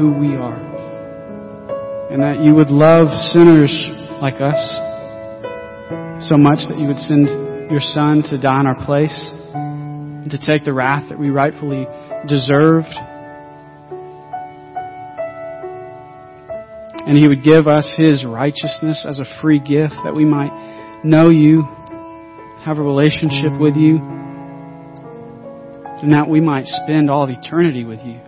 who 0.00 0.16
we 0.16 0.34
are. 0.34 0.56
And 2.10 2.22
that 2.22 2.42
you 2.42 2.54
would 2.54 2.70
love 2.70 3.12
sinners 3.36 3.70
like 4.24 4.40
us 4.40 4.56
so 6.24 6.40
much 6.40 6.64
that 6.72 6.78
you 6.80 6.88
would 6.88 6.96
send 6.96 7.28
your 7.70 7.84
Son 7.84 8.24
to 8.32 8.40
die 8.40 8.60
in 8.60 8.66
our 8.66 8.80
place 8.86 9.12
to 10.32 10.38
take 10.40 10.64
the 10.64 10.72
wrath 10.72 11.10
that 11.10 11.18
we 11.18 11.28
rightfully 11.28 11.86
deserved. 12.26 12.92
And 17.04 17.18
He 17.18 17.28
would 17.28 17.44
give 17.44 17.66
us 17.68 17.94
His 17.96 18.24
righteousness 18.24 19.04
as 19.06 19.18
a 19.18 19.26
free 19.42 19.60
gift 19.60 19.94
that 20.04 20.14
we 20.14 20.24
might 20.24 21.04
know 21.04 21.28
you, 21.28 21.62
have 22.64 22.78
a 22.78 22.82
relationship 22.82 23.52
with 23.60 23.76
you, 23.76 23.98
and 26.00 26.12
that 26.14 26.28
we 26.28 26.40
might 26.40 26.64
spend 26.66 27.10
all 27.10 27.24
of 27.24 27.30
eternity 27.30 27.84
with 27.84 28.00
you 28.00 28.20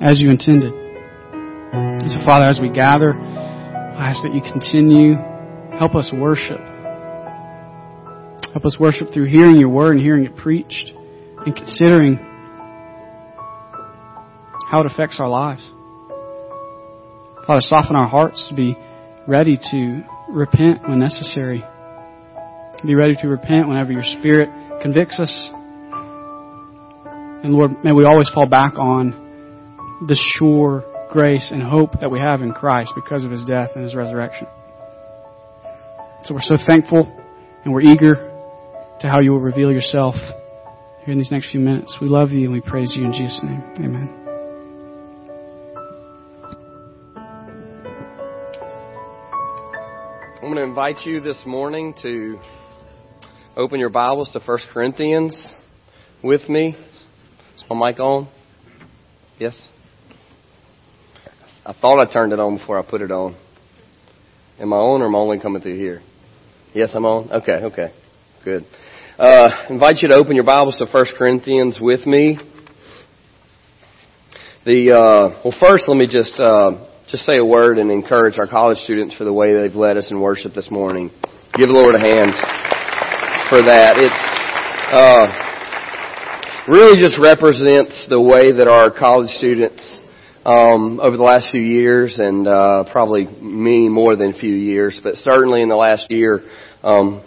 as 0.00 0.20
you 0.20 0.30
intended. 0.30 0.72
And 0.72 2.10
so, 2.10 2.18
Father, 2.26 2.46
as 2.46 2.58
we 2.60 2.68
gather, 2.68 3.12
I 3.14 4.10
ask 4.10 4.22
that 4.22 4.34
you 4.34 4.40
continue, 4.42 5.14
help 5.78 5.94
us 5.94 6.10
worship. 6.12 6.60
Help 8.52 8.64
us 8.64 8.76
worship 8.78 9.12
through 9.12 9.26
hearing 9.26 9.56
your 9.56 9.68
word 9.68 9.96
and 9.96 10.00
hearing 10.00 10.24
it 10.24 10.36
preached 10.36 10.92
and 11.46 11.54
considering 11.54 12.16
how 14.70 14.80
it 14.80 14.86
affects 14.86 15.18
our 15.20 15.28
lives. 15.28 15.62
Father, 17.46 17.60
soften 17.62 17.96
our 17.96 18.08
hearts 18.08 18.46
to 18.48 18.54
be 18.54 18.76
ready 19.28 19.58
to 19.70 20.02
repent 20.30 20.88
when 20.88 20.98
necessary. 20.98 21.62
Be 22.84 22.94
ready 22.94 23.14
to 23.22 23.28
repent 23.28 23.66
whenever 23.66 23.92
your 23.92 24.02
Spirit 24.02 24.50
convicts 24.82 25.18
us. 25.18 25.48
And 27.42 27.54
Lord, 27.54 27.82
may 27.82 27.92
we 27.92 28.04
always 28.04 28.28
fall 28.28 28.46
back 28.46 28.74
on 28.76 29.23
the 30.06 30.16
sure 30.36 30.84
grace 31.10 31.50
and 31.52 31.62
hope 31.62 32.00
that 32.00 32.10
we 32.10 32.18
have 32.18 32.42
in 32.42 32.52
Christ 32.52 32.92
because 32.94 33.24
of 33.24 33.30
His 33.30 33.44
death 33.44 33.70
and 33.74 33.84
His 33.84 33.94
resurrection. 33.94 34.46
So 36.24 36.34
we're 36.34 36.40
so 36.40 36.56
thankful 36.66 37.06
and 37.64 37.72
we're 37.72 37.82
eager 37.82 38.14
to 39.00 39.08
how 39.08 39.20
you 39.20 39.32
will 39.32 39.40
reveal 39.40 39.70
yourself 39.70 40.14
here 41.04 41.12
in 41.12 41.18
these 41.18 41.30
next 41.30 41.50
few 41.50 41.60
minutes. 41.60 41.96
We 42.00 42.08
love 42.08 42.30
you 42.30 42.44
and 42.44 42.52
we 42.52 42.60
praise 42.60 42.94
you 42.96 43.04
in 43.04 43.12
Jesus' 43.12 43.40
name. 43.42 43.62
Amen. 43.78 44.20
I'm 50.36 50.50
going 50.50 50.56
to 50.56 50.62
invite 50.62 51.06
you 51.06 51.20
this 51.20 51.40
morning 51.46 51.94
to 52.02 52.38
open 53.56 53.80
your 53.80 53.88
Bibles 53.88 54.30
to 54.32 54.40
1 54.40 54.58
Corinthians 54.72 55.54
with 56.22 56.48
me. 56.48 56.76
Is 57.56 57.64
my 57.70 57.90
mic 57.90 58.00
on? 58.00 58.28
Yes? 59.38 59.70
I 61.66 61.72
thought 61.72 61.98
I 61.98 62.12
turned 62.12 62.34
it 62.34 62.38
on 62.38 62.58
before 62.58 62.78
I 62.78 62.82
put 62.82 63.00
it 63.00 63.10
on. 63.10 63.34
Am 64.60 64.70
I 64.74 64.76
on 64.76 65.00
or 65.00 65.06
am 65.06 65.14
I 65.14 65.18
only 65.18 65.40
coming 65.40 65.62
through 65.62 65.78
here? 65.78 66.02
Yes, 66.74 66.90
I'm 66.92 67.06
on? 67.06 67.32
Okay, 67.32 67.64
okay. 67.72 67.94
Good. 68.44 68.66
Uh, 69.18 69.48
invite 69.70 70.02
you 70.02 70.08
to 70.08 70.14
open 70.14 70.34
your 70.34 70.44
Bibles 70.44 70.76
to 70.76 70.84
1 70.84 71.06
Corinthians 71.16 71.78
with 71.80 72.04
me. 72.04 72.36
The, 74.66 74.92
uh, 74.92 75.40
well 75.42 75.54
first 75.58 75.88
let 75.88 75.96
me 75.96 76.06
just, 76.06 76.38
uh, 76.38 76.86
just 77.10 77.24
say 77.24 77.38
a 77.38 77.44
word 77.44 77.78
and 77.78 77.90
encourage 77.90 78.38
our 78.38 78.46
college 78.46 78.78
students 78.78 79.14
for 79.14 79.24
the 79.24 79.32
way 79.32 79.54
they've 79.54 79.74
led 79.74 79.96
us 79.96 80.10
in 80.10 80.20
worship 80.20 80.52
this 80.52 80.70
morning. 80.70 81.08
Give 81.56 81.68
the 81.68 81.80
Lord 81.80 81.94
a 81.94 81.98
hand 81.98 82.32
for 83.48 83.62
that. 83.64 83.96
It's, 83.96 84.22
uh, 84.92 85.24
really 86.68 87.00
just 87.00 87.18
represents 87.18 88.06
the 88.10 88.20
way 88.20 88.52
that 88.52 88.68
our 88.68 88.90
college 88.90 89.30
students 89.38 90.02
um, 90.44 91.00
over 91.00 91.16
the 91.16 91.22
last 91.22 91.48
few 91.50 91.60
years, 91.60 92.18
and 92.18 92.46
uh, 92.46 92.84
probably 92.92 93.26
many 93.40 93.88
more 93.88 94.14
than 94.16 94.34
a 94.34 94.38
few 94.38 94.54
years, 94.54 95.00
but 95.02 95.14
certainly 95.16 95.62
in 95.62 95.68
the 95.68 95.76
last 95.76 96.10
year, 96.10 96.42
um, 96.82 97.24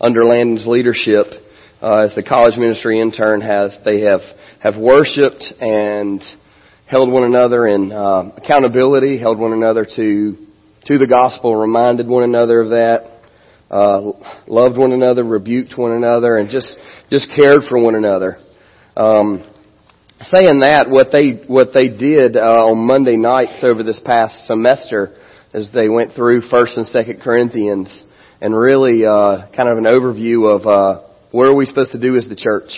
under 0.00 0.24
Landon's 0.24 0.66
leadership, 0.66 1.26
uh, 1.82 2.04
as 2.04 2.14
the 2.14 2.22
college 2.22 2.56
ministry 2.58 3.00
intern 3.00 3.40
has, 3.40 3.76
they 3.84 4.02
have 4.02 4.20
have 4.62 4.76
worshipped 4.76 5.42
and 5.60 6.22
held 6.86 7.10
one 7.10 7.24
another 7.24 7.66
in 7.66 7.90
uh, 7.90 8.30
accountability, 8.36 9.18
held 9.18 9.38
one 9.38 9.54
another 9.54 9.86
to 9.96 10.46
to 10.84 10.98
the 10.98 11.06
gospel, 11.06 11.56
reminded 11.56 12.06
one 12.06 12.24
another 12.24 12.60
of 12.60 12.70
that, 12.70 13.20
uh, 13.70 14.02
loved 14.46 14.76
one 14.76 14.92
another, 14.92 15.24
rebuked 15.24 15.78
one 15.78 15.92
another, 15.92 16.36
and 16.36 16.50
just 16.50 16.78
just 17.10 17.30
cared 17.34 17.62
for 17.68 17.82
one 17.82 17.94
another. 17.94 18.36
Um, 18.96 19.49
saying 20.22 20.60
that, 20.60 20.86
what 20.88 21.08
they 21.12 21.42
what 21.46 21.68
they 21.72 21.88
did 21.88 22.36
uh, 22.36 22.68
on 22.68 22.86
Monday 22.86 23.16
nights 23.16 23.64
over 23.64 23.82
this 23.82 24.00
past 24.04 24.46
semester, 24.46 25.16
as 25.54 25.70
they 25.72 25.88
went 25.88 26.12
through 26.12 26.42
First 26.42 26.76
and 26.76 26.86
Second 26.86 27.22
Corinthians, 27.22 28.04
and 28.40 28.54
really 28.54 29.04
uh, 29.06 29.48
kind 29.56 29.68
of 29.68 29.78
an 29.78 29.84
overview 29.84 30.54
of 30.54 30.66
uh, 30.66 31.08
what 31.30 31.46
are 31.46 31.54
we 31.54 31.64
supposed 31.64 31.92
to 31.92 32.00
do 32.00 32.16
as 32.16 32.26
the 32.26 32.36
church. 32.36 32.70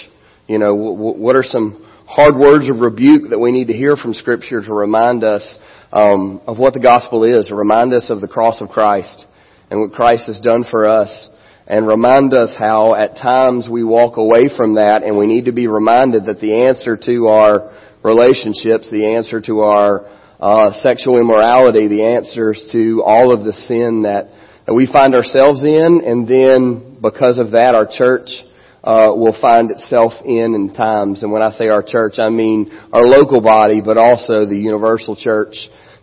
You 0.47 0.59
know, 0.59 0.77
w- 0.77 1.19
what 1.19 1.35
are 1.35 1.43
some 1.43 1.85
hard 2.07 2.37
words 2.37 2.71
of 2.71 2.79
rebuke 2.79 3.31
that 3.31 3.39
we 3.39 3.51
need 3.51 3.67
to 3.69 3.75
hear 3.75 3.97
from 3.97 4.15
Scripture 4.15 4.63
to 4.63 4.73
remind 4.73 5.25
us 5.25 5.59
um, 5.93 6.41
of 6.47 6.59
what 6.59 6.75
the 6.75 6.81
gospel 6.81 7.25
is, 7.25 7.49
to 7.49 7.57
remind 7.57 7.93
us 7.93 8.09
of 8.09 8.21
the 8.21 8.29
cross 8.29 8.61
of 8.61 8.69
Christ 8.69 9.27
and 9.69 9.81
what 9.81 9.93
Christ 9.93 10.27
has 10.29 10.39
done 10.41 10.65
for 10.71 10.89
us 10.89 11.29
and 11.67 11.87
remind 11.87 12.35
us 12.35 12.55
how 12.59 12.95
at 12.95 13.17
times 13.17 13.69
we 13.71 13.85
walk 13.85 14.17
away 14.17 14.49
from 14.57 14.75
that 14.75 15.03
and 15.03 15.17
we 15.17 15.27
need 15.27 15.45
to 15.47 15.53
be 15.53 15.67
reminded 15.67 16.27
that 16.27 16.41
the 16.41 16.67
answer 16.67 16.97
to 16.97 17.27
our 17.29 17.73
relationships, 18.03 18.91
the 18.91 19.15
answer 19.17 19.41
to 19.41 19.61
our 19.61 20.07
uh, 20.41 20.73
sexual 20.83 21.19
immorality, 21.19 21.87
the 21.87 22.05
answers 22.05 22.61
to 22.73 23.03
all 23.05 23.33
of 23.33 23.45
the 23.45 23.53
sin 23.53 24.03
that, 24.03 24.29
that 24.67 24.75
we 24.75 24.91
find 24.91 25.15
ourselves 25.15 25.63
in, 25.63 26.03
and 26.05 26.27
then 26.27 26.99
because 27.01 27.39
of 27.39 27.53
that, 27.53 27.77
our 27.77 27.87
church 27.87 28.29
uh, 28.83 29.15
will 29.15 29.37
find 29.41 29.71
itself 29.71 30.13
in 30.25 30.55
in 30.57 30.75
times. 30.75 31.23
And 31.23 31.31
when 31.31 31.43
I 31.43 31.51
say 31.51 31.69
our 31.69 31.85
church, 31.87 32.15
I 32.19 32.29
mean 32.31 32.73
our 32.93 33.05
local 33.05 33.41
body, 33.41 33.81
but 33.81 33.97
also 33.97 34.45
the 34.45 34.59
universal 34.59 35.15
church, 35.15 35.55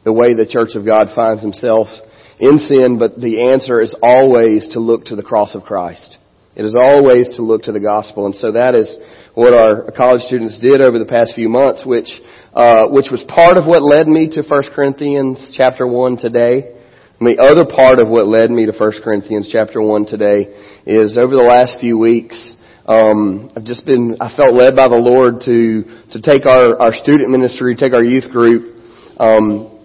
the 0.06 0.14
way 0.14 0.34
the 0.34 0.48
Church 0.48 0.75
of 0.75 0.86
God 0.86 1.08
finds 1.14 1.42
themselves 1.42 2.02
in 2.39 2.57
sin, 2.59 2.97
but 2.97 3.19
the 3.19 3.51
answer 3.51 3.81
is 3.81 3.95
always 4.01 4.67
to 4.69 4.79
look 4.79 5.05
to 5.05 5.16
the 5.16 5.23
cross 5.23 5.55
of 5.55 5.63
Christ. 5.63 6.17
It 6.55 6.63
is 6.63 6.75
always 6.75 7.29
to 7.38 7.44
look 7.44 7.63
to 7.63 7.72
the 7.72 7.79
gospel, 7.79 8.25
and 8.25 8.35
so 8.35 8.53
that 8.53 8.75
is 8.75 8.97
what 9.33 9.53
our 9.53 9.91
college 9.91 10.22
students 10.23 10.59
did 10.59 10.81
over 10.81 11.00
the 11.00 11.05
past 11.05 11.33
few 11.35 11.47
months, 11.47 11.83
which 11.85 12.09
uh, 12.53 12.88
which 12.89 13.11
was 13.11 13.23
part 13.27 13.57
of 13.57 13.66
what 13.66 13.83
led 13.83 14.07
me 14.07 14.27
to 14.27 14.41
1 14.41 14.63
Corinthians 14.73 15.53
chapter 15.55 15.85
one 15.85 16.17
today. 16.17 16.75
And 17.19 17.27
the 17.27 17.38
other 17.38 17.66
part 17.66 18.00
of 18.00 18.07
what 18.07 18.27
led 18.27 18.50
me 18.50 18.66
to 18.66 18.71
1 18.71 18.91
Corinthians 19.03 19.50
chapter 19.51 19.81
one 19.81 20.06
today 20.06 20.50
is 20.85 21.17
over 21.17 21.35
the 21.35 21.44
last 21.44 21.79
few 21.79 21.97
weeks. 21.97 22.56
Um, 22.88 23.51
I've 23.56 23.66
just 23.66 23.85
been, 23.85 24.17
I 24.19 24.35
felt 24.35 24.56
led 24.56 24.75
by 24.75 24.88
the 24.88 24.97
Lord 24.97 25.41
to, 25.45 25.83
to 26.13 26.21
take 26.21 26.47
our, 26.50 26.81
our 26.81 26.94
student 26.94 27.29
ministry, 27.29 27.75
take 27.75 27.94
our 27.94 28.03
youth 28.03 28.31
group, 28.31 28.81
um, 29.19 29.78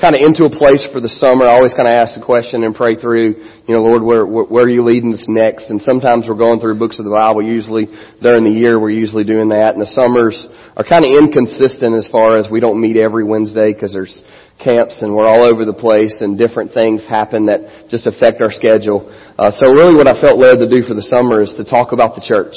kind 0.00 0.14
of 0.14 0.22
into 0.22 0.44
a 0.44 0.52
place 0.52 0.86
for 0.92 1.00
the 1.00 1.08
summer, 1.08 1.44
I 1.44 1.58
always 1.58 1.74
kind 1.74 1.88
of 1.88 1.94
ask 1.94 2.14
the 2.16 2.24
question 2.24 2.64
and 2.64 2.74
pray 2.74 2.96
through, 2.96 3.36
you 3.66 3.72
know, 3.74 3.82
Lord, 3.82 4.02
where, 4.02 4.24
where 4.24 4.64
are 4.64 4.70
you 4.70 4.84
leading 4.84 5.12
us 5.12 5.26
next? 5.28 5.68
And 5.68 5.80
sometimes 5.82 6.26
we're 6.28 6.40
going 6.40 6.60
through 6.60 6.78
books 6.78 6.98
of 6.98 7.04
the 7.04 7.12
Bible. 7.12 7.42
Usually 7.42 7.90
during 8.20 8.44
the 8.44 8.54
year, 8.54 8.80
we're 8.80 8.94
usually 8.94 9.24
doing 9.24 9.50
that. 9.50 9.74
And 9.74 9.82
the 9.82 9.90
summers 9.90 10.38
are 10.76 10.84
kind 10.84 11.04
of 11.04 11.12
inconsistent 11.12 11.96
as 11.96 12.08
far 12.08 12.36
as 12.36 12.48
we 12.50 12.60
don't 12.60 12.80
meet 12.80 12.96
every 12.96 13.24
Wednesday 13.24 13.72
because 13.72 13.92
there's 13.92 14.22
camps 14.62 15.02
and 15.02 15.14
we're 15.14 15.26
all 15.26 15.42
over 15.44 15.64
the 15.64 15.76
place 15.76 16.16
and 16.20 16.38
different 16.38 16.72
things 16.72 17.04
happen 17.04 17.46
that 17.46 17.90
just 17.90 18.06
affect 18.06 18.40
our 18.40 18.50
schedule. 18.50 19.10
Uh, 19.36 19.50
so 19.58 19.72
really 19.72 19.96
what 19.96 20.06
I 20.06 20.16
felt 20.20 20.38
led 20.38 20.62
to 20.62 20.68
do 20.68 20.86
for 20.86 20.94
the 20.94 21.04
summer 21.04 21.42
is 21.42 21.52
to 21.58 21.64
talk 21.66 21.92
about 21.92 22.14
the 22.14 22.24
church. 22.24 22.54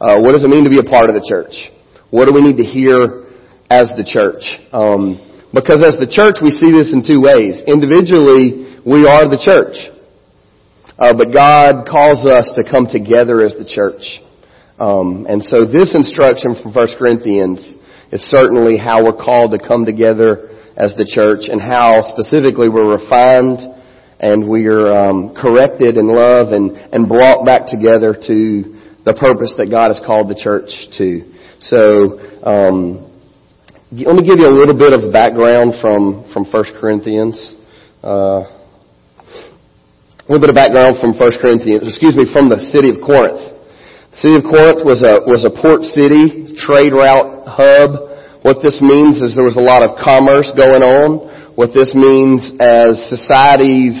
Uh, 0.00 0.18
what 0.20 0.34
does 0.34 0.44
it 0.44 0.50
mean 0.50 0.64
to 0.64 0.70
be 0.70 0.82
a 0.82 0.88
part 0.88 1.08
of 1.08 1.14
the 1.14 1.24
church? 1.24 1.54
What 2.10 2.26
do 2.26 2.34
we 2.34 2.42
need 2.42 2.58
to 2.58 2.66
hear 2.66 3.30
as 3.70 3.90
the 3.96 4.04
church? 4.04 4.42
Um, 4.74 5.33
because 5.54 5.86
as 5.86 5.94
the 6.02 6.10
church, 6.10 6.42
we 6.42 6.50
see 6.50 6.74
this 6.74 6.90
in 6.90 7.06
two 7.06 7.22
ways. 7.22 7.62
Individually, 7.62 8.74
we 8.82 9.06
are 9.06 9.30
the 9.30 9.38
church. 9.38 9.78
Uh, 10.98 11.14
but 11.14 11.30
God 11.30 11.86
calls 11.86 12.26
us 12.26 12.50
to 12.58 12.62
come 12.66 12.86
together 12.90 13.42
as 13.46 13.54
the 13.54 13.66
church. 13.66 14.02
Um, 14.78 15.26
and 15.30 15.42
so 15.42 15.64
this 15.64 15.94
instruction 15.94 16.58
from 16.58 16.74
1 16.74 16.98
Corinthians 16.98 17.78
is 18.10 18.22
certainly 18.30 18.76
how 18.76 19.04
we're 19.04 19.16
called 19.16 19.54
to 19.54 19.58
come 19.62 19.86
together 19.86 20.50
as 20.76 20.94
the 20.98 21.06
church 21.06 21.46
and 21.46 21.62
how 21.62 22.02
specifically 22.10 22.68
we're 22.68 22.90
refined 22.90 23.62
and 24.18 24.48
we're 24.48 24.90
um, 24.90 25.34
corrected 25.34 25.96
in 25.96 26.10
love 26.10 26.50
and, 26.50 26.74
and 26.90 27.08
brought 27.08 27.46
back 27.46 27.66
together 27.66 28.14
to 28.14 28.74
the 29.06 29.14
purpose 29.14 29.54
that 29.58 29.70
God 29.70 29.94
has 29.94 30.02
called 30.04 30.28
the 30.30 30.38
church 30.38 30.70
to. 30.98 31.30
So, 31.60 32.18
um, 32.42 33.13
let 34.02 34.16
me 34.18 34.26
give 34.26 34.42
you 34.42 34.50
a 34.50 34.56
little 34.58 34.74
bit 34.74 34.90
of 34.90 35.14
background 35.14 35.78
from, 35.78 36.26
from 36.34 36.42
1 36.50 36.82
Corinthians. 36.82 37.38
Uh, 38.02 38.42
a 38.42 40.26
little 40.26 40.42
bit 40.42 40.50
of 40.50 40.58
background 40.58 40.98
from 40.98 41.14
1 41.14 41.38
Corinthians, 41.38 41.86
excuse 41.86 42.18
me, 42.18 42.26
from 42.34 42.50
the 42.50 42.58
city 42.74 42.90
of 42.90 42.98
Corinth. 42.98 43.38
The 43.38 44.18
city 44.18 44.34
of 44.34 44.50
Corinth 44.50 44.82
was 44.82 44.98
a, 45.06 45.22
was 45.30 45.46
a 45.46 45.52
port 45.54 45.86
city, 45.86 46.58
trade 46.58 46.90
route 46.90 47.46
hub, 47.46 48.10
What 48.42 48.66
this 48.66 48.82
means 48.82 49.22
is 49.22 49.38
there 49.38 49.46
was 49.46 49.54
a 49.54 49.62
lot 49.62 49.86
of 49.86 49.94
commerce 49.94 50.50
going 50.58 50.82
on. 50.82 51.54
What 51.54 51.70
this 51.70 51.94
means 51.94 52.50
as 52.58 52.98
societies 53.06 53.94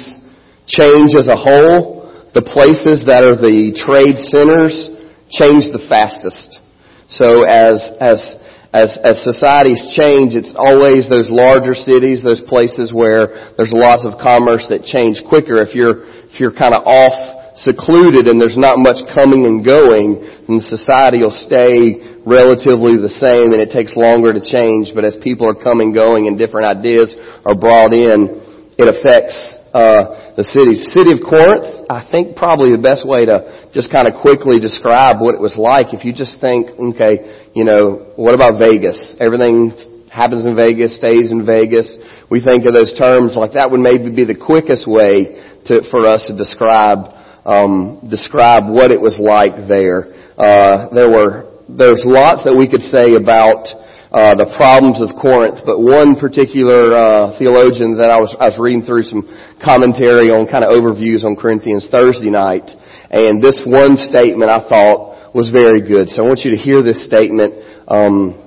change 0.66 1.14
as 1.14 1.30
a 1.30 1.38
whole, 1.38 2.10
the 2.34 2.42
places 2.42 3.06
that 3.06 3.22
are 3.22 3.38
the 3.38 3.70
trade 3.78 4.18
centers 4.26 4.90
change 5.30 5.70
the 5.70 5.86
fastest. 5.86 6.58
So 7.06 7.46
as, 7.46 7.78
as 8.02 8.42
as, 8.74 8.90
as 9.06 9.22
societies 9.22 9.78
change, 9.94 10.34
it's 10.34 10.50
always 10.58 11.06
those 11.06 11.30
larger 11.30 11.78
cities, 11.78 12.26
those 12.26 12.42
places 12.50 12.90
where 12.90 13.54
there's 13.54 13.70
lots 13.70 14.02
of 14.02 14.18
commerce 14.18 14.66
that 14.66 14.82
change 14.82 15.22
quicker. 15.30 15.62
If 15.62 15.78
you're, 15.78 16.02
if 16.26 16.42
you're 16.42 16.50
kind 16.50 16.74
of 16.74 16.82
off 16.82 17.14
secluded 17.62 18.26
and 18.26 18.42
there's 18.42 18.58
not 18.58 18.74
much 18.82 18.98
coming 19.14 19.46
and 19.46 19.62
going, 19.62 20.26
then 20.50 20.58
society 20.58 21.22
will 21.22 21.38
stay 21.46 22.18
relatively 22.26 22.98
the 22.98 23.14
same 23.22 23.54
and 23.54 23.62
it 23.62 23.70
takes 23.70 23.94
longer 23.94 24.34
to 24.34 24.42
change. 24.42 24.90
But 24.90 25.06
as 25.06 25.14
people 25.22 25.46
are 25.46 25.54
coming, 25.54 25.94
and 25.94 25.94
going 25.94 26.26
and 26.26 26.34
different 26.34 26.66
ideas 26.66 27.14
are 27.46 27.54
brought 27.54 27.94
in, 27.94 28.42
it 28.74 28.90
affects 28.90 29.38
uh, 29.74 30.38
the 30.38 30.46
city. 30.46 30.78
City 30.94 31.18
of 31.18 31.20
Corinth, 31.26 31.90
I 31.90 32.06
think 32.06 32.38
probably 32.38 32.70
the 32.70 32.80
best 32.80 33.02
way 33.02 33.26
to 33.26 33.68
just 33.74 33.90
kind 33.90 34.06
of 34.06 34.14
quickly 34.22 34.62
describe 34.62 35.18
what 35.18 35.34
it 35.34 35.42
was 35.42 35.58
like. 35.58 35.90
If 35.90 36.06
you 36.06 36.14
just 36.14 36.38
think, 36.38 36.70
okay, 36.94 37.50
you 37.58 37.66
know, 37.66 38.14
what 38.14 38.38
about 38.38 38.62
Vegas? 38.62 39.18
Everything 39.18 39.74
happens 40.14 40.46
in 40.46 40.54
Vegas, 40.54 40.94
stays 40.94 41.34
in 41.34 41.42
Vegas. 41.42 41.90
We 42.30 42.38
think 42.38 42.62
of 42.70 42.72
those 42.72 42.94
terms 42.94 43.34
like 43.34 43.58
that 43.58 43.66
would 43.66 43.82
maybe 43.82 44.14
be 44.14 44.22
the 44.22 44.38
quickest 44.38 44.86
way 44.86 45.42
to, 45.66 45.82
for 45.90 46.06
us 46.06 46.22
to 46.30 46.38
describe, 46.38 47.10
um, 47.42 47.98
describe 48.06 48.70
what 48.70 48.94
it 48.94 49.02
was 49.02 49.18
like 49.18 49.66
there. 49.66 50.14
Uh, 50.38 50.86
there 50.94 51.10
were, 51.10 51.50
there's 51.66 52.06
lots 52.06 52.46
that 52.46 52.54
we 52.54 52.70
could 52.70 52.86
say 52.94 53.18
about, 53.18 53.66
uh, 54.14 54.38
the 54.38 54.46
problems 54.54 55.02
of 55.02 55.10
Corinth, 55.18 55.66
but 55.66 55.82
one 55.82 56.14
particular 56.14 56.94
uh, 56.94 57.34
theologian 57.34 57.98
that 57.98 58.14
I 58.14 58.18
was 58.22 58.30
I 58.38 58.46
was 58.46 58.58
reading 58.62 58.86
through 58.86 59.10
some 59.10 59.26
commentary 59.58 60.30
on 60.30 60.46
kind 60.46 60.62
of 60.62 60.70
overviews 60.70 61.26
on 61.26 61.34
Corinthians 61.34 61.90
Thursday 61.90 62.30
night, 62.30 62.70
and 63.10 63.42
this 63.42 63.58
one 63.66 63.98
statement 63.98 64.54
I 64.54 64.62
thought 64.70 65.34
was 65.34 65.50
very 65.50 65.82
good. 65.82 66.06
So 66.14 66.22
I 66.22 66.30
want 66.30 66.46
you 66.46 66.54
to 66.54 66.60
hear 66.60 66.78
this 66.78 67.02
statement 67.02 67.58
um, 67.90 68.38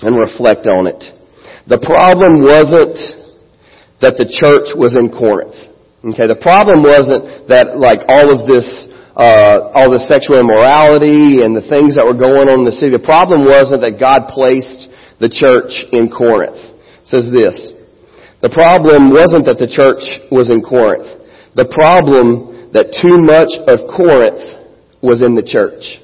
and 0.00 0.16
reflect 0.16 0.64
on 0.64 0.88
it. 0.88 1.04
The 1.68 1.76
problem 1.76 2.40
wasn't 2.40 2.96
that 4.00 4.16
the 4.16 4.24
church 4.24 4.72
was 4.72 4.96
in 4.96 5.12
Corinth. 5.12 5.56
Okay, 6.00 6.24
the 6.24 6.40
problem 6.40 6.80
wasn't 6.80 7.48
that 7.52 7.76
like 7.76 8.00
all 8.08 8.32
of 8.32 8.48
this, 8.48 8.64
uh, 9.16 9.72
all 9.72 9.88
the 9.88 10.04
sexual 10.04 10.36
immorality 10.36 11.40
and 11.40 11.56
the 11.56 11.64
things 11.72 11.96
that 11.96 12.04
were 12.04 12.16
going 12.16 12.52
on 12.52 12.60
in 12.60 12.68
the 12.68 12.76
city. 12.76 12.92
The 12.92 13.00
problem 13.00 13.48
wasn't 13.48 13.80
that 13.80 13.96
God 13.96 14.28
placed 14.28 14.92
the 15.16 15.32
church 15.32 15.72
in 15.96 16.12
Corinth. 16.12 16.60
It 16.60 17.08
says 17.08 17.32
this. 17.32 17.56
The 18.44 18.52
problem 18.52 19.08
wasn't 19.08 19.48
that 19.48 19.56
the 19.56 19.72
church 19.72 20.04
was 20.28 20.52
in 20.52 20.60
Corinth. 20.60 21.08
The 21.56 21.64
problem 21.72 22.68
that 22.76 22.92
too 22.92 23.16
much 23.24 23.56
of 23.64 23.88
Corinth 23.88 24.44
was 25.00 25.24
in 25.24 25.32
the 25.32 25.44
church. 25.44 25.96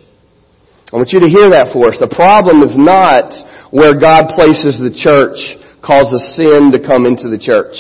I 0.89 0.97
want 0.97 1.13
you 1.13 1.21
to 1.21 1.29
hear 1.29 1.53
that 1.53 1.69
for 1.73 1.93
us. 1.93 2.01
The 2.01 2.09
problem 2.09 2.65
is 2.65 2.73
not 2.81 3.29
where 3.69 3.93
God 3.93 4.33
places 4.33 4.81
the 4.81 4.93
church 4.93 5.37
causes 5.85 6.21
sin 6.37 6.73
to 6.73 6.81
come 6.81 7.05
into 7.05 7.29
the 7.29 7.41
church. 7.41 7.77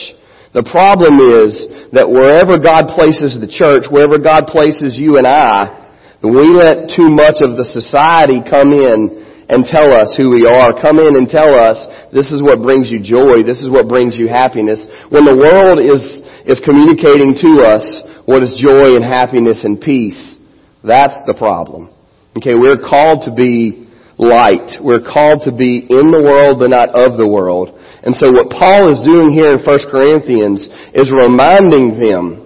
The 0.52 0.69
problem 0.69 1.16
is 1.16 1.64
that 1.96 2.04
wherever 2.04 2.60
God 2.60 2.93
places 2.93 3.40
the 3.40 3.49
church, 3.49 3.88
wherever 3.88 4.20
God 4.20 4.52
places 4.52 5.00
you 5.00 5.16
and 5.16 5.25
I, 5.25 5.81
we 6.20 6.44
let 6.52 6.93
too 6.93 7.08
much 7.08 7.40
of 7.40 7.56
the 7.56 7.64
society 7.64 8.44
come 8.44 8.76
in 8.76 9.22
and 9.49 9.64
tell 9.64 9.93
us 9.93 10.12
who 10.16 10.28
we 10.28 10.44
are. 10.44 10.76
Come 10.76 11.00
in 11.00 11.16
and 11.16 11.28
tell 11.28 11.56
us 11.56 11.81
this 12.12 12.31
is 12.31 12.44
what 12.44 12.60
brings 12.60 12.93
you 12.93 13.00
joy. 13.00 13.44
This 13.44 13.64
is 13.64 13.69
what 13.72 13.88
brings 13.88 14.16
you 14.20 14.28
happiness. 14.28 14.81
When 15.08 15.25
the 15.25 15.37
world 15.37 15.81
is, 15.81 16.20
is 16.44 16.60
communicating 16.64 17.32
to 17.43 17.64
us 17.64 17.84
what 18.28 18.44
is 18.44 18.52
joy 18.60 18.96
and 18.96 19.04
happiness 19.04 19.64
and 19.64 19.81
peace, 19.81 20.38
that's 20.84 21.16
the 21.26 21.34
problem. 21.34 21.90
Okay, 22.37 22.54
we're 22.56 22.81
called 22.81 23.25
to 23.28 23.32
be 23.34 23.88
light. 24.16 24.81
We're 24.81 25.04
called 25.04 25.43
to 25.44 25.52
be 25.52 25.84
in 25.84 26.06
the 26.12 26.22
world 26.22 26.60
but 26.60 26.70
not 26.70 26.94
of 26.94 27.19
the 27.19 27.26
world. 27.26 27.76
And 28.02 28.14
so 28.19 28.34
what 28.34 28.50
Paul 28.50 28.90
is 28.90 28.99
doing 29.06 29.31
here 29.31 29.54
in 29.54 29.62
1 29.62 29.90
Corinthians 29.90 30.66
is 30.94 31.06
reminding 31.14 31.94
them 31.99 32.43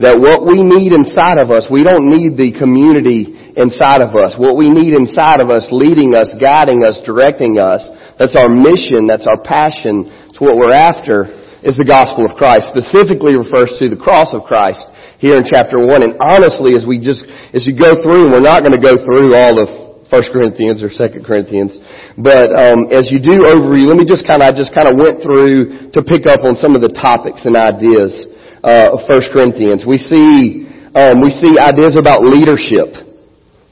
that 0.00 0.18
what 0.18 0.42
we 0.42 0.58
need 0.58 0.90
inside 0.90 1.38
of 1.38 1.52
us, 1.54 1.70
we 1.70 1.84
don't 1.86 2.10
need 2.10 2.34
the 2.34 2.56
community 2.56 3.30
inside 3.54 4.02
of 4.02 4.16
us. 4.18 4.34
What 4.34 4.58
we 4.58 4.66
need 4.72 4.96
inside 4.96 5.38
of 5.38 5.52
us, 5.52 5.70
leading 5.70 6.16
us, 6.18 6.34
guiding 6.40 6.82
us, 6.82 6.98
directing 7.06 7.62
us, 7.62 7.84
that's 8.18 8.34
our 8.34 8.50
mission, 8.50 9.06
that's 9.06 9.28
our 9.28 9.38
passion, 9.38 10.10
it's 10.32 10.42
what 10.42 10.58
we're 10.58 10.74
after, 10.74 11.30
is 11.62 11.78
the 11.78 11.86
gospel 11.86 12.26
of 12.26 12.34
Christ. 12.34 12.74
Specifically 12.74 13.38
refers 13.38 13.76
to 13.78 13.86
the 13.86 14.00
cross 14.00 14.34
of 14.34 14.48
Christ 14.48 14.82
here 15.22 15.38
in 15.38 15.46
chapter 15.46 15.78
1. 15.78 16.02
And 16.02 16.18
honestly, 16.18 16.74
as 16.74 16.82
we 16.82 16.98
just, 16.98 17.22
as 17.54 17.62
you 17.68 17.76
go 17.78 17.94
through, 18.02 18.26
and 18.26 18.32
we're 18.34 18.42
not 18.42 18.66
going 18.66 18.74
to 18.74 18.82
go 18.82 18.98
through 18.98 19.36
all 19.36 19.62
of 19.62 19.83
1 20.14 20.30
Corinthians 20.30 20.78
or 20.78 20.86
2 20.86 21.26
Corinthians, 21.26 21.74
but 22.14 22.54
um, 22.54 22.86
as 22.94 23.10
you 23.10 23.18
do 23.18 23.42
overview, 23.50 23.90
let 23.90 23.98
me 23.98 24.06
just 24.06 24.22
kind 24.22 24.38
of, 24.38 24.46
I 24.46 24.52
just 24.54 24.70
kind 24.70 24.86
of 24.86 24.94
went 24.94 25.18
through 25.18 25.90
to 25.90 26.00
pick 26.06 26.30
up 26.30 26.46
on 26.46 26.54
some 26.54 26.78
of 26.78 26.82
the 26.86 26.94
topics 26.94 27.42
and 27.42 27.58
ideas 27.58 28.30
uh, 28.62 28.94
of 28.94 29.02
1 29.10 29.34
Corinthians. 29.34 29.82
We 29.82 29.98
see, 29.98 30.70
um, 30.94 31.18
we 31.18 31.34
see 31.34 31.58
ideas 31.58 31.98
about 31.98 32.22
leadership, 32.22 32.94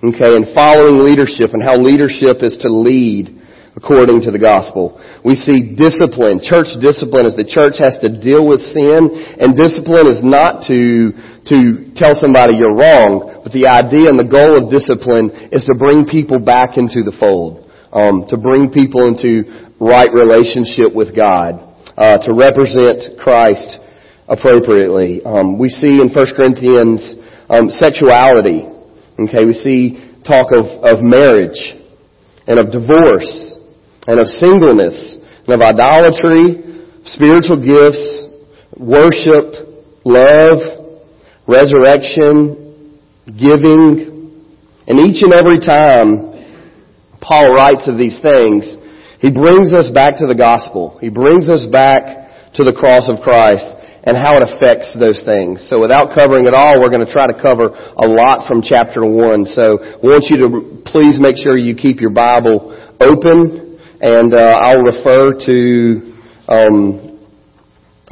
okay, 0.02 0.34
and 0.34 0.50
following 0.50 1.06
leadership 1.06 1.54
and 1.54 1.62
how 1.62 1.78
leadership 1.78 2.42
is 2.42 2.58
to 2.66 2.68
lead 2.74 3.38
according 3.78 4.20
to 4.26 4.34
the 4.34 4.42
gospel. 4.42 4.98
We 5.24 5.38
see 5.38 5.78
discipline. 5.78 6.42
Church 6.42 6.74
discipline 6.82 7.24
is 7.24 7.38
the 7.38 7.48
church 7.48 7.80
has 7.80 7.96
to 8.02 8.10
deal 8.10 8.44
with 8.44 8.60
sin, 8.74 9.14
and 9.38 9.54
discipline 9.54 10.10
is 10.10 10.20
not 10.20 10.66
to, 10.68 11.14
to 11.46 11.90
tell 11.98 12.14
somebody 12.14 12.54
you're 12.54 12.76
wrong, 12.76 13.42
but 13.42 13.50
the 13.50 13.66
idea 13.66 14.06
and 14.06 14.18
the 14.18 14.28
goal 14.28 14.54
of 14.54 14.70
discipline 14.70 15.50
is 15.50 15.66
to 15.66 15.74
bring 15.74 16.06
people 16.06 16.38
back 16.38 16.78
into 16.78 17.02
the 17.02 17.14
fold, 17.18 17.66
um, 17.90 18.26
to 18.30 18.38
bring 18.38 18.70
people 18.70 19.10
into 19.10 19.50
right 19.82 20.10
relationship 20.14 20.94
with 20.94 21.10
God, 21.10 21.58
uh, 21.98 22.22
to 22.22 22.30
represent 22.30 23.18
Christ 23.18 23.82
appropriately. 24.30 25.18
Um, 25.26 25.58
we 25.58 25.68
see 25.68 25.98
in 25.98 26.14
1 26.14 26.14
Corinthians 26.38 27.02
um, 27.50 27.68
sexuality. 27.74 28.70
Okay, 29.18 29.42
we 29.42 29.54
see 29.58 29.98
talk 30.22 30.54
of, 30.54 30.64
of 30.86 31.02
marriage 31.02 31.58
and 32.46 32.58
of 32.58 32.70
divorce 32.70 33.58
and 34.06 34.18
of 34.22 34.26
singleness 34.38 35.18
and 35.46 35.58
of 35.58 35.60
idolatry, 35.60 36.86
spiritual 37.04 37.58
gifts, 37.58 38.30
worship, 38.78 39.74
love, 40.04 40.81
resurrection, 41.46 42.98
giving, 43.26 44.12
and 44.86 44.98
each 45.00 45.22
and 45.22 45.32
every 45.32 45.58
time 45.58 46.32
Paul 47.20 47.54
writes 47.54 47.86
of 47.88 47.96
these 47.96 48.18
things, 48.20 48.76
he 49.20 49.30
brings 49.30 49.72
us 49.72 49.90
back 49.94 50.18
to 50.18 50.26
the 50.26 50.34
gospel. 50.34 50.98
He 51.00 51.08
brings 51.08 51.48
us 51.48 51.64
back 51.70 52.54
to 52.54 52.64
the 52.64 52.74
cross 52.74 53.08
of 53.08 53.22
Christ 53.22 53.64
and 54.02 54.18
how 54.18 54.34
it 54.34 54.42
affects 54.42 54.98
those 54.98 55.22
things. 55.22 55.62
So 55.70 55.78
without 55.78 56.10
covering 56.10 56.46
it 56.50 56.54
all, 56.54 56.82
we're 56.82 56.90
going 56.90 57.06
to 57.06 57.12
try 57.12 57.30
to 57.30 57.38
cover 57.38 57.70
a 57.70 58.06
lot 58.06 58.50
from 58.50 58.60
chapter 58.60 59.06
1. 59.06 59.46
So 59.54 59.78
I 59.78 60.02
want 60.02 60.26
you 60.26 60.42
to 60.42 60.48
please 60.90 61.22
make 61.22 61.38
sure 61.38 61.56
you 61.56 61.78
keep 61.78 62.02
your 62.02 62.10
Bible 62.10 62.74
open 62.98 63.78
and 64.02 64.34
uh, 64.34 64.58
I'll 64.58 64.82
refer 64.82 65.38
to 65.46 66.12
um, 66.50 67.11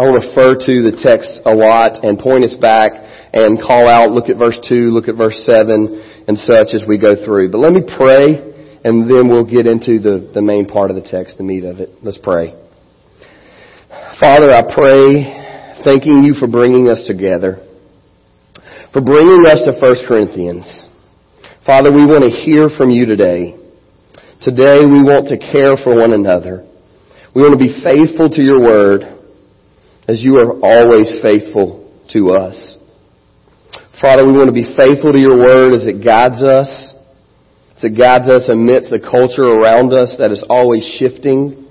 I'll 0.01 0.17
refer 0.17 0.57
to 0.57 0.75
the 0.81 0.97
text 0.97 1.45
a 1.45 1.53
lot 1.53 2.01
and 2.01 2.17
point 2.17 2.49
us 2.49 2.57
back 2.57 2.97
and 3.37 3.61
call 3.61 3.85
out. 3.85 4.09
Look 4.09 4.33
at 4.33 4.41
verse 4.41 4.57
two. 4.65 4.89
Look 4.89 5.13
at 5.13 5.15
verse 5.21 5.37
seven 5.45 6.25
and 6.25 6.41
such 6.41 6.73
as 6.73 6.81
we 6.89 6.97
go 6.97 7.21
through. 7.21 7.53
But 7.53 7.61
let 7.61 7.77
me 7.77 7.85
pray, 7.85 8.41
and 8.81 9.05
then 9.05 9.29
we'll 9.29 9.45
get 9.45 9.69
into 9.69 10.01
the 10.01 10.33
the 10.33 10.41
main 10.41 10.65
part 10.65 10.89
of 10.89 10.97
the 10.97 11.05
text, 11.05 11.37
the 11.37 11.45
meat 11.45 11.69
of 11.69 11.85
it. 11.85 12.01
Let's 12.01 12.17
pray. 12.17 12.57
Father, 14.17 14.49
I 14.57 14.65
pray, 14.73 15.85
thanking 15.85 16.25
you 16.25 16.33
for 16.33 16.49
bringing 16.49 16.89
us 16.89 17.05
together, 17.05 17.61
for 18.97 19.05
bringing 19.05 19.45
us 19.45 19.61
to 19.69 19.77
1 19.77 20.09
Corinthians. 20.09 20.65
Father, 21.69 21.93
we 21.93 22.09
want 22.09 22.25
to 22.25 22.33
hear 22.33 22.73
from 22.73 22.89
you 22.89 23.05
today. 23.05 23.53
Today 24.41 24.81
we 24.81 25.05
want 25.05 25.29
to 25.29 25.37
care 25.37 25.77
for 25.85 25.93
one 25.93 26.17
another. 26.17 26.65
We 27.37 27.45
want 27.45 27.53
to 27.53 27.61
be 27.61 27.85
faithful 27.85 28.31
to 28.33 28.41
your 28.41 28.65
word 28.65 29.20
as 30.09 30.23
you 30.23 30.37
are 30.37 30.53
always 30.63 31.13
faithful 31.23 31.93
to 32.13 32.31
us. 32.33 32.79
Father, 34.01 34.27
we 34.27 34.33
want 34.33 34.49
to 34.49 34.53
be 34.53 34.75
faithful 34.77 35.13
to 35.13 35.21
your 35.21 35.37
word 35.37 35.75
as 35.75 35.87
it 35.87 36.03
guides 36.05 36.43
us, 36.43 36.95
as 37.77 37.85
it 37.85 37.99
guides 37.99 38.29
us 38.29 38.49
amidst 38.49 38.91
the 38.91 38.99
culture 38.99 39.45
around 39.45 39.93
us 39.93 40.17
that 40.19 40.33
is 40.33 40.45
always 40.49 40.85
shifting. 40.99 41.67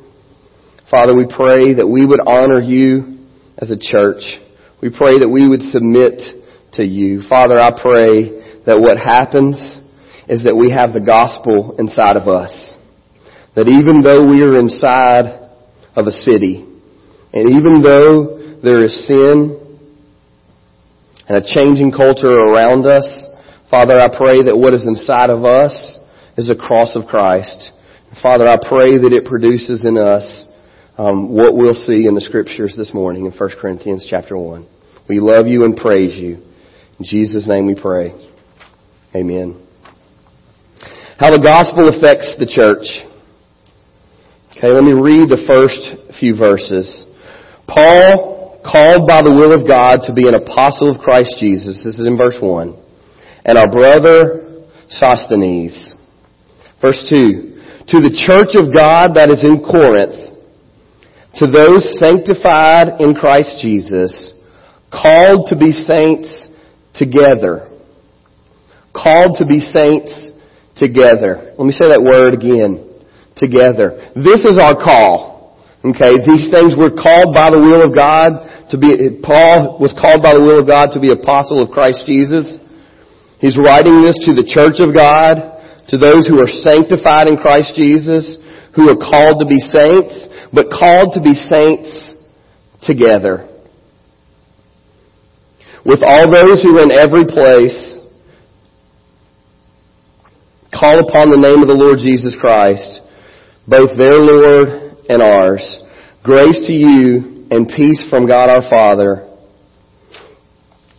Father, 0.89 1.15
we 1.15 1.25
pray 1.25 1.73
that 1.75 1.87
we 1.87 2.05
would 2.05 2.21
honor 2.25 2.59
you 2.59 3.17
as 3.57 3.71
a 3.71 3.77
church. 3.77 4.23
We 4.81 4.89
pray 4.95 5.19
that 5.19 5.29
we 5.29 5.47
would 5.47 5.61
submit 5.61 6.21
to 6.73 6.83
you. 6.85 7.23
Father, 7.27 7.57
I 7.57 7.71
pray 7.71 8.61
that 8.65 8.79
what 8.79 8.97
happens 8.97 9.57
is 10.29 10.43
that 10.43 10.55
we 10.55 10.69
have 10.71 10.93
the 10.93 11.01
gospel 11.01 11.75
inside 11.79 12.15
of 12.15 12.27
us. 12.27 12.53
that 13.55 13.67
even 13.67 13.99
though 13.99 14.29
we 14.29 14.41
are 14.43 14.57
inside 14.59 15.49
of 15.95 16.07
a 16.07 16.11
city, 16.11 16.65
and 17.33 17.49
even 17.49 17.81
though 17.83 18.59
there 18.63 18.83
is 18.83 19.07
sin 19.07 19.55
and 21.27 21.37
a 21.37 21.41
changing 21.41 21.91
culture 21.91 22.27
around 22.27 22.85
us, 22.85 23.29
Father, 23.69 23.99
I 23.99 24.07
pray 24.07 24.41
that 24.45 24.57
what 24.57 24.73
is 24.73 24.85
inside 24.85 25.29
of 25.29 25.45
us 25.45 25.99
is 26.37 26.49
a 26.49 26.55
cross 26.55 26.95
of 26.95 27.05
Christ. 27.05 27.71
Father, 28.21 28.47
I 28.47 28.57
pray 28.57 28.97
that 28.97 29.13
it 29.13 29.25
produces 29.25 29.85
in 29.85 29.97
us 29.97 30.47
um, 30.97 31.29
what 31.29 31.55
we'll 31.55 31.75
see 31.75 32.07
in 32.07 32.15
the 32.15 32.21
scriptures 32.21 32.73
this 32.75 32.93
morning 32.93 33.25
in 33.25 33.31
1 33.31 33.49
Corinthians 33.61 34.07
chapter 34.09 34.35
1. 34.37 34.67
We 35.07 35.19
love 35.19 35.45
you 35.47 35.65
and 35.65 35.77
praise 35.77 36.15
you. 36.15 36.37
In 36.99 37.05
Jesus' 37.05 37.47
name 37.47 37.67
we 37.67 37.79
pray. 37.79 38.11
Amen. 39.15 39.65
How 41.17 41.31
the 41.31 41.41
gospel 41.41 41.89
affects 41.89 42.35
the 42.39 42.45
church. 42.45 42.87
Okay, 44.57 44.67
let 44.67 44.83
me 44.83 44.93
read 44.93 45.29
the 45.29 45.45
first 45.47 46.17
few 46.19 46.35
verses. 46.35 47.05
Paul, 47.69 48.59
called 48.65 49.07
by 49.07 49.21
the 49.21 49.31
will 49.31 49.53
of 49.53 49.67
God 49.67 50.01
to 50.09 50.13
be 50.13 50.27
an 50.27 50.33
apostle 50.33 50.89
of 50.89 51.01
Christ 51.01 51.37
Jesus, 51.39 51.83
this 51.85 51.99
is 51.99 52.07
in 52.07 52.17
verse 52.17 52.37
1, 52.41 52.75
and 53.45 53.57
our 53.57 53.69
brother 53.69 54.65
Sosthenes. 54.89 55.95
Verse 56.81 57.05
2, 57.09 57.85
to 57.93 57.97
the 58.01 58.13
church 58.25 58.57
of 58.57 58.73
God 58.73 59.13
that 59.15 59.29
is 59.29 59.45
in 59.45 59.61
Corinth, 59.61 60.33
to 61.35 61.45
those 61.45 61.85
sanctified 62.01 62.99
in 62.99 63.13
Christ 63.13 63.61
Jesus, 63.61 64.33
called 64.91 65.47
to 65.49 65.55
be 65.55 65.71
saints 65.71 66.49
together. 66.95 67.69
Called 68.93 69.37
to 69.37 69.45
be 69.45 69.59
saints 69.59 70.33
together. 70.75 71.53
Let 71.57 71.65
me 71.65 71.71
say 71.71 71.87
that 71.89 72.01
word 72.01 72.33
again. 72.33 72.89
Together. 73.37 74.11
This 74.15 74.43
is 74.43 74.57
our 74.57 74.73
call. 74.73 75.28
Okay, 75.79 76.19
these 76.19 76.51
things 76.51 76.75
were 76.75 76.91
called 76.91 77.31
by 77.31 77.47
the 77.47 77.63
will 77.63 77.79
of 77.79 77.95
God 77.95 78.35
to 78.71 78.75
be, 78.75 78.91
Paul 79.23 79.79
was 79.79 79.95
called 79.95 80.19
by 80.19 80.35
the 80.35 80.43
will 80.43 80.59
of 80.59 80.67
God 80.67 80.91
to 80.91 80.99
be 80.99 81.15
apostle 81.15 81.63
of 81.63 81.71
Christ 81.71 82.03
Jesus. 82.03 82.59
He's 83.39 83.55
writing 83.55 84.03
this 84.03 84.19
to 84.27 84.35
the 84.35 84.43
church 84.43 84.83
of 84.83 84.91
God, 84.91 85.39
to 85.87 85.95
those 85.95 86.27
who 86.27 86.43
are 86.43 86.51
sanctified 86.51 87.31
in 87.31 87.39
Christ 87.39 87.79
Jesus, 87.79 88.35
who 88.75 88.91
are 88.91 88.99
called 88.99 89.39
to 89.39 89.47
be 89.47 89.63
saints, 89.63 90.27
but 90.51 90.67
called 90.67 91.15
to 91.15 91.23
be 91.23 91.31
saints 91.31 92.19
together. 92.83 93.47
With 95.87 96.03
all 96.03 96.27
those 96.27 96.59
who 96.59 96.75
in 96.83 96.91
every 96.91 97.23
place 97.23 97.95
call 100.75 100.99
upon 100.99 101.31
the 101.31 101.39
name 101.39 101.63
of 101.63 101.71
the 101.71 101.79
Lord 101.79 102.03
Jesus 102.03 102.35
Christ, 102.35 102.99
both 103.63 103.95
their 103.95 104.19
Lord 104.19 104.88
and 105.09 105.21
ours. 105.21 105.79
Grace 106.23 106.59
to 106.67 106.73
you 106.73 107.47
and 107.51 107.67
peace 107.67 108.05
from 108.09 108.27
God 108.27 108.49
our 108.49 108.69
Father 108.69 109.27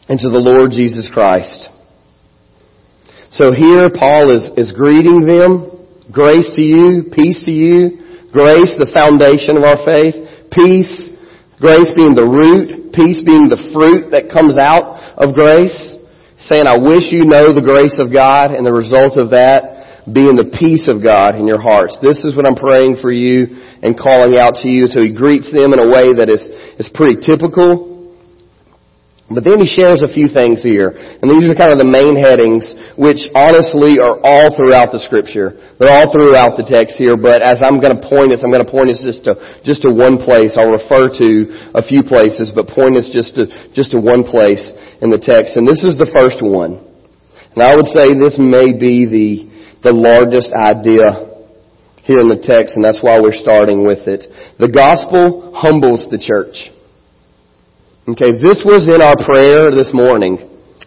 and 0.08 0.18
to 0.18 0.28
the 0.28 0.42
Lord 0.42 0.72
Jesus 0.72 1.08
Christ. 1.12 1.68
So 3.30 3.52
here 3.52 3.88
Paul 3.88 4.36
is, 4.36 4.50
is 4.56 4.72
greeting 4.72 5.20
them. 5.20 5.86
Grace 6.10 6.50
to 6.56 6.62
you, 6.62 7.04
peace 7.14 7.44
to 7.44 7.52
you, 7.52 8.00
Grace, 8.30 8.78
the 8.78 8.86
foundation 8.94 9.58
of 9.58 9.66
our 9.66 9.82
faith. 9.82 10.14
Peace, 10.54 11.10
grace 11.58 11.90
being 11.98 12.14
the 12.14 12.26
root. 12.26 12.94
Peace 12.94 13.18
being 13.26 13.50
the 13.50 13.58
fruit 13.74 14.14
that 14.14 14.30
comes 14.30 14.54
out 14.54 15.18
of 15.18 15.34
grace. 15.34 15.98
Saying, 16.46 16.70
I 16.70 16.78
wish 16.78 17.10
you 17.10 17.26
know 17.26 17.50
the 17.50 17.62
grace 17.62 17.98
of 17.98 18.14
God 18.14 18.54
and 18.54 18.62
the 18.62 18.74
result 18.74 19.18
of 19.18 19.34
that 19.34 19.79
being 20.06 20.36
the 20.36 20.48
peace 20.56 20.88
of 20.88 21.02
God 21.02 21.36
in 21.36 21.46
your 21.46 21.60
hearts. 21.60 21.96
This 22.00 22.24
is 22.24 22.36
what 22.36 22.46
I'm 22.46 22.56
praying 22.56 22.98
for 23.00 23.12
you 23.12 23.60
and 23.82 23.98
calling 23.98 24.38
out 24.38 24.60
to 24.62 24.68
you. 24.68 24.86
So 24.86 25.00
he 25.00 25.12
greets 25.12 25.50
them 25.52 25.72
in 25.72 25.80
a 25.80 25.88
way 25.88 26.16
that 26.16 26.28
is, 26.28 26.44
is 26.80 26.90
pretty 26.94 27.20
typical 27.20 27.90
but 29.30 29.46
then 29.46 29.62
he 29.62 29.70
shares 29.70 30.02
a 30.02 30.10
few 30.10 30.26
things 30.26 30.58
here. 30.58 30.90
And 30.90 31.30
these 31.30 31.46
are 31.46 31.54
kind 31.54 31.70
of 31.70 31.78
the 31.78 31.86
main 31.86 32.18
headings, 32.18 32.66
which 32.98 33.22
honestly 33.30 34.02
are 34.02 34.18
all 34.26 34.50
throughout 34.58 34.90
the 34.90 34.98
scripture. 34.98 35.54
They're 35.78 35.94
all 35.94 36.10
throughout 36.10 36.58
the 36.58 36.66
text 36.66 36.98
here, 36.98 37.14
but 37.14 37.38
as 37.38 37.62
I'm 37.62 37.78
going 37.78 37.94
to 37.94 38.02
point 38.02 38.34
us, 38.34 38.42
I'm 38.42 38.50
going 38.50 38.66
to 38.66 38.70
point 38.70 38.90
us 38.90 38.98
just 38.98 39.22
to, 39.30 39.38
just 39.62 39.86
to 39.86 39.94
one 39.94 40.18
place. 40.18 40.58
I'll 40.58 40.74
refer 40.74 41.06
to 41.22 41.28
a 41.78 41.82
few 41.86 42.02
places, 42.02 42.50
but 42.50 42.66
point 42.74 42.98
us 42.98 43.06
just 43.14 43.38
to, 43.38 43.46
just 43.70 43.94
to 43.94 44.02
one 44.02 44.26
place 44.26 44.66
in 44.98 45.14
the 45.14 45.22
text. 45.22 45.54
And 45.54 45.62
this 45.62 45.86
is 45.86 45.94
the 45.94 46.10
first 46.10 46.42
one. 46.42 46.82
And 47.54 47.62
I 47.62 47.78
would 47.78 47.86
say 47.94 48.10
this 48.10 48.34
may 48.34 48.74
be 48.74 49.06
the, 49.06 49.49
the 49.82 49.92
largest 49.92 50.52
idea 50.52 51.30
here 52.04 52.20
in 52.20 52.28
the 52.28 52.40
text, 52.42 52.76
and 52.76 52.84
that's 52.84 53.00
why 53.00 53.20
we're 53.20 53.36
starting 53.36 53.86
with 53.86 54.08
it. 54.08 54.28
The 54.58 54.68
gospel 54.68 55.52
humbles 55.54 56.04
the 56.10 56.20
church. 56.20 56.68
Okay, 58.08 58.34
this 58.36 58.66
was 58.66 58.90
in 58.90 59.00
our 59.00 59.16
prayer 59.16 59.70
this 59.70 59.92
morning. 59.92 60.36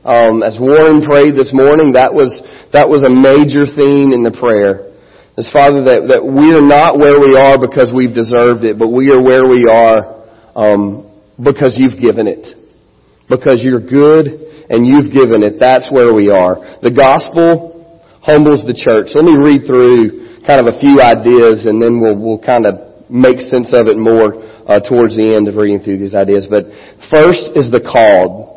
Um, 0.04 0.44
as 0.44 0.60
Warren 0.60 1.00
prayed 1.02 1.40
this 1.40 1.56
morning, 1.56 1.96
that 1.96 2.12
was 2.12 2.28
that 2.76 2.92
was 2.92 3.08
a 3.08 3.14
major 3.14 3.64
theme 3.64 4.12
in 4.12 4.22
the 4.22 4.36
prayer. 4.36 4.92
As 5.40 5.48
Father, 5.50 5.88
that 5.88 6.12
that 6.12 6.22
we 6.22 6.52
are 6.52 6.66
not 6.66 7.00
where 7.00 7.16
we 7.16 7.40
are 7.40 7.56
because 7.56 7.90
we've 7.96 8.14
deserved 8.14 8.68
it, 8.68 8.78
but 8.78 8.92
we 8.92 9.10
are 9.16 9.24
where 9.24 9.48
we 9.48 9.64
are 9.66 10.28
um, 10.54 11.08
because 11.40 11.80
you've 11.80 11.98
given 11.98 12.28
it, 12.28 12.44
because 13.32 13.64
you're 13.64 13.82
good 13.82 14.28
and 14.68 14.84
you've 14.84 15.16
given 15.16 15.42
it. 15.42 15.56
That's 15.58 15.88
where 15.88 16.12
we 16.14 16.30
are. 16.30 16.60
The 16.84 16.92
gospel 16.92 17.73
humbles 18.24 18.64
the 18.64 18.74
church. 18.74 19.12
So 19.12 19.20
Let 19.20 19.28
me 19.28 19.36
read 19.36 19.68
through 19.68 20.42
kind 20.48 20.64
of 20.64 20.72
a 20.72 20.80
few 20.80 21.04
ideas, 21.04 21.68
and 21.68 21.84
then 21.84 22.00
we'll 22.00 22.16
we'll 22.16 22.44
kind 22.44 22.64
of 22.64 23.12
make 23.12 23.44
sense 23.52 23.76
of 23.76 23.92
it 23.92 24.00
more 24.00 24.40
uh, 24.64 24.80
towards 24.80 25.20
the 25.20 25.36
end 25.36 25.52
of 25.52 25.60
reading 25.60 25.84
through 25.84 26.00
these 26.00 26.16
ideas. 26.16 26.48
But 26.48 26.72
first 27.12 27.52
is 27.60 27.68
the 27.68 27.84
called. 27.84 28.50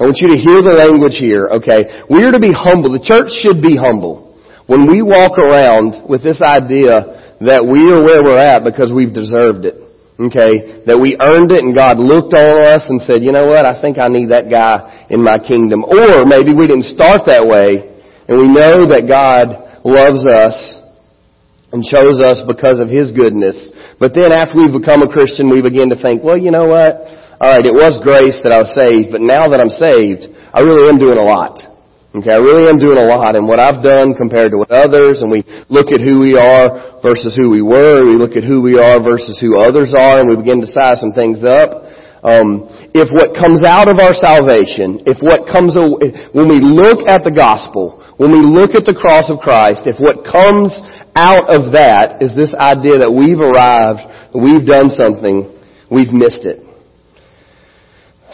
I 0.00 0.08
want 0.08 0.16
you 0.24 0.32
to 0.32 0.40
hear 0.40 0.64
the 0.64 0.72
language 0.72 1.20
here, 1.20 1.60
okay? 1.60 2.08
We 2.08 2.24
are 2.24 2.32
to 2.32 2.40
be 2.40 2.56
humble. 2.56 2.96
The 2.96 3.04
church 3.04 3.28
should 3.44 3.60
be 3.60 3.76
humble. 3.76 4.32
When 4.64 4.88
we 4.88 5.04
walk 5.04 5.36
around 5.36 6.08
with 6.08 6.24
this 6.24 6.40
idea 6.40 7.36
that 7.44 7.60
we 7.60 7.84
are 7.92 8.00
where 8.00 8.24
we're 8.24 8.40
at 8.40 8.64
because 8.64 8.88
we've 8.88 9.12
deserved 9.12 9.68
it, 9.68 9.76
okay? 10.16 10.88
That 10.88 10.96
we 10.96 11.20
earned 11.20 11.52
it 11.52 11.60
and 11.60 11.76
God 11.76 12.00
looked 12.00 12.32
on 12.32 12.64
us 12.64 12.88
and 12.88 13.04
said, 13.04 13.20
you 13.20 13.28
know 13.28 13.52
what, 13.52 13.68
I 13.68 13.76
think 13.84 14.00
I 14.00 14.08
need 14.08 14.32
that 14.32 14.48
guy 14.48 15.04
in 15.12 15.20
my 15.20 15.36
kingdom. 15.44 15.84
Or 15.84 16.24
maybe 16.24 16.56
we 16.56 16.64
didn't 16.64 16.88
start 16.88 17.28
that 17.28 17.44
way 17.44 17.89
and 18.30 18.38
we 18.38 18.46
know 18.46 18.86
that 18.86 19.10
God 19.10 19.82
loves 19.82 20.22
us 20.22 20.54
and 21.74 21.82
chose 21.82 22.22
us 22.22 22.38
because 22.46 22.78
of 22.78 22.86
His 22.86 23.10
goodness. 23.10 23.74
But 23.98 24.14
then 24.14 24.30
after 24.30 24.54
we've 24.54 24.74
become 24.74 25.02
a 25.02 25.10
Christian, 25.10 25.50
we 25.50 25.58
begin 25.58 25.90
to 25.90 25.98
think, 25.98 26.22
well, 26.22 26.38
you 26.38 26.54
know 26.54 26.70
what? 26.70 27.10
Alright, 27.42 27.66
it 27.66 27.74
was 27.74 27.98
grace 28.06 28.38
that 28.46 28.54
I 28.54 28.62
was 28.62 28.70
saved, 28.70 29.10
but 29.10 29.18
now 29.18 29.50
that 29.50 29.58
I'm 29.58 29.74
saved, 29.74 30.30
I 30.54 30.62
really 30.62 30.86
am 30.86 31.02
doing 31.02 31.18
a 31.18 31.26
lot. 31.26 31.58
Okay, 32.10 32.30
I 32.30 32.42
really 32.42 32.66
am 32.70 32.78
doing 32.78 32.98
a 32.98 33.06
lot 33.06 33.38
and 33.38 33.46
what 33.46 33.62
I've 33.62 33.82
done 33.82 34.18
compared 34.18 34.50
to 34.54 34.58
what 34.58 34.70
others, 34.70 35.22
and 35.22 35.30
we 35.30 35.46
look 35.70 35.90
at 35.90 36.02
who 36.02 36.22
we 36.22 36.34
are 36.34 37.02
versus 37.02 37.34
who 37.34 37.50
we 37.50 37.62
were, 37.62 38.02
we 38.02 38.18
look 38.18 38.38
at 38.38 38.42
who 38.46 38.62
we 38.62 38.78
are 38.78 38.98
versus 38.98 39.38
who 39.38 39.58
others 39.58 39.94
are, 39.94 40.18
and 40.18 40.30
we 40.30 40.38
begin 40.38 40.58
to 40.62 40.70
size 40.70 41.02
some 41.02 41.14
things 41.14 41.42
up. 41.42 41.90
Um, 42.20 42.68
if 42.92 43.08
what 43.14 43.32
comes 43.32 43.64
out 43.64 43.88
of 43.88 43.96
our 44.02 44.12
salvation, 44.12 45.06
if 45.06 45.22
what 45.24 45.48
comes, 45.48 45.78
when 45.78 46.50
we 46.50 46.60
look 46.60 47.06
at 47.08 47.24
the 47.24 47.32
gospel, 47.32 47.99
when 48.20 48.36
we 48.36 48.44
look 48.44 48.76
at 48.76 48.84
the 48.84 48.92
cross 48.92 49.32
of 49.32 49.40
Christ, 49.40 49.88
if 49.88 49.96
what 49.96 50.28
comes 50.28 50.76
out 51.16 51.48
of 51.48 51.72
that 51.72 52.20
is 52.20 52.36
this 52.36 52.52
idea 52.52 53.00
that 53.00 53.08
we've 53.08 53.40
arrived, 53.40 54.04
we've 54.36 54.68
done 54.68 54.92
something, 54.92 55.48
we've 55.88 56.12
missed 56.12 56.44
it. 56.44 56.60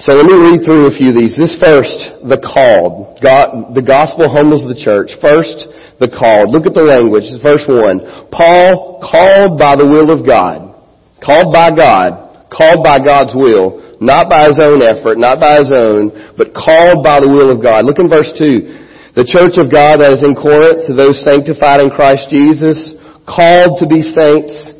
So 0.03 0.19
let 0.19 0.27
me 0.27 0.43
read 0.43 0.67
through 0.67 0.91
a 0.91 0.95
few 0.99 1.15
of 1.15 1.17
these. 1.17 1.39
This 1.39 1.55
first, 1.63 2.19
the 2.27 2.35
called. 2.43 3.23
God, 3.23 3.79
the 3.79 3.87
gospel 3.87 4.27
humbles 4.27 4.67
the 4.67 4.75
church. 4.75 5.15
First, 5.23 5.71
the 6.03 6.11
called. 6.11 6.51
Look 6.51 6.67
at 6.67 6.75
the 6.75 6.83
language. 6.83 7.31
Verse 7.39 7.63
1. 7.63 8.35
Paul, 8.35 8.99
called 9.07 9.55
by 9.55 9.79
the 9.79 9.87
will 9.87 10.11
of 10.11 10.27
God. 10.27 10.83
Called 11.23 11.55
by 11.55 11.71
God. 11.71 12.51
Called 12.51 12.83
by 12.83 12.99
God's 12.99 13.39
will. 13.39 13.87
Not 14.03 14.27
by 14.27 14.51
his 14.51 14.59
own 14.59 14.83
effort, 14.83 15.17
not 15.17 15.39
by 15.39 15.63
his 15.63 15.71
own, 15.71 16.35
but 16.37 16.53
called 16.53 17.07
by 17.07 17.23
the 17.23 17.31
will 17.31 17.55
of 17.55 17.63
God. 17.63 17.87
Look 17.87 18.03
in 18.03 18.11
verse 18.11 18.29
2. 18.35 18.83
The 19.17 19.25
church 19.25 19.57
of 19.57 19.73
God 19.73 20.05
that 20.05 20.13
is 20.13 20.21
in 20.21 20.37
Corinth, 20.37 20.85
to 20.85 20.93
those 20.93 21.25
sanctified 21.25 21.81
in 21.81 21.89
Christ 21.89 22.29
Jesus, 22.29 22.77
called 23.25 23.81
to 23.81 23.89
be 23.89 24.05
saints 24.05 24.77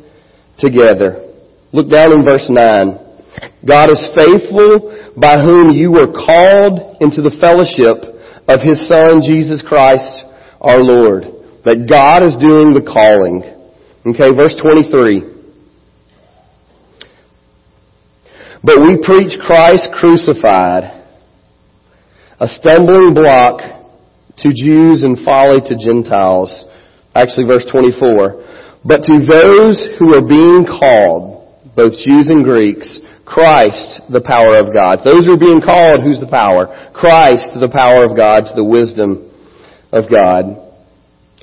together. 0.61 1.25
Look 1.73 1.89
down 1.89 2.13
in 2.13 2.21
verse 2.21 2.45
9. 2.45 3.65
God 3.65 3.89
is 3.89 4.13
faithful 4.13 4.93
by 5.17 5.41
whom 5.41 5.73
you 5.73 5.89
were 5.89 6.13
called 6.13 7.01
into 7.01 7.25
the 7.25 7.33
fellowship 7.41 7.97
of 8.45 8.61
His 8.61 8.77
Son, 8.85 9.25
Jesus 9.25 9.65
Christ, 9.65 10.05
our 10.61 10.85
Lord. 10.85 11.25
That 11.65 11.89
God 11.89 12.21
is 12.21 12.37
doing 12.37 12.77
the 12.77 12.85
calling. 12.85 13.41
Okay, 14.05 14.29
verse 14.37 14.53
23. 14.61 15.33
But 18.61 18.85
we 18.85 19.01
preach 19.01 19.33
Christ 19.41 19.89
crucified, 19.97 21.09
a 22.39 22.47
stumbling 22.47 23.17
block 23.17 23.77
to 24.37 24.49
Jews 24.53 25.03
and 25.03 25.17
folly 25.25 25.61
to 25.65 25.75
Gentiles. 25.77 26.65
Actually, 27.15 27.47
verse 27.47 27.65
24. 27.71 28.81
But 28.85 29.01
to 29.03 29.25
those 29.25 29.81
who 29.97 30.13
are 30.13 30.25
being 30.25 30.65
called, 30.65 31.73
both 31.75 31.93
Jews 31.93 32.29
and 32.29 32.43
Greeks, 32.43 32.99
Christ, 33.25 34.01
the 34.07 34.23
power 34.23 34.55
of 34.55 34.71
God. 34.71 35.03
Those 35.03 35.27
who 35.27 35.35
are 35.35 35.41
being 35.41 35.59
called, 35.59 35.99
who's 35.99 36.23
the 36.23 36.31
power? 36.31 36.71
Christ, 36.95 37.51
the 37.59 37.67
power 37.67 38.07
of 38.07 38.15
God, 38.15 38.47
to 38.47 38.55
the 38.55 38.63
wisdom 38.63 39.27
of 39.91 40.07
God. 40.07 40.67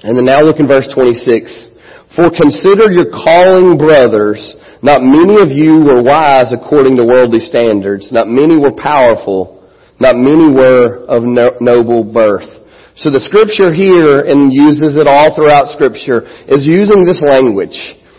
And 0.01 0.17
then 0.17 0.25
now 0.25 0.41
look 0.41 0.61
in 0.61 0.67
verse 0.67 0.89
26. 0.97 1.71
For 2.17 2.33
consider 2.33 2.89
your 2.89 3.13
calling 3.13 3.77
brothers, 3.77 4.41
not 4.81 5.05
many 5.05 5.41
of 5.45 5.53
you 5.53 5.85
were 5.85 6.01
wise 6.01 6.53
according 6.57 6.97
to 6.97 7.05
worldly 7.05 7.41
standards, 7.41 8.13
not 8.13 8.29
many 8.29 8.57
were 8.57 8.73
powerful, 8.73 9.69
not 10.01 10.17
many 10.17 10.53
were 10.53 11.05
of 11.05 11.23
no- 11.25 11.57
noble 11.61 12.05
birth. 12.05 12.64
So 12.97 13.11
the 13.11 13.19
scripture 13.27 13.75
here, 13.75 14.23
and 14.23 14.55
uses 14.55 14.95
it 14.95 15.11
all 15.11 15.35
throughout 15.35 15.67
scripture, 15.75 16.23
is 16.47 16.63
using 16.63 17.03
this 17.03 17.19
language. 17.19 17.75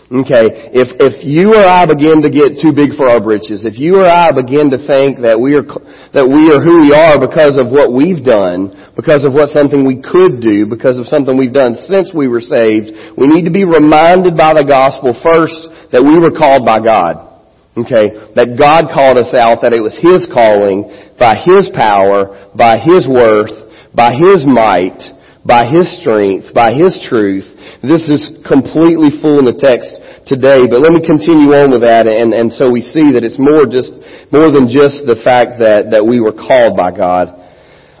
Okay, 0.06 0.70
if, 0.70 0.94
if 1.02 1.26
you 1.26 1.50
or 1.50 1.66
I 1.66 1.82
begin 1.82 2.22
to 2.22 2.30
get 2.30 2.62
too 2.62 2.70
big 2.70 2.94
for 2.94 3.10
our 3.10 3.18
britches, 3.18 3.66
if 3.66 3.74
you 3.74 3.98
or 3.98 4.06
I 4.06 4.30
begin 4.30 4.70
to 4.70 4.78
think 4.78 5.18
that 5.26 5.34
we 5.34 5.58
are, 5.58 5.66
that 6.14 6.28
we 6.28 6.46
are 6.54 6.62
who 6.62 6.86
we 6.86 6.94
are 6.94 7.18
because 7.18 7.58
of 7.58 7.74
what 7.74 7.90
we've 7.90 8.22
done, 8.22 8.70
because 8.94 9.26
of 9.26 9.34
what 9.34 9.50
something 9.50 9.82
we 9.82 9.98
could 9.98 10.38
do, 10.38 10.70
because 10.70 10.94
of 10.94 11.10
something 11.10 11.34
we've 11.34 11.56
done 11.56 11.74
since 11.90 12.14
we 12.14 12.30
were 12.30 12.44
saved, 12.44 13.18
we 13.18 13.26
need 13.26 13.50
to 13.50 13.54
be 13.54 13.66
reminded 13.66 14.38
by 14.38 14.54
the 14.54 14.62
gospel 14.62 15.10
first 15.10 15.90
that 15.90 16.06
we 16.06 16.14
were 16.22 16.30
called 16.30 16.62
by 16.62 16.78
God. 16.78 17.26
Okay, 17.74 18.30
that 18.38 18.54
God 18.54 18.86
called 18.94 19.18
us 19.18 19.34
out, 19.34 19.66
that 19.66 19.74
it 19.74 19.82
was 19.82 19.98
His 19.98 20.24
calling, 20.30 20.86
by 21.18 21.34
His 21.34 21.66
power, 21.74 22.46
by 22.54 22.78
His 22.78 23.10
worth, 23.10 23.65
by 23.96 24.12
His 24.12 24.44
might, 24.44 25.00
by 25.40 25.64
His 25.64 25.88
strength, 26.04 26.52
by 26.52 26.76
His 26.76 26.92
truth. 27.08 27.48
This 27.80 28.04
is 28.12 28.36
completely 28.44 29.08
full 29.24 29.40
in 29.40 29.48
the 29.48 29.56
text 29.56 29.88
today, 30.28 30.68
but 30.68 30.84
let 30.84 30.92
me 30.92 31.00
continue 31.00 31.56
on 31.56 31.72
with 31.72 31.86
that 31.86 32.04
and, 32.04 32.36
and 32.36 32.52
so 32.52 32.68
we 32.68 32.84
see 32.84 33.16
that 33.16 33.24
it's 33.24 33.40
more 33.40 33.64
just, 33.64 33.94
more 34.28 34.52
than 34.52 34.68
just 34.68 35.08
the 35.08 35.16
fact 35.24 35.62
that, 35.64 35.96
that 35.96 36.04
we 36.04 36.20
were 36.20 36.34
called 36.34 36.76
by 36.76 36.92
God. 36.92 37.32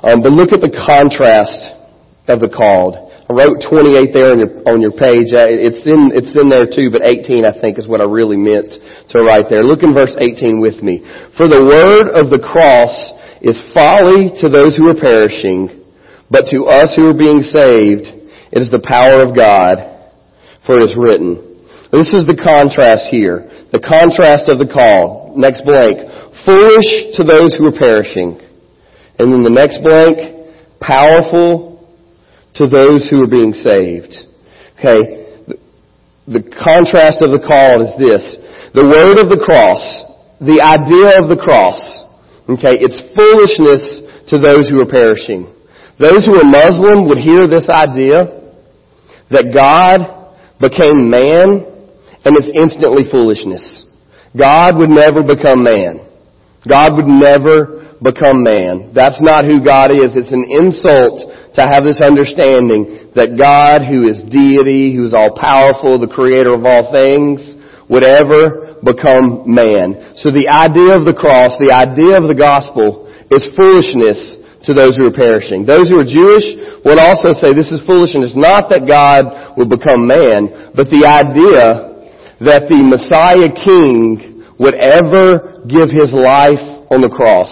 Um, 0.04 0.20
but 0.20 0.36
look 0.36 0.52
at 0.52 0.60
the 0.60 0.74
contrast 0.74 1.72
of 2.28 2.44
the 2.44 2.50
called. 2.52 3.06
I 3.26 3.34
wrote 3.34 3.58
28 3.66 4.14
there 4.14 4.30
on 4.34 4.38
your, 4.38 4.52
on 4.70 4.78
your 4.78 4.94
page. 4.94 5.34
It's 5.34 5.82
in, 5.82 6.14
it's 6.14 6.30
in 6.34 6.46
there 6.46 6.66
too, 6.70 6.94
but 6.94 7.02
18 7.02 7.42
I 7.42 7.58
think 7.58 7.78
is 7.78 7.90
what 7.90 7.98
I 7.98 8.06
really 8.06 8.38
meant 8.38 8.70
to 8.70 9.16
write 9.22 9.50
there. 9.50 9.66
Look 9.66 9.82
in 9.82 9.94
verse 9.94 10.14
18 10.14 10.62
with 10.62 10.78
me. 10.78 11.02
For 11.34 11.50
the 11.50 11.62
word 11.62 12.14
of 12.14 12.30
the 12.30 12.38
cross 12.38 12.94
is 13.42 13.58
folly 13.74 14.30
to 14.42 14.46
those 14.46 14.78
who 14.78 14.90
are 14.90 14.98
perishing, 14.98 15.85
but 16.30 16.46
to 16.50 16.66
us 16.66 16.94
who 16.96 17.06
are 17.06 17.16
being 17.16 17.40
saved, 17.40 18.06
it 18.52 18.62
is 18.62 18.70
the 18.70 18.82
power 18.82 19.22
of 19.22 19.34
God, 19.34 19.78
for 20.66 20.76
it 20.76 20.82
is 20.82 20.96
written. 20.98 21.46
This 21.92 22.12
is 22.12 22.26
the 22.26 22.36
contrast 22.36 23.08
here. 23.10 23.48
The 23.70 23.80
contrast 23.80 24.50
of 24.50 24.58
the 24.58 24.66
call. 24.66 25.32
Next 25.38 25.62
blank. 25.62 26.02
Foolish 26.44 27.14
to 27.16 27.22
those 27.22 27.54
who 27.54 27.70
are 27.70 27.78
perishing. 27.78 28.36
And 29.18 29.32
then 29.32 29.40
the 29.40 29.54
next 29.54 29.80
blank. 29.80 30.44
Powerful 30.82 31.80
to 32.58 32.66
those 32.66 33.08
who 33.08 33.22
are 33.22 33.30
being 33.30 33.54
saved. 33.54 34.12
Okay. 34.76 35.24
The, 36.26 36.42
contrast 36.52 37.22
of 37.22 37.30
the 37.30 37.40
call 37.40 37.80
is 37.80 37.94
this. 37.96 38.24
The 38.74 38.84
word 38.84 39.22
of 39.22 39.30
the 39.30 39.40
cross. 39.40 39.80
The 40.42 40.60
idea 40.60 41.22
of 41.22 41.30
the 41.30 41.38
cross. 41.38 41.80
Okay. 42.50 42.76
It's 42.82 42.98
foolishness 43.14 44.04
to 44.28 44.42
those 44.42 44.68
who 44.68 44.82
are 44.82 44.90
perishing. 44.90 45.55
Those 45.98 46.28
who 46.28 46.36
are 46.36 46.44
Muslim 46.44 47.08
would 47.08 47.18
hear 47.18 47.48
this 47.48 47.68
idea 47.72 48.28
that 49.32 49.48
God 49.48 50.28
became 50.60 51.08
man 51.08 51.64
and 52.24 52.32
it's 52.36 52.52
instantly 52.52 53.08
foolishness. 53.10 53.84
God 54.36 54.76
would 54.76 54.92
never 54.92 55.24
become 55.24 55.64
man. 55.64 56.04
God 56.68 57.00
would 57.00 57.08
never 57.08 57.96
become 58.04 58.44
man. 58.44 58.92
That's 58.92 59.22
not 59.24 59.48
who 59.48 59.64
God 59.64 59.88
is. 59.88 60.12
It's 60.12 60.34
an 60.36 60.44
insult 60.44 61.32
to 61.56 61.62
have 61.64 61.88
this 61.88 62.02
understanding 62.04 63.08
that 63.16 63.40
God, 63.40 63.80
who 63.80 64.04
is 64.04 64.20
deity, 64.28 64.92
who 64.92 65.08
is 65.08 65.16
all 65.16 65.32
powerful, 65.32 65.96
the 65.96 66.12
creator 66.12 66.52
of 66.52 66.68
all 66.68 66.92
things, 66.92 67.40
would 67.88 68.04
ever 68.04 68.76
become 68.84 69.48
man. 69.48 70.12
So 70.20 70.28
the 70.28 70.52
idea 70.52 70.92
of 70.92 71.08
the 71.08 71.16
cross, 71.16 71.56
the 71.56 71.72
idea 71.72 72.20
of 72.20 72.28
the 72.28 72.36
gospel 72.36 73.08
is 73.32 73.48
foolishness 73.56 74.44
to 74.64 74.72
those 74.72 74.96
who 74.96 75.06
are 75.06 75.14
perishing. 75.14 75.66
Those 75.66 75.90
who 75.90 76.00
are 76.00 76.08
Jewish 76.08 76.80
would 76.84 76.98
also 76.98 77.36
say 77.36 77.52
this 77.52 77.70
is 77.70 77.84
foolishness. 77.84 78.32
Not 78.32 78.70
that 78.70 78.88
God 78.88 79.56
would 79.58 79.68
become 79.68 80.08
man, 80.08 80.72
but 80.72 80.88
the 80.88 81.04
idea 81.04 81.92
that 82.40 82.68
the 82.68 82.80
Messiah 82.80 83.48
King 83.52 84.44
would 84.58 84.76
ever 84.76 85.62
give 85.68 85.92
his 85.92 86.12
life 86.12 86.62
on 86.88 87.00
the 87.00 87.12
cross. 87.12 87.50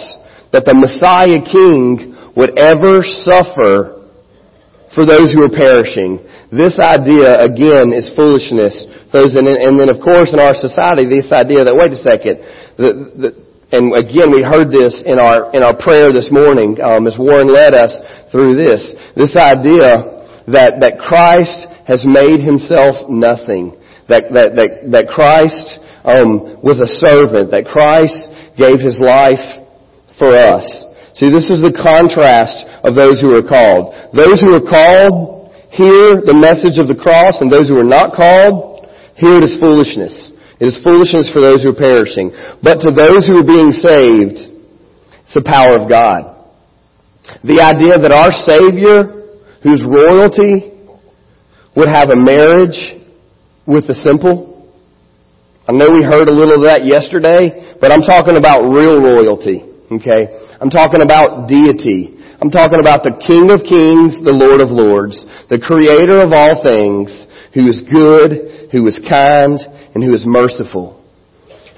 That 0.51 0.65
the 0.65 0.73
Messiah 0.73 1.41
King 1.45 2.15
would 2.35 2.57
ever 2.57 3.01
suffer 3.01 3.95
for 4.93 5.05
those 5.05 5.35
who 5.35 5.43
are 5.43 5.51
perishing. 5.51 6.23
This 6.51 6.79
idea, 6.79 7.35
again, 7.43 7.91
is 7.91 8.07
foolishness. 8.15 8.87
Those, 9.11 9.35
and, 9.35 9.47
and 9.47 9.75
then, 9.75 9.91
of 9.91 9.99
course, 9.99 10.31
in 10.31 10.39
our 10.39 10.55
society, 10.55 11.03
this 11.03 11.31
idea 11.31 11.67
that, 11.67 11.75
wait 11.75 11.91
a 11.91 11.99
second, 11.99 12.39
the, 12.79 12.89
the, 13.15 13.29
and 13.71 13.97
again, 13.97 14.29
we 14.29 14.45
heard 14.45 14.69
this 14.69 15.01
in 15.05 15.17
our 15.17 15.49
in 15.49 15.63
our 15.63 15.73
prayer 15.73 16.13
this 16.13 16.29
morning 16.31 16.77
um, 16.85 17.07
as 17.07 17.17
Warren 17.17 17.49
led 17.49 17.73
us 17.73 17.91
through 18.31 18.55
this. 18.61 18.93
This 19.17 19.33
idea 19.35 19.89
that 20.53 20.77
that 20.85 21.01
Christ 21.01 21.65
has 21.89 22.05
made 22.05 22.45
himself 22.45 23.09
nothing. 23.09 23.73
That 24.05 24.29
that 24.37 24.53
that, 24.53 24.69
that 24.93 25.05
Christ 25.09 25.81
um, 26.05 26.61
was 26.61 26.77
a 26.77 26.89
servant. 27.01 27.49
That 27.49 27.65
Christ 27.65 28.29
gave 28.53 28.77
his 28.77 29.01
life 29.01 29.41
for 30.21 30.29
us. 30.29 30.65
See, 31.17 31.33
this 31.33 31.49
is 31.49 31.65
the 31.65 31.73
contrast 31.73 32.61
of 32.85 32.93
those 32.93 33.17
who 33.17 33.33
are 33.33 33.45
called. 33.45 33.97
Those 34.13 34.37
who 34.45 34.53
are 34.53 34.67
called 34.67 35.49
hear 35.73 36.21
the 36.21 36.37
message 36.37 36.77
of 36.77 36.87
the 36.87 36.95
cross, 36.95 37.41
and 37.41 37.51
those 37.51 37.67
who 37.67 37.81
are 37.81 37.87
not 37.87 38.13
called 38.13 38.85
hear 39.17 39.41
it 39.41 39.43
as 39.43 39.57
foolishness. 39.57 40.34
It 40.59 40.65
is 40.71 40.79
foolishness 40.83 41.29
for 41.33 41.41
those 41.41 41.63
who 41.63 41.75
are 41.75 41.77
perishing. 41.77 42.31
But 42.63 42.79
to 42.87 42.91
those 42.91 43.27
who 43.27 43.39
are 43.39 43.47
being 43.47 43.71
saved, 43.71 44.39
it's 45.25 45.35
the 45.35 45.43
power 45.43 45.75
of 45.75 45.89
God. 45.89 46.31
The 47.43 47.59
idea 47.59 47.99
that 47.99 48.13
our 48.13 48.31
Savior, 48.45 49.25
whose 49.63 49.83
royalty, 49.83 50.71
would 51.75 51.89
have 51.89 52.09
a 52.09 52.15
marriage 52.15 53.03
with 53.67 53.87
the 53.87 53.97
simple. 53.99 54.71
I 55.67 55.73
know 55.73 55.89
we 55.91 56.05
heard 56.05 56.29
a 56.29 56.35
little 56.35 56.61
of 56.61 56.69
that 56.69 56.85
yesterday, 56.85 57.75
but 57.81 57.91
I'm 57.91 58.05
talking 58.05 58.37
about 58.37 58.63
real 58.63 59.01
royalty. 59.01 59.65
Okay? 59.91 60.31
I'm 60.61 60.69
talking 60.69 61.01
about 61.01 61.49
deity. 61.49 62.15
I'm 62.39 62.53
talking 62.53 62.79
about 62.79 63.03
the 63.03 63.17
King 63.19 63.51
of 63.51 63.65
Kings, 63.65 64.21
the 64.23 64.35
Lord 64.35 64.61
of 64.61 64.69
Lords, 64.71 65.19
the 65.49 65.59
Creator 65.59 66.21
of 66.23 66.31
all 66.31 66.63
things, 66.63 67.11
who 67.51 67.67
is 67.67 67.83
good, 67.89 68.71
who 68.71 68.85
is 68.87 69.01
kind, 69.09 69.57
and 69.95 70.03
who 70.03 70.13
is 70.13 70.27
merciful, 70.27 70.99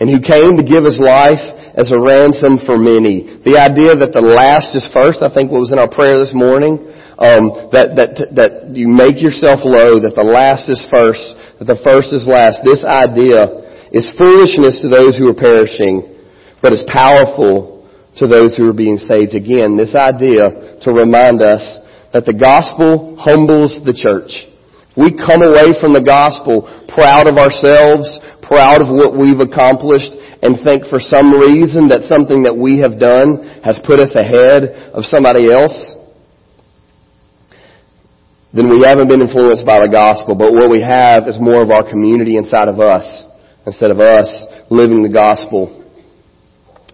and 0.01 0.09
who 0.09 0.17
came 0.17 0.57
to 0.57 0.65
give 0.65 0.83
his 0.83 0.97
life 0.97 1.41
as 1.77 1.93
a 1.93 2.01
ransom 2.01 2.57
for 2.65 2.81
many. 2.81 3.37
The 3.45 3.61
idea 3.61 3.93
that 4.01 4.09
the 4.09 4.25
last 4.25 4.73
is 4.73 4.89
first, 4.89 5.21
I 5.21 5.29
think 5.29 5.53
what 5.53 5.61
was 5.61 5.69
in 5.69 5.77
our 5.77 5.87
prayer 5.87 6.17
this 6.17 6.33
morning, 6.33 6.81
um, 7.21 7.69
that, 7.69 7.93
that, 7.93 8.11
that 8.33 8.51
you 8.73 8.89
make 8.89 9.21
yourself 9.21 9.61
low, 9.61 10.01
that 10.01 10.17
the 10.17 10.25
last 10.25 10.65
is 10.69 10.81
first, 10.89 11.21
that 11.61 11.69
the 11.69 11.77
first 11.85 12.09
is 12.09 12.25
last. 12.25 12.65
This 12.65 12.81
idea 12.81 13.45
is 13.93 14.09
foolishness 14.17 14.81
to 14.81 14.89
those 14.89 15.13
who 15.17 15.29
are 15.29 15.37
perishing, 15.37 16.01
but 16.61 16.73
is 16.73 16.85
powerful 16.89 17.85
to 18.17 18.25
those 18.25 18.57
who 18.57 18.65
are 18.69 18.73
being 18.73 18.97
saved. 18.97 19.37
Again, 19.37 19.77
this 19.77 19.93
idea 19.93 20.81
to 20.81 20.89
remind 20.89 21.45
us 21.45 21.61
that 22.13 22.25
the 22.25 22.33
gospel 22.33 23.17
humbles 23.21 23.77
the 23.85 23.93
church. 23.93 24.33
We 24.97 25.13
come 25.13 25.45
away 25.45 25.77
from 25.77 25.93
the 25.93 26.01
gospel 26.01 26.65
proud 26.89 27.29
of 27.29 27.37
ourselves, 27.37 28.09
proud 28.41 28.81
of 28.81 28.89
what 28.89 29.13
we've 29.13 29.37
accomplished, 29.37 30.09
and 30.41 30.57
think 30.65 30.89
for 30.89 30.97
some 30.97 31.29
reason 31.29 31.93
that 31.93 32.09
something 32.09 32.43
that 32.49 32.57
we 32.57 32.81
have 32.81 32.97
done 32.97 33.61
has 33.61 33.77
put 33.85 34.01
us 34.01 34.17
ahead 34.17 34.91
of 34.97 35.05
somebody 35.05 35.53
else, 35.53 35.77
then 38.53 38.73
we 38.73 38.81
haven't 38.81 39.07
been 39.07 39.21
influenced 39.21 39.65
by 39.65 39.77
the 39.77 39.89
gospel. 39.91 40.33
But 40.33 40.53
what 40.53 40.69
we 40.69 40.81
have 40.81 41.27
is 41.27 41.37
more 41.37 41.61
of 41.61 41.69
our 41.69 41.85
community 41.85 42.37
inside 42.37 42.67
of 42.67 42.79
us 42.79 43.05
instead 43.65 43.91
of 43.91 43.99
us 43.99 44.29
living 44.71 45.03
the 45.03 45.13
gospel 45.13 45.85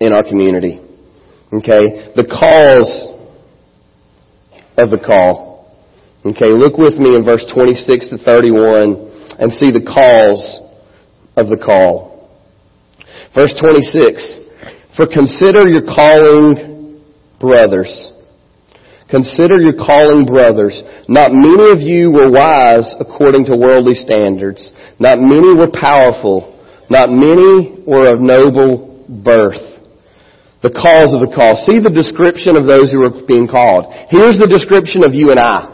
in 0.01 0.11
our 0.11 0.27
community. 0.27 0.81
Okay? 1.53 2.11
The 2.19 2.27
cause 2.27 3.07
of 4.77 4.89
the 4.89 4.99
call. 4.99 5.52
Okay, 6.25 6.55
look 6.55 6.77
with 6.77 6.95
me 6.95 7.15
in 7.15 7.25
verse 7.25 7.43
26 7.53 8.09
to 8.09 8.17
31 8.17 9.35
and 9.39 9.51
see 9.59 9.71
the 9.75 9.83
cause 9.83 10.39
of 11.35 11.49
the 11.49 11.59
call. 11.59 12.31
Verse 13.35 13.51
26. 13.59 14.95
For 14.95 15.03
consider 15.03 15.67
your 15.67 15.83
calling 15.83 17.03
brothers. 17.41 17.91
Consider 19.09 19.59
your 19.59 19.75
calling 19.75 20.23
brothers. 20.23 20.81
Not 21.09 21.33
many 21.33 21.75
of 21.75 21.81
you 21.83 22.09
were 22.09 22.31
wise 22.31 22.87
according 23.01 23.43
to 23.51 23.57
worldly 23.59 23.95
standards. 23.95 24.71
Not 24.99 25.19
many 25.19 25.51
were 25.53 25.75
powerful. 25.75 26.55
Not 26.89 27.11
many 27.11 27.83
were 27.85 28.07
of 28.07 28.21
noble 28.21 29.03
birth. 29.09 29.59
The 30.63 30.71
cause 30.71 31.11
of 31.11 31.19
the 31.19 31.33
call. 31.35 31.59
See 31.67 31.83
the 31.83 31.91
description 31.91 32.55
of 32.55 32.63
those 32.63 32.95
who 32.95 33.03
are 33.03 33.27
being 33.27 33.51
called. 33.51 33.91
Here's 34.07 34.39
the 34.39 34.47
description 34.47 35.03
of 35.03 35.11
you 35.13 35.31
and 35.31 35.39
I. 35.39 35.72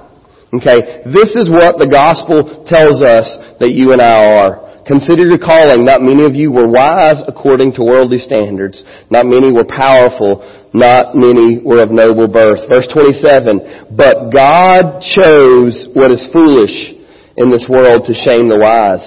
Okay, 0.49 1.05
this 1.05 1.29
is 1.37 1.45
what 1.49 1.77
the 1.77 1.85
gospel 1.85 2.65
tells 2.65 3.05
us 3.05 3.29
that 3.61 3.69
you 3.69 3.93
and 3.93 4.01
I 4.01 4.25
are. 4.25 4.69
Consider 4.89 5.29
your 5.29 5.37
calling. 5.37 5.85
Not 5.85 6.01
many 6.01 6.25
of 6.25 6.33
you 6.33 6.49
were 6.49 6.65
wise 6.65 7.21
according 7.29 7.77
to 7.77 7.85
worldly 7.85 8.17
standards. 8.17 8.81
Not 9.13 9.29
many 9.29 9.53
were 9.53 9.69
powerful. 9.69 10.41
Not 10.73 11.13
many 11.13 11.61
were 11.61 11.85
of 11.85 11.93
noble 11.93 12.25
birth. 12.25 12.65
Verse 12.65 12.89
27. 12.89 13.93
But 13.93 14.33
God 14.33 15.05
chose 15.05 15.85
what 15.93 16.09
is 16.09 16.25
foolish 16.33 16.97
in 17.37 17.53
this 17.53 17.69
world 17.69 18.09
to 18.09 18.13
shame 18.17 18.49
the 18.49 18.57
wise. 18.57 19.05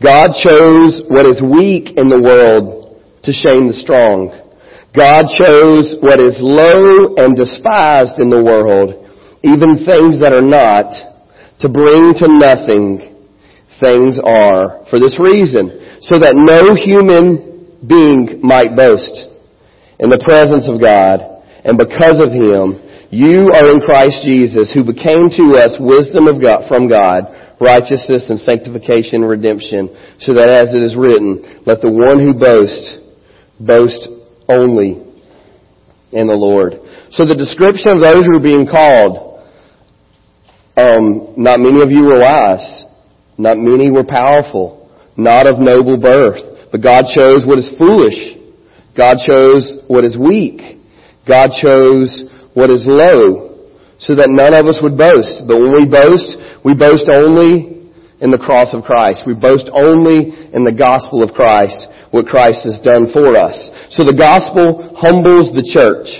God 0.00 0.32
chose 0.40 1.04
what 1.12 1.28
is 1.28 1.44
weak 1.44 2.00
in 2.00 2.08
the 2.08 2.24
world 2.24 2.96
to 3.28 3.32
shame 3.36 3.68
the 3.68 3.76
strong. 3.76 4.32
God 4.96 5.28
chose 5.36 6.00
what 6.00 6.16
is 6.24 6.40
low 6.40 7.14
and 7.20 7.36
despised 7.36 8.16
in 8.16 8.30
the 8.32 8.40
world, 8.40 9.07
even 9.42 9.84
things 9.86 10.18
that 10.20 10.32
are 10.34 10.44
not, 10.44 10.90
to 11.60 11.68
bring 11.68 12.14
to 12.22 12.26
nothing 12.38 13.18
things 13.82 14.18
are 14.18 14.86
for 14.90 14.98
this 14.98 15.18
reason, 15.18 15.98
so 16.02 16.18
that 16.18 16.34
no 16.34 16.74
human 16.74 17.78
being 17.86 18.42
might 18.42 18.74
boast 18.74 19.26
in 19.98 20.10
the 20.10 20.22
presence 20.22 20.66
of 20.66 20.82
God, 20.82 21.22
and 21.62 21.78
because 21.78 22.18
of 22.22 22.30
Him, 22.30 22.78
you 23.10 23.50
are 23.54 23.70
in 23.70 23.80
Christ 23.82 24.22
Jesus, 24.26 24.70
who 24.74 24.84
became 24.84 25.30
to 25.32 25.44
us 25.58 25.78
wisdom 25.80 26.28
of 26.28 26.42
God, 26.42 26.66
from 26.68 26.86
God, 26.86 27.26
righteousness 27.58 28.30
and 28.30 28.38
sanctification 28.38 29.26
and 29.26 29.30
redemption, 29.30 29.90
so 30.22 30.34
that 30.34 30.50
as 30.50 30.74
it 30.74 30.82
is 30.82 30.94
written, 30.94 31.62
let 31.66 31.82
the 31.82 31.90
one 31.90 32.22
who 32.22 32.34
boasts, 32.34 33.02
boast 33.58 34.06
only 34.46 35.02
in 36.14 36.26
the 36.26 36.38
Lord. 36.38 36.78
So 37.10 37.26
the 37.26 37.34
description 37.34 37.96
of 37.96 38.02
those 38.02 38.22
who 38.22 38.38
are 38.38 38.44
being 38.44 38.68
called, 38.68 39.27
um, 40.78 41.34
not 41.36 41.58
many 41.60 41.82
of 41.82 41.90
you 41.90 42.04
were 42.04 42.20
wise. 42.20 42.84
Not 43.38 43.56
many 43.56 43.90
were 43.90 44.04
powerful, 44.04 44.90
not 45.16 45.46
of 45.46 45.58
noble 45.58 45.96
birth. 45.96 46.70
But 46.72 46.82
God 46.82 47.04
chose 47.16 47.46
what 47.46 47.58
is 47.58 47.70
foolish. 47.78 48.34
God 48.98 49.16
chose 49.22 49.78
what 49.86 50.04
is 50.04 50.18
weak. 50.18 50.82
God 51.26 51.50
chose 51.62 52.10
what 52.54 52.70
is 52.70 52.82
low, 52.82 53.54
so 54.02 54.18
that 54.18 54.26
none 54.26 54.54
of 54.54 54.66
us 54.66 54.82
would 54.82 54.98
boast. 54.98 55.46
But 55.46 55.62
when 55.62 55.70
we 55.70 55.86
boast, 55.86 56.34
we 56.66 56.74
boast 56.74 57.06
only 57.12 57.86
in 58.18 58.34
the 58.34 58.42
cross 58.42 58.74
of 58.74 58.82
Christ. 58.82 59.22
We 59.22 59.38
boast 59.38 59.70
only 59.70 60.34
in 60.50 60.66
the 60.66 60.74
gospel 60.74 61.22
of 61.22 61.30
Christ, 61.30 61.78
what 62.10 62.26
Christ 62.26 62.66
has 62.66 62.82
done 62.82 63.12
for 63.14 63.38
us. 63.38 63.54
So 63.94 64.02
the 64.02 64.18
gospel 64.18 64.98
humbles 64.98 65.54
the 65.54 65.62
church. 65.62 66.10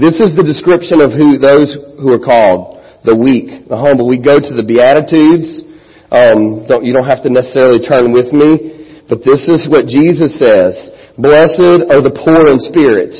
This 0.00 0.16
is 0.16 0.32
the 0.32 0.46
description 0.46 1.04
of 1.04 1.12
who 1.12 1.36
those 1.36 1.76
who 2.00 2.08
are 2.14 2.24
called 2.24 2.74
the 3.04 3.14
weak, 3.14 3.68
the 3.68 3.76
humble. 3.76 4.08
We 4.08 4.18
go 4.18 4.40
to 4.40 4.52
the 4.56 4.64
Beatitudes, 4.64 5.60
um, 6.08 6.64
don't, 6.64 6.84
you 6.84 6.92
don't 6.96 7.08
have 7.08 7.22
to 7.24 7.30
necessarily 7.30 7.84
turn 7.84 8.12
with 8.16 8.32
me, 8.32 9.04
but 9.08 9.20
this 9.20 9.44
is 9.50 9.68
what 9.68 9.84
Jesus 9.84 10.32
says. 10.40 10.72
Blessed 11.20 11.84
are 11.90 12.02
the 12.02 12.16
poor 12.16 12.50
in 12.50 12.58
spirit, 12.64 13.12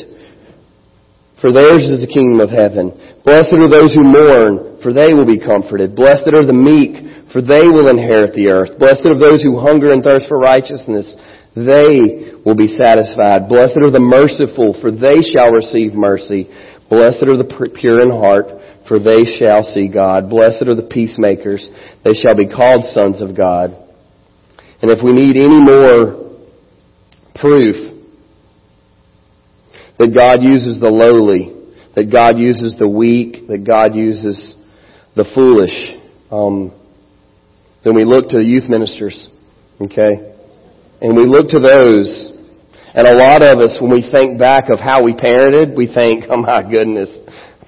for 1.38 1.52
theirs 1.52 1.84
is 1.84 2.00
the 2.00 2.10
kingdom 2.10 2.40
of 2.40 2.48
heaven. 2.50 2.90
Blessed 3.22 3.54
are 3.54 3.70
those 3.70 3.92
who 3.92 4.02
mourn, 4.02 4.80
for 4.80 4.92
they 4.92 5.12
will 5.12 5.28
be 5.28 5.40
comforted. 5.40 5.94
Blessed 5.94 6.28
are 6.32 6.46
the 6.46 6.56
meek, 6.56 7.28
for 7.34 7.42
they 7.42 7.66
will 7.68 7.90
inherit 7.90 8.32
the 8.32 8.48
earth. 8.48 8.78
Blessed 8.78 9.04
are 9.04 9.18
those 9.18 9.42
who 9.42 9.60
hunger 9.60 9.92
and 9.92 10.02
thirst 10.02 10.30
for 10.30 10.38
righteousness, 10.38 11.08
they 11.54 12.34
will 12.42 12.58
be 12.58 12.70
satisfied. 12.78 13.46
Blessed 13.46 13.78
are 13.82 13.94
the 13.94 14.02
merciful, 14.02 14.74
for 14.82 14.90
they 14.90 15.22
shall 15.22 15.54
receive 15.54 15.94
mercy. 15.94 16.50
Blessed 16.90 17.26
are 17.26 17.38
the 17.38 17.46
pure 17.74 18.02
in 18.02 18.10
heart, 18.10 18.46
for 18.88 18.98
they 18.98 19.24
shall 19.38 19.62
see 19.62 19.88
God. 19.88 20.28
Blessed 20.28 20.64
are 20.68 20.74
the 20.74 20.88
peacemakers, 20.90 21.68
they 22.04 22.12
shall 22.12 22.34
be 22.34 22.48
called 22.48 22.84
sons 22.92 23.22
of 23.22 23.36
God. 23.36 23.70
And 24.82 24.90
if 24.90 25.02
we 25.02 25.12
need 25.12 25.36
any 25.36 25.62
more 25.62 26.36
proof 27.34 27.76
that 29.98 30.12
God 30.14 30.42
uses 30.42 30.78
the 30.78 30.90
lowly, 30.90 31.50
that 31.94 32.10
God 32.12 32.38
uses 32.38 32.76
the 32.78 32.88
weak, 32.88 33.46
that 33.48 33.64
God 33.64 33.94
uses 33.94 34.56
the 35.14 35.24
foolish, 35.34 35.96
um, 36.30 36.72
then 37.84 37.94
we 37.94 38.04
look 38.04 38.28
to 38.30 38.38
the 38.38 38.44
youth 38.44 38.68
ministers, 38.68 39.28
okay? 39.80 40.34
And 41.00 41.16
we 41.16 41.24
look 41.26 41.48
to 41.50 41.60
those, 41.60 42.32
and 42.94 43.06
a 43.06 43.14
lot 43.14 43.42
of 43.42 43.58
us, 43.60 43.78
when 43.80 43.92
we 43.92 44.08
think 44.10 44.38
back 44.38 44.70
of 44.70 44.80
how 44.80 45.04
we 45.04 45.12
parented, 45.12 45.76
we 45.76 45.86
think, 45.86 46.24
oh 46.30 46.42
my 46.42 46.62
goodness, 46.62 47.08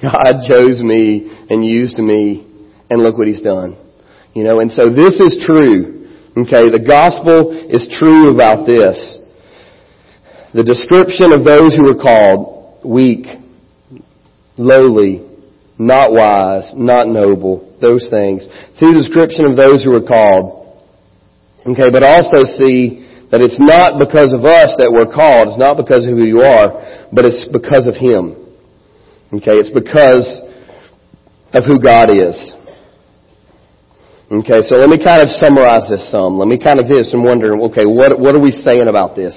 God 0.02 0.46
chose 0.48 0.82
me 0.82 1.30
and 1.48 1.64
used 1.64 1.98
me, 1.98 2.46
and 2.90 3.02
look 3.02 3.16
what 3.16 3.26
He's 3.28 3.42
done. 3.42 3.78
You 4.34 4.44
know, 4.44 4.60
and 4.60 4.70
so 4.70 4.90
this 4.90 5.18
is 5.18 5.42
true. 5.46 5.96
Okay, 6.36 6.68
the 6.68 6.84
gospel 6.86 7.48
is 7.70 7.88
true 7.98 8.28
about 8.28 8.66
this. 8.66 9.16
The 10.52 10.62
description 10.62 11.32
of 11.32 11.44
those 11.44 11.72
who 11.72 11.88
are 11.88 12.00
called 12.00 12.84
weak, 12.84 13.26
lowly, 14.58 15.24
not 15.78 16.12
wise, 16.12 16.72
not 16.76 17.08
noble, 17.08 17.76
those 17.80 18.08
things. 18.08 18.44
See 18.76 18.86
the 18.92 19.00
description 19.00 19.48
of 19.48 19.56
those 19.56 19.84
who 19.84 19.96
are 19.96 20.06
called. 20.06 20.84
Okay, 21.66 21.90
but 21.90 22.04
also 22.04 22.44
see 22.60 23.04
that 23.32 23.40
it's 23.40 23.58
not 23.58 23.98
because 23.98 24.32
of 24.32 24.44
us 24.44 24.76
that 24.78 24.92
we're 24.92 25.10
called. 25.12 25.56
It's 25.56 25.58
not 25.58 25.76
because 25.76 26.06
of 26.06 26.14
who 26.14 26.24
you 26.24 26.40
are, 26.40 27.08
but 27.12 27.24
it's 27.24 27.48
because 27.50 27.88
of 27.88 27.96
Him. 27.98 28.45
Okay, 29.36 29.60
it's 29.60 29.70
because 29.70 30.40
of 31.52 31.64
who 31.64 31.76
God 31.76 32.08
is. 32.08 32.36
Okay, 34.26 34.58
so 34.64 34.80
let 34.80 34.88
me 34.88 34.98
kind 34.98 35.22
of 35.22 35.28
summarize 35.38 35.86
this 35.92 36.10
some. 36.10 36.38
Let 36.38 36.48
me 36.48 36.58
kind 36.58 36.80
of 36.80 36.88
do 36.88 37.04
some 37.04 37.22
wondering, 37.22 37.62
okay, 37.70 37.86
what, 37.86 38.18
what 38.18 38.34
are 38.34 38.42
we 38.42 38.50
saying 38.50 38.88
about 38.88 39.14
this? 39.14 39.36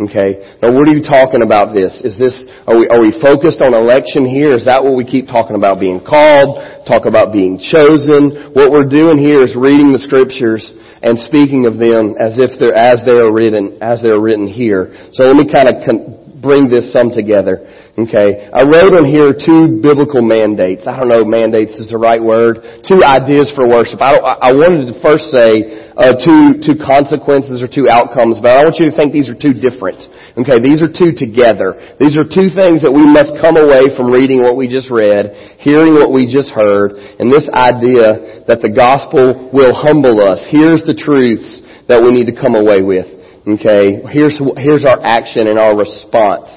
Okay, 0.00 0.56
now 0.64 0.72
what 0.72 0.88
are 0.88 0.96
you 0.96 1.04
talking 1.04 1.44
about 1.44 1.76
this? 1.76 1.92
Is 2.00 2.16
this, 2.16 2.32
are 2.64 2.72
we, 2.72 2.88
are 2.88 3.04
we 3.04 3.12
focused 3.20 3.60
on 3.60 3.76
election 3.76 4.24
here? 4.24 4.56
Is 4.56 4.64
that 4.64 4.80
what 4.80 4.96
we 4.96 5.04
keep 5.04 5.28
talking 5.28 5.60
about 5.60 5.76
being 5.76 6.00
called? 6.00 6.56
Talk 6.88 7.04
about 7.04 7.36
being 7.36 7.60
chosen? 7.60 8.56
What 8.56 8.72
we're 8.72 8.88
doing 8.88 9.20
here 9.20 9.44
is 9.44 9.52
reading 9.52 9.92
the 9.92 10.00
scriptures 10.00 10.64
and 11.04 11.20
speaking 11.28 11.68
of 11.68 11.76
them 11.76 12.16
as 12.16 12.40
if 12.40 12.56
they're, 12.56 12.72
as 12.72 13.04
they 13.04 13.12
are 13.12 13.28
written, 13.28 13.76
as 13.84 14.00
they're 14.00 14.20
written 14.20 14.48
here. 14.48 14.88
So 15.12 15.28
let 15.28 15.36
me 15.36 15.44
kind 15.44 15.68
of 15.68 15.84
con- 15.84 16.19
bring 16.40 16.72
this 16.72 16.92
some 16.92 17.12
together. 17.12 17.60
Okay. 18.00 18.48
I 18.48 18.64
wrote 18.64 18.96
on 18.96 19.04
here 19.04 19.36
two 19.36 19.78
biblical 19.84 20.24
mandates. 20.24 20.88
I 20.88 20.96
don't 20.96 21.12
know 21.12 21.20
mandates 21.24 21.76
is 21.76 21.92
the 21.92 22.00
right 22.00 22.20
word. 22.20 22.64
Two 22.88 23.04
ideas 23.04 23.52
for 23.52 23.68
worship. 23.68 24.00
I, 24.00 24.16
I 24.16 24.50
wanted 24.56 24.88
to 24.88 24.96
first 25.04 25.28
say 25.28 25.92
uh, 26.00 26.16
two, 26.16 26.64
two 26.64 26.80
consequences 26.80 27.60
or 27.60 27.68
two 27.68 27.92
outcomes, 27.92 28.40
but 28.40 28.56
I 28.56 28.64
want 28.64 28.80
you 28.80 28.88
to 28.88 28.94
think 28.96 29.12
these 29.12 29.28
are 29.28 29.36
two 29.36 29.52
different. 29.52 30.00
Okay. 30.40 30.56
These 30.64 30.80
are 30.80 30.88
two 30.88 31.12
together. 31.12 31.76
These 32.00 32.16
are 32.16 32.24
two 32.24 32.48
things 32.56 32.80
that 32.80 32.94
we 32.94 33.04
must 33.04 33.36
come 33.36 33.60
away 33.60 33.92
from 33.92 34.08
reading 34.08 34.40
what 34.40 34.56
we 34.56 34.64
just 34.64 34.88
read, 34.88 35.60
hearing 35.60 35.92
what 35.92 36.08
we 36.08 36.24
just 36.24 36.56
heard, 36.56 36.96
and 37.20 37.28
this 37.28 37.44
idea 37.52 38.48
that 38.48 38.64
the 38.64 38.72
gospel 38.72 39.52
will 39.52 39.76
humble 39.76 40.24
us. 40.24 40.40
Here's 40.48 40.80
the 40.88 40.96
truths 40.96 41.60
that 41.84 42.00
we 42.00 42.16
need 42.16 42.32
to 42.32 42.36
come 42.36 42.56
away 42.56 42.80
with. 42.80 43.19
Okay. 43.46 44.02
Here's, 44.10 44.38
here's 44.56 44.84
our 44.84 45.00
action 45.02 45.48
and 45.48 45.58
our 45.58 45.76
response 45.76 46.48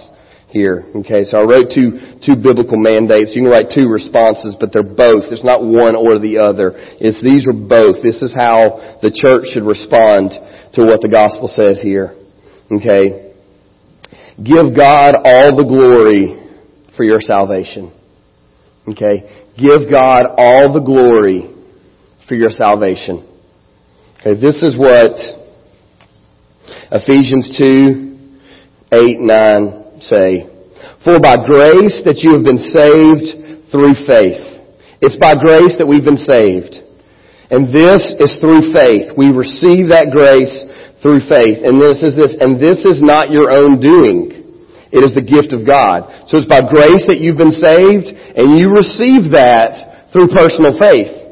here. 0.53 0.85
Okay, 0.95 1.25
so 1.25 1.39
I 1.39 1.43
wrote 1.43 1.73
two, 1.73 2.19
two 2.21 2.37
biblical 2.37 2.77
mandates. 2.77 3.33
You 3.33 3.41
can 3.41 3.51
write 3.51 3.73
two 3.73 3.89
responses, 3.89 4.55
but 4.59 4.71
they're 4.71 4.83
both. 4.83 5.33
It's 5.33 5.43
not 5.43 5.65
one 5.65 5.95
or 5.97 6.19
the 6.19 6.37
other. 6.37 6.73
It's 7.01 7.21
these 7.23 7.43
are 7.49 7.57
both. 7.57 8.05
This 8.05 8.21
is 8.21 8.31
how 8.31 8.99
the 9.01 9.09
church 9.09 9.49
should 9.51 9.65
respond 9.65 10.31
to 10.77 10.85
what 10.85 11.01
the 11.01 11.09
gospel 11.09 11.49
says 11.49 11.81
here. 11.81 12.15
Okay. 12.71 13.33
Give 14.37 14.77
God 14.77 15.17
all 15.25 15.57
the 15.57 15.65
glory 15.65 16.37
for 16.95 17.03
your 17.03 17.19
salvation. 17.19 17.91
Okay. 18.87 19.49
Give 19.57 19.89
God 19.91 20.25
all 20.37 20.71
the 20.71 20.81
glory 20.85 21.49
for 22.27 22.35
your 22.35 22.49
salvation. 22.49 23.27
Okay, 24.21 24.39
this 24.39 24.63
is 24.63 24.77
what 24.77 25.42
Ephesians 26.93 27.49
2, 27.57 28.37
8, 28.93 29.17
9, 29.17 29.97
say, 30.05 30.45
For 31.01 31.17
by 31.17 31.41
grace 31.41 32.05
that 32.05 32.21
you 32.21 32.37
have 32.37 32.45
been 32.45 32.61
saved 32.69 33.73
through 33.73 33.97
faith. 34.05 34.61
It's 35.01 35.17
by 35.17 35.33
grace 35.33 35.73
that 35.81 35.89
we've 35.89 36.05
been 36.05 36.21
saved. 36.21 36.85
And 37.49 37.73
this 37.73 38.05
is 38.21 38.37
through 38.37 38.77
faith. 38.77 39.09
We 39.17 39.33
receive 39.33 39.89
that 39.89 40.13
grace 40.13 40.53
through 41.01 41.25
faith. 41.25 41.65
And 41.65 41.81
this 41.81 42.05
is 42.05 42.13
this, 42.13 42.37
and 42.37 42.61
this 42.61 42.85
is 42.85 43.01
not 43.01 43.33
your 43.33 43.49
own 43.49 43.81
doing. 43.81 44.29
It 44.93 45.01
is 45.01 45.17
the 45.17 45.25
gift 45.25 45.49
of 45.49 45.65
God. 45.65 46.29
So 46.29 46.37
it's 46.37 46.45
by 46.45 46.61
grace 46.61 47.09
that 47.09 47.17
you've 47.17 47.41
been 47.41 47.57
saved, 47.57 48.13
and 48.37 48.61
you 48.61 48.69
receive 48.69 49.33
that 49.33 50.13
through 50.13 50.29
personal 50.29 50.77
faith. 50.77 51.22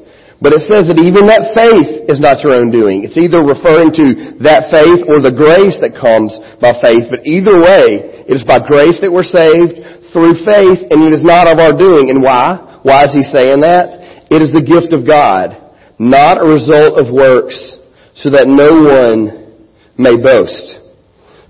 But 0.42 0.58
it 0.58 0.66
says 0.66 0.90
that 0.90 0.98
even 0.98 1.30
that 1.30 1.54
faith 1.54 2.10
is 2.10 2.18
not 2.18 2.42
your 2.42 2.58
own 2.58 2.74
doing. 2.74 3.06
It's 3.06 3.14
either 3.14 3.46
referring 3.46 3.94
to 3.94 4.42
that 4.42 4.74
faith 4.74 5.06
or 5.06 5.22
the 5.22 5.30
grace 5.30 5.78
that 5.86 5.94
comes 5.94 6.34
by 6.58 6.74
faith. 6.82 7.06
But 7.14 7.30
either 7.30 7.62
way, 7.62 8.26
it 8.26 8.34
is 8.42 8.42
by 8.42 8.58
grace 8.58 8.98
that 9.06 9.14
we're 9.14 9.22
saved 9.22 10.10
through 10.10 10.42
faith, 10.42 10.82
and 10.90 11.06
it 11.06 11.14
is 11.14 11.22
not 11.22 11.46
of 11.46 11.62
our 11.62 11.78
doing. 11.78 12.10
And 12.10 12.26
why? 12.26 12.82
Why 12.82 13.06
is 13.06 13.14
he 13.14 13.22
saying 13.22 13.62
that? 13.62 14.34
It 14.34 14.42
is 14.42 14.50
the 14.50 14.66
gift 14.66 14.98
of 14.98 15.06
God, 15.06 15.54
not 16.02 16.42
a 16.42 16.50
result 16.50 16.98
of 16.98 17.14
works, 17.14 17.78
so 18.18 18.34
that 18.34 18.50
no 18.50 18.82
one 18.82 19.62
may 19.94 20.18
boast. 20.18 20.82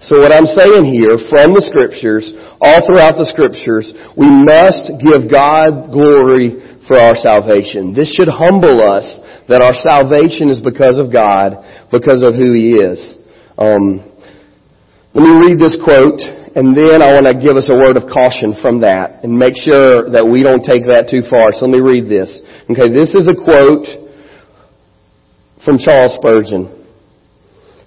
So 0.04 0.20
what 0.20 0.34
I'm 0.34 0.50
saying 0.50 0.90
here 0.90 1.16
from 1.30 1.54
the 1.54 1.62
scriptures, 1.62 2.26
all 2.58 2.82
throughout 2.84 3.22
the 3.22 3.30
scriptures, 3.30 3.86
we 4.18 4.26
must 4.26 4.98
give 4.98 5.30
God 5.30 5.94
glory 5.94 6.71
for 6.92 7.00
our 7.00 7.16
salvation. 7.16 7.96
This 7.96 8.12
should 8.12 8.28
humble 8.28 8.84
us 8.84 9.08
that 9.48 9.64
our 9.64 9.72
salvation 9.72 10.52
is 10.52 10.60
because 10.60 11.00
of 11.00 11.08
God, 11.08 11.64
because 11.88 12.20
of 12.20 12.36
who 12.36 12.52
He 12.52 12.76
is. 12.76 13.00
Um, 13.56 14.04
let 15.16 15.24
me 15.24 15.32
read 15.40 15.56
this 15.56 15.80
quote, 15.80 16.20
and 16.20 16.76
then 16.76 17.00
I 17.00 17.16
want 17.16 17.32
to 17.32 17.36
give 17.40 17.56
us 17.56 17.72
a 17.72 17.80
word 17.80 17.96
of 17.96 18.12
caution 18.12 18.60
from 18.60 18.84
that, 18.84 19.24
and 19.24 19.40
make 19.40 19.56
sure 19.56 20.12
that 20.12 20.28
we 20.28 20.44
don't 20.44 20.68
take 20.68 20.84
that 20.92 21.08
too 21.08 21.24
far. 21.32 21.56
So 21.56 21.64
let 21.64 21.80
me 21.80 21.80
read 21.80 22.12
this. 22.12 22.28
Okay, 22.68 22.92
this 22.92 23.16
is 23.16 23.24
a 23.24 23.40
quote 23.40 23.88
from 25.64 25.80
Charles 25.80 26.20
Spurgeon. 26.20 26.76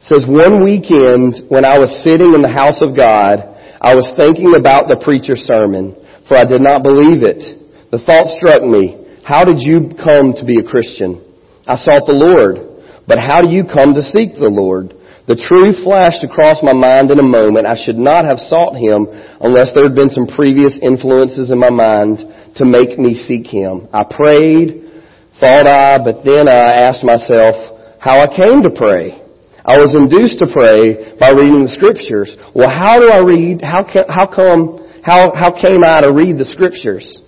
It 0.00 0.08
says, 0.08 0.24
one 0.24 0.64
weekend 0.64 1.52
when 1.52 1.68
I 1.68 1.76
was 1.76 1.92
sitting 2.00 2.32
in 2.32 2.40
the 2.40 2.48
house 2.48 2.80
of 2.80 2.96
God, 2.96 3.52
I 3.84 3.92
was 3.92 4.08
thinking 4.16 4.56
about 4.56 4.88
the 4.88 4.96
preacher's 5.04 5.44
sermon, 5.44 5.92
for 6.24 6.40
I 6.40 6.48
did 6.48 6.64
not 6.64 6.80
believe 6.80 7.20
it. 7.20 7.63
The 7.94 8.02
thought 8.02 8.26
struck 8.42 8.66
me, 8.66 8.98
how 9.22 9.46
did 9.46 9.62
you 9.62 9.86
come 9.94 10.34
to 10.34 10.42
be 10.42 10.58
a 10.58 10.66
Christian? 10.66 11.22
I 11.62 11.78
sought 11.78 12.10
the 12.10 12.18
Lord. 12.18 12.58
But 13.06 13.22
how 13.22 13.38
do 13.38 13.54
you 13.54 13.62
come 13.62 13.94
to 13.94 14.02
seek 14.02 14.34
the 14.34 14.50
Lord? 14.50 14.90
The 15.30 15.38
truth 15.38 15.78
flashed 15.86 16.26
across 16.26 16.58
my 16.66 16.74
mind 16.74 17.14
in 17.14 17.22
a 17.22 17.30
moment. 17.38 17.70
I 17.70 17.78
should 17.78 17.94
not 17.94 18.26
have 18.26 18.42
sought 18.50 18.74
Him 18.74 19.06
unless 19.38 19.70
there 19.78 19.86
had 19.86 19.94
been 19.94 20.10
some 20.10 20.26
previous 20.26 20.74
influences 20.82 21.54
in 21.54 21.58
my 21.62 21.70
mind 21.70 22.18
to 22.58 22.66
make 22.66 22.98
me 22.98 23.14
seek 23.14 23.46
Him. 23.46 23.86
I 23.94 24.02
prayed, 24.10 24.90
thought 25.38 25.70
I, 25.70 26.02
but 26.02 26.26
then 26.26 26.50
I 26.50 26.90
asked 26.90 27.06
myself 27.06 27.78
how 28.02 28.18
I 28.18 28.26
came 28.26 28.66
to 28.66 28.74
pray. 28.74 29.22
I 29.62 29.78
was 29.78 29.94
induced 29.94 30.42
to 30.42 30.50
pray 30.50 31.14
by 31.22 31.30
reading 31.30 31.62
the 31.62 31.76
scriptures. 31.78 32.34
Well, 32.58 32.74
how 32.74 32.98
do 32.98 33.06
I 33.06 33.22
read? 33.22 33.62
How, 33.62 33.86
how 34.10 34.26
come, 34.26 34.82
how, 35.06 35.30
how 35.30 35.54
came 35.54 35.86
I 35.86 36.02
to 36.02 36.10
read 36.10 36.42
the 36.42 36.50
scriptures? 36.50 37.22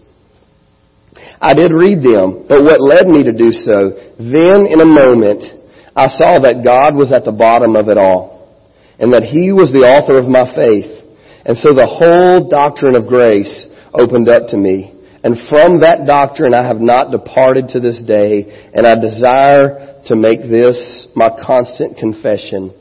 I 1.40 1.54
did 1.54 1.72
read 1.72 2.00
them, 2.00 2.46
but 2.48 2.62
what 2.64 2.80
led 2.80 3.06
me 3.08 3.24
to 3.24 3.32
do 3.32 3.52
so, 3.52 3.92
then 4.18 4.64
in 4.68 4.80
a 4.80 4.88
moment, 4.88 5.44
I 5.94 6.08
saw 6.08 6.40
that 6.40 6.64
God 6.64 6.96
was 6.96 7.12
at 7.12 7.24
the 7.24 7.32
bottom 7.32 7.76
of 7.76 7.88
it 7.88 7.98
all, 7.98 8.52
and 8.98 9.12
that 9.12 9.24
He 9.24 9.52
was 9.52 9.72
the 9.72 9.84
author 9.84 10.16
of 10.18 10.28
my 10.28 10.48
faith. 10.56 10.92
And 11.44 11.56
so 11.58 11.72
the 11.72 11.86
whole 11.86 12.48
doctrine 12.48 12.96
of 12.96 13.06
grace 13.06 13.66
opened 13.92 14.28
up 14.28 14.48
to 14.50 14.56
me. 14.56 14.92
And 15.22 15.36
from 15.48 15.80
that 15.80 16.04
doctrine 16.06 16.54
I 16.54 16.66
have 16.66 16.80
not 16.80 17.10
departed 17.10 17.68
to 17.70 17.80
this 17.80 18.00
day, 18.06 18.70
and 18.72 18.86
I 18.86 18.94
desire 18.96 20.00
to 20.06 20.16
make 20.16 20.40
this 20.40 21.08
my 21.14 21.28
constant 21.28 21.98
confession. 21.98 22.72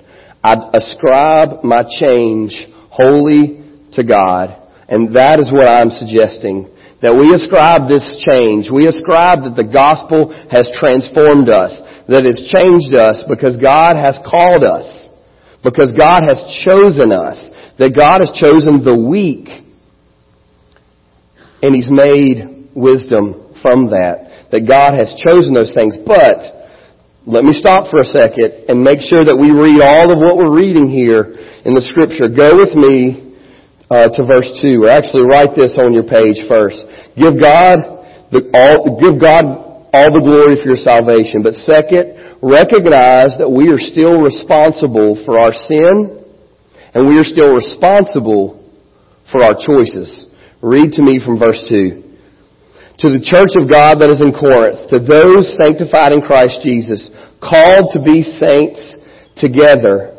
I 0.44 0.54
ascribe 0.74 1.64
my 1.64 1.84
change 2.00 2.56
wholly 2.92 3.64
to 3.94 4.04
God, 4.04 4.56
and 4.88 5.16
that 5.16 5.40
is 5.40 5.52
what 5.52 5.68
I'm 5.68 5.90
suggesting 5.90 6.70
that 7.02 7.16
we 7.16 7.34
ascribe 7.36 7.88
this 7.92 8.06
change. 8.24 8.72
We 8.72 8.88
ascribe 8.88 9.44
that 9.44 9.56
the 9.60 9.68
gospel 9.68 10.32
has 10.48 10.72
transformed 10.80 11.52
us, 11.52 11.76
that 12.08 12.24
it's 12.24 12.48
changed 12.56 12.96
us 12.96 13.24
because 13.28 13.58
God 13.58 14.00
has 14.00 14.16
called 14.24 14.64
us, 14.64 14.88
because 15.64 15.92
God 15.92 16.24
has 16.24 16.40
chosen 16.64 17.12
us, 17.12 17.38
that 17.78 17.92
God 17.92 18.24
has 18.24 18.32
chosen 18.32 18.84
the 18.86 18.96
weak, 18.96 19.52
and 21.62 21.76
He's 21.76 21.92
made 21.92 22.72
wisdom 22.76 23.56
from 23.62 23.92
that, 23.92 24.50
that 24.52 24.64
God 24.64 24.96
has 24.96 25.12
chosen 25.28 25.54
those 25.54 25.74
things. 25.76 25.98
But, 26.06 26.56
let 27.26 27.44
me 27.44 27.58
stop 27.58 27.90
for 27.90 28.06
a 28.06 28.06
second 28.06 28.70
and 28.70 28.86
make 28.86 29.02
sure 29.02 29.26
that 29.26 29.34
we 29.34 29.50
read 29.50 29.82
all 29.82 30.14
of 30.14 30.22
what 30.22 30.38
we're 30.38 30.54
reading 30.54 30.86
here 30.86 31.34
in 31.66 31.74
the 31.74 31.82
scripture. 31.82 32.30
Go 32.30 32.54
with 32.54 32.78
me 32.78 33.25
uh, 33.90 34.10
to 34.10 34.22
verse 34.26 34.50
2. 34.62 34.84
Or 34.84 34.90
actually 34.90 35.26
write 35.26 35.56
this 35.56 35.78
on 35.78 35.94
your 35.94 36.08
page 36.08 36.42
first. 36.48 36.82
Give 37.18 37.38
God 37.40 37.78
the, 38.32 38.50
all, 38.54 38.98
give 38.98 39.22
God 39.22 39.44
all 39.94 40.10
the 40.12 40.24
glory 40.24 40.60
for 40.60 40.76
your 40.76 40.82
salvation. 40.82 41.40
But 41.46 41.56
second, 41.64 42.40
recognize 42.42 43.38
that 43.40 43.48
we 43.48 43.72
are 43.72 43.80
still 43.80 44.20
responsible 44.20 45.22
for 45.24 45.40
our 45.40 45.54
sin 45.54 46.26
and 46.96 47.08
we 47.08 47.20
are 47.20 47.28
still 47.28 47.52
responsible 47.52 48.60
for 49.32 49.44
our 49.44 49.56
choices. 49.56 50.28
Read 50.62 50.92
to 50.94 51.04
me 51.04 51.20
from 51.24 51.38
verse 51.38 51.60
2. 51.68 52.02
To 53.04 53.08
the 53.12 53.20
church 53.20 53.52
of 53.60 53.68
God 53.68 54.00
that 54.00 54.08
is 54.08 54.24
in 54.24 54.32
Corinth, 54.32 54.88
to 54.88 55.04
those 55.04 55.52
sanctified 55.60 56.16
in 56.16 56.24
Christ 56.24 56.64
Jesus, 56.64 57.12
called 57.44 57.92
to 57.92 58.00
be 58.00 58.24
saints 58.24 58.80
together, 59.36 60.16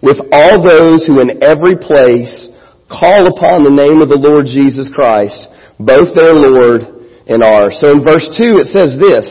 with 0.00 0.16
all 0.32 0.56
those 0.64 1.04
who 1.04 1.20
in 1.20 1.44
every 1.44 1.76
place 1.76 2.48
call 2.88 3.28
upon 3.28 3.62
the 3.62 3.72
name 3.72 4.00
of 4.00 4.08
the 4.08 4.18
Lord 4.18 4.48
Jesus 4.48 4.88
Christ, 4.88 5.36
both 5.76 6.16
their 6.16 6.32
Lord 6.34 6.82
and 7.28 7.44
ours. 7.44 7.76
So 7.78 7.92
in 7.92 8.00
verse 8.00 8.24
2 8.34 8.64
it 8.64 8.72
says 8.72 8.96
this, 8.96 9.24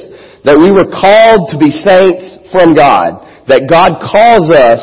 that 0.46 0.62
we 0.62 0.70
were 0.70 0.88
called 0.88 1.50
to 1.52 1.58
be 1.58 1.74
saints 1.74 2.38
from 2.54 2.78
God, 2.78 3.26
that 3.50 3.66
God 3.66 3.98
calls 4.00 4.48
us 4.54 4.82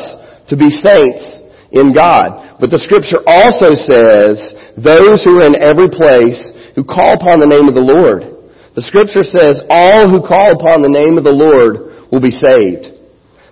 to 0.51 0.59
be 0.59 0.69
saints 0.69 1.23
in 1.71 1.95
God. 1.95 2.59
But 2.59 2.69
the 2.69 2.83
scripture 2.83 3.23
also 3.25 3.73
says, 3.73 4.37
those 4.75 5.23
who 5.23 5.39
are 5.39 5.47
in 5.47 5.57
every 5.57 5.87
place 5.87 6.51
who 6.75 6.83
call 6.83 7.15
upon 7.15 7.39
the 7.39 7.49
name 7.49 7.71
of 7.71 7.73
the 7.73 7.83
Lord. 7.83 8.27
The 8.75 8.83
scripture 8.83 9.23
says, 9.23 9.63
all 9.71 10.11
who 10.11 10.19
call 10.19 10.51
upon 10.51 10.83
the 10.83 10.91
name 10.91 11.15
of 11.15 11.23
the 11.23 11.31
Lord 11.31 12.11
will 12.11 12.19
be 12.19 12.35
saved. 12.35 12.91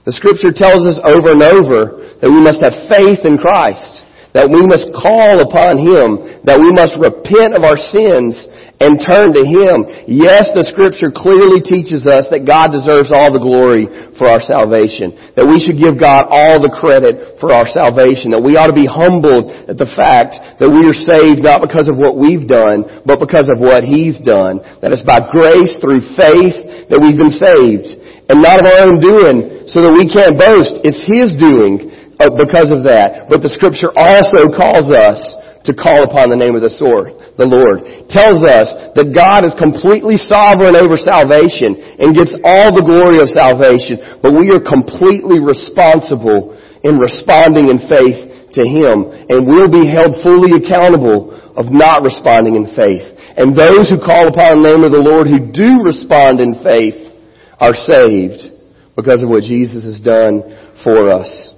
The 0.03 0.12
scripture 0.12 0.51
tells 0.51 0.83
us 0.83 0.99
over 0.99 1.31
and 1.31 1.43
over 1.47 2.12
that 2.19 2.27
we 2.27 2.43
must 2.43 2.59
have 2.59 2.91
faith 2.91 3.23
in 3.23 3.39
Christ 3.39 4.02
that 4.34 4.50
we 4.50 4.65
must 4.65 4.89
call 4.98 5.41
upon 5.46 5.78
Him, 5.78 6.41
that 6.43 6.58
we 6.58 6.74
must 6.74 6.98
repent 6.98 7.54
of 7.54 7.62
our 7.62 7.78
sins 7.78 8.34
and 8.82 8.98
turn 9.00 9.30
to 9.32 9.46
Him. 9.46 10.10
Yes, 10.10 10.50
the 10.58 10.65
scripture 10.65 11.13
clearly 11.13 11.62
teaches 11.62 12.04
us 12.10 12.28
that 12.34 12.43
God 12.43 12.74
deserves 12.74 13.13
all 13.13 13.30
the 13.30 13.39
glory 13.39 13.86
for 14.17 14.26
our 14.26 14.41
salvation, 14.41 15.13
that 15.38 15.46
we 15.46 15.62
should 15.62 15.78
give 15.78 16.02
God 16.02 16.26
all 16.28 16.58
the 16.58 16.74
credit 16.74 17.38
for 17.38 17.54
our 17.54 17.69
salvation, 17.69 18.34
that 18.34 18.41
we 18.41 18.58
ought 18.58 18.74
to 18.74 18.76
be 18.76 18.89
humbled 18.89 19.69
at 19.69 19.78
the 19.78 19.88
fact 19.93 20.36
that 20.58 20.67
we 20.67 20.82
are 20.82 20.98
saved 20.98 21.46
not 21.46 21.62
because 21.62 21.86
of 21.86 22.02
what 22.02 22.17
we've 22.17 22.50
done, 22.50 23.06
but 23.06 23.22
because 23.22 23.48
of 23.54 23.62
what 23.62 23.86
He's 23.86 24.17
done, 24.26 24.60
that 24.82 24.89
it's 24.89 25.06
by 25.06 25.22
grace 25.22 25.78
through 25.78 26.02
faith 26.17 26.89
that 26.89 27.00
we've 27.00 27.15
been 27.15 27.38
saved, 27.38 28.02
and 28.34 28.41
not 28.41 28.58
of 28.58 28.65
our 28.65 28.89
own 28.89 28.98
doing, 28.98 29.69
so 29.69 29.80
that 29.86 29.93
we 29.93 30.10
can't 30.10 30.36
boast. 30.36 30.82
It's 30.82 31.06
His 31.06 31.38
doing 31.38 31.92
Uh, 32.21 32.30
because 32.30 32.69
of 32.69 32.86
that. 32.86 33.26
But 33.26 33.41
the 33.41 33.49
scripture 33.49 33.89
also 33.97 34.45
calls 34.54 34.86
us 34.93 35.17
to 35.65 35.73
call 35.73 36.06
upon 36.06 36.30
the 36.30 36.38
name 36.38 36.54
of 36.54 36.62
the 36.62 36.69
sword, 36.69 37.15
the 37.39 37.47
Lord. 37.47 37.82
Tells 38.12 38.43
us 38.45 38.69
that 38.93 39.15
God 39.15 39.47
is 39.47 39.56
completely 39.56 40.19
sovereign 40.19 40.76
over 40.76 40.93
salvation 40.99 41.73
and 41.97 42.13
gets 42.13 42.36
all 42.45 42.69
the 42.69 42.86
glory 42.86 43.23
of 43.23 43.32
salvation, 43.32 43.97
but 44.21 44.36
we 44.36 44.52
are 44.52 44.62
completely 44.62 45.41
responsible 45.41 46.54
in 46.84 46.99
responding 46.99 47.71
in 47.71 47.82
faith 47.88 48.52
to 48.60 48.62
Him, 48.62 49.10
and 49.32 49.49
we'll 49.49 49.71
be 49.71 49.89
held 49.89 50.19
fully 50.21 50.60
accountable 50.60 51.34
of 51.58 51.71
not 51.71 52.04
responding 52.04 52.60
in 52.60 52.69
faith. 52.76 53.08
And 53.34 53.58
those 53.58 53.89
who 53.89 53.97
call 53.97 54.30
upon 54.30 54.62
the 54.62 54.69
name 54.69 54.84
of 54.86 54.93
the 54.93 55.02
Lord 55.02 55.26
who 55.26 55.49
do 55.49 55.82
respond 55.82 56.38
in 56.38 56.62
faith 56.62 57.10
are 57.58 57.73
saved 57.73 58.54
because 58.93 59.23
of 59.23 59.30
what 59.34 59.41
Jesus 59.41 59.88
has 59.88 59.97
done 59.97 60.43
for 60.86 61.10
us. 61.10 61.54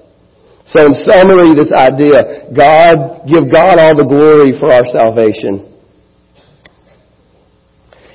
So 0.68 0.86
in 0.86 0.94
summary, 1.06 1.54
this 1.54 1.72
idea, 1.72 2.50
God, 2.50 3.30
give 3.30 3.52
God 3.54 3.78
all 3.78 3.94
the 3.94 4.06
glory 4.08 4.58
for 4.60 4.74
our 4.74 4.86
salvation. 4.90 5.72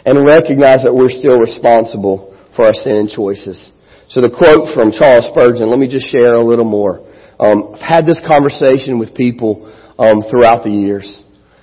And 0.04 0.26
recognize 0.26 0.82
that 0.82 0.94
we're 0.94 1.14
still 1.14 1.38
responsible 1.38 2.34
for 2.56 2.66
our 2.66 2.74
sin 2.74 2.96
and 2.96 3.08
choices. 3.08 3.70
So 4.08 4.20
the 4.20 4.30
quote 4.30 4.74
from 4.74 4.90
Charles 4.90 5.30
Spurgeon, 5.30 5.70
let 5.70 5.78
me 5.78 5.86
just 5.86 6.10
share 6.10 6.34
a 6.34 6.44
little 6.44 6.66
more. 6.66 7.06
Um, 7.38 7.74
I've 7.74 8.02
had 8.02 8.06
this 8.06 8.20
conversation 8.26 8.98
with 8.98 9.14
people 9.14 9.70
um, 9.98 10.26
throughout 10.26 10.64
the 10.64 10.70
years. 10.70 11.22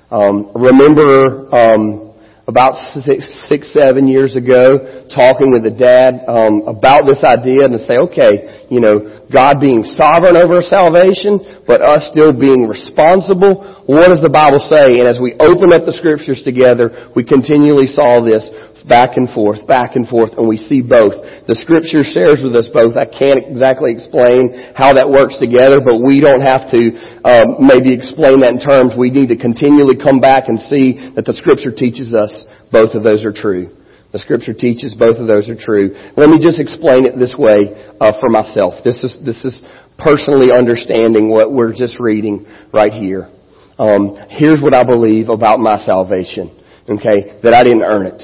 Um, 0.09 0.55
remember 0.55 1.51
um, 1.51 2.06
about 2.47 2.79
six, 3.03 3.27
six, 3.51 3.67
seven 3.75 4.07
years 4.07 4.39
ago, 4.39 5.03
talking 5.11 5.51
with 5.51 5.67
a 5.67 5.75
dad 5.75 6.23
um, 6.31 6.63
about 6.63 7.03
this 7.03 7.19
idea, 7.27 7.67
and 7.67 7.75
to 7.75 7.81
say, 7.83 7.99
okay, 7.99 8.63
you 8.71 8.79
know, 8.79 9.19
God 9.27 9.59
being 9.59 9.83
sovereign 9.83 10.39
over 10.39 10.63
salvation, 10.63 11.43
but 11.67 11.83
us 11.83 12.07
still 12.07 12.31
being 12.31 12.63
responsible. 12.63 13.83
What 13.83 14.07
does 14.07 14.23
the 14.23 14.31
Bible 14.31 14.63
say? 14.63 14.95
And 14.95 15.11
as 15.11 15.19
we 15.19 15.35
open 15.43 15.75
up 15.75 15.83
the 15.83 15.91
scriptures 15.91 16.39
together, 16.47 17.11
we 17.11 17.27
continually 17.27 17.91
saw 17.91 18.23
this 18.23 18.47
back 18.87 19.19
and 19.19 19.29
forth, 19.29 19.67
back 19.67 19.95
and 19.95 20.07
forth, 20.07 20.31
and 20.39 20.47
we 20.47 20.57
see 20.57 20.81
both. 20.81 21.13
The 21.45 21.55
scripture 21.59 22.07
shares 22.07 22.39
with 22.41 22.55
us 22.55 22.71
both. 22.71 22.95
I 22.95 23.05
can't 23.05 23.43
exactly 23.51 23.91
explain 23.91 24.73
how 24.73 24.95
that 24.95 25.11
works 25.11 25.37
together, 25.37 25.83
but 25.83 25.99
we 25.99 26.23
don't 26.23 26.41
have 26.41 26.71
to 26.71 26.81
um, 27.27 27.67
maybe 27.67 27.91
explain 27.91 28.41
that 28.41 28.55
in 28.55 28.61
terms. 28.63 28.95
We 28.95 29.11
need 29.11 29.29
to 29.29 29.37
continually 29.37 29.99
come 29.99 30.23
back 30.23 30.47
and 30.47 30.57
see 30.71 31.11
that 31.15 31.27
the 31.27 31.35
scripture 31.35 31.75
teaches 31.75 32.15
us 32.15 32.31
both 32.71 32.95
of 32.95 33.03
those 33.03 33.27
are 33.27 33.35
true. 33.35 33.75
The 34.11 34.19
scripture 34.19 34.53
teaches 34.53 34.95
both 34.95 35.19
of 35.19 35.27
those 35.27 35.49
are 35.49 35.59
true. 35.59 35.91
Let 36.15 36.29
me 36.31 36.39
just 36.39 36.59
explain 36.59 37.05
it 37.05 37.19
this 37.19 37.35
way 37.37 37.75
uh, 37.99 38.15
for 38.23 38.31
myself. 38.31 38.79
This 38.83 39.03
is 39.03 39.19
this 39.19 39.43
is 39.43 39.63
personally 39.99 40.55
understanding 40.55 41.29
what 41.29 41.51
we're 41.51 41.75
just 41.75 41.99
reading 41.99 42.47
right 42.71 42.93
here. 42.93 43.29
Um, 43.77 44.15
here's 44.29 44.61
what 44.61 44.73
I 44.73 44.83
believe 44.83 45.29
about 45.29 45.59
my 45.59 45.77
salvation. 45.83 46.55
Okay, 46.89 47.37
that 47.43 47.53
I 47.53 47.63
didn't 47.63 47.83
earn 47.83 48.07
it, 48.07 48.23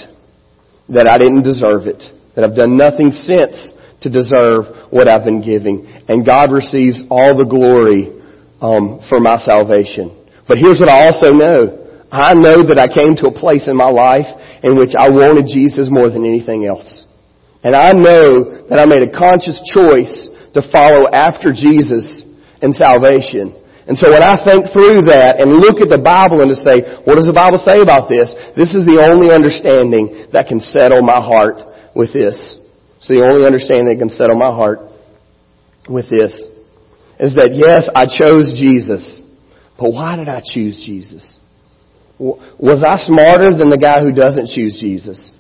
that 0.90 1.08
I 1.08 1.18
didn't 1.18 1.44
deserve 1.44 1.88
it, 1.88 2.04
that 2.36 2.44
I've 2.44 2.56
done 2.56 2.78
nothing 2.78 3.12
since 3.12 3.74
to 4.02 4.10
deserve 4.10 4.92
what 4.92 5.08
I've 5.08 5.24
been 5.24 5.42
giving, 5.42 5.88
and 6.08 6.26
God 6.26 6.52
receives 6.52 7.04
all 7.10 7.38
the 7.38 7.48
glory 7.48 8.12
um, 8.60 9.00
for 9.08 9.20
my 9.20 9.40
salvation. 9.40 10.12
But 10.48 10.58
here's 10.60 10.80
what 10.80 10.92
I 10.92 11.08
also 11.08 11.32
know. 11.32 11.80
I 12.12 12.36
know 12.36 12.62
that 12.68 12.78
I 12.78 12.92
came 12.92 13.16
to 13.24 13.32
a 13.32 13.40
place 13.40 13.68
in 13.68 13.76
my 13.76 13.90
life 13.90 14.28
in 14.62 14.78
which 14.78 14.92
I 14.94 15.10
wanted 15.10 15.48
Jesus 15.48 15.88
more 15.90 16.12
than 16.12 16.28
anything 16.28 16.68
else. 16.68 17.06
And 17.64 17.76
I 17.76 17.92
know 17.96 18.68
that 18.68 18.78
I 18.78 18.86
made 18.86 19.08
a 19.08 19.12
conscious 19.12 19.56
choice 19.72 20.30
to 20.54 20.62
follow 20.70 21.08
after 21.10 21.56
Jesus 21.56 22.28
in 22.62 22.76
salvation. 22.76 23.56
And 23.88 23.98
so 23.98 24.12
when 24.12 24.24
I 24.24 24.40
think 24.40 24.72
through 24.72 25.12
that 25.12 25.44
and 25.44 25.60
look 25.60 25.84
at 25.84 25.92
the 25.92 26.00
Bible 26.00 26.40
and 26.40 26.48
to 26.48 26.56
say, 26.56 27.04
what 27.04 27.20
does 27.20 27.28
the 27.28 27.36
Bible 27.36 27.60
say 27.60 27.84
about 27.84 28.08
this? 28.08 28.32
This 28.56 28.72
is 28.72 28.88
the 28.88 29.04
only 29.04 29.36
understanding 29.36 30.32
that 30.32 30.48
can 30.48 30.64
settle 30.64 31.04
my 31.04 31.20
heart 31.20 31.60
with 31.92 32.16
this. 32.16 32.60
It's 32.98 33.12
the 33.12 33.28
only 33.28 33.44
understanding 33.44 33.92
that 33.92 34.00
can 34.00 34.10
settle 34.10 34.40
my 34.40 34.56
heart 34.56 34.80
with 35.90 36.08
this. 36.10 36.32
Is 37.20 37.36
that 37.36 37.52
yes, 37.52 37.92
I 37.92 38.08
chose 38.08 38.56
Jesus. 38.56 39.22
But 39.78 39.92
why 39.92 40.16
did 40.16 40.30
I 40.30 40.40
choose 40.40 40.80
Jesus? 40.80 41.38
Was 42.20 42.86
I 42.88 42.96
smarter 43.04 43.52
than 43.58 43.68
the 43.68 43.78
guy 43.78 44.00
who 44.00 44.16
doesn't 44.16 44.48
choose 44.56 44.80
Jesus? 44.80 45.34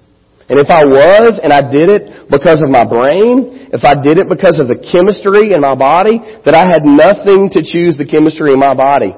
And 0.49 0.59
if 0.59 0.69
I 0.69 0.83
was, 0.83 1.39
and 1.41 1.53
I 1.53 1.61
did 1.61 1.89
it 1.89 2.29
because 2.29 2.61
of 2.61 2.69
my 2.69 2.83
brain, 2.83 3.71
if 3.71 3.83
I 3.83 3.95
did 3.95 4.17
it 4.17 4.27
because 4.27 4.59
of 4.59 4.67
the 4.67 4.75
chemistry 4.75 5.53
in 5.53 5.61
my 5.61 5.75
body, 5.75 6.19
that 6.43 6.53
I 6.53 6.67
had 6.67 6.83
nothing 6.83 7.49
to 7.55 7.63
choose 7.63 7.95
the 7.95 8.05
chemistry 8.05 8.51
in 8.51 8.59
my 8.59 8.73
body. 8.75 9.15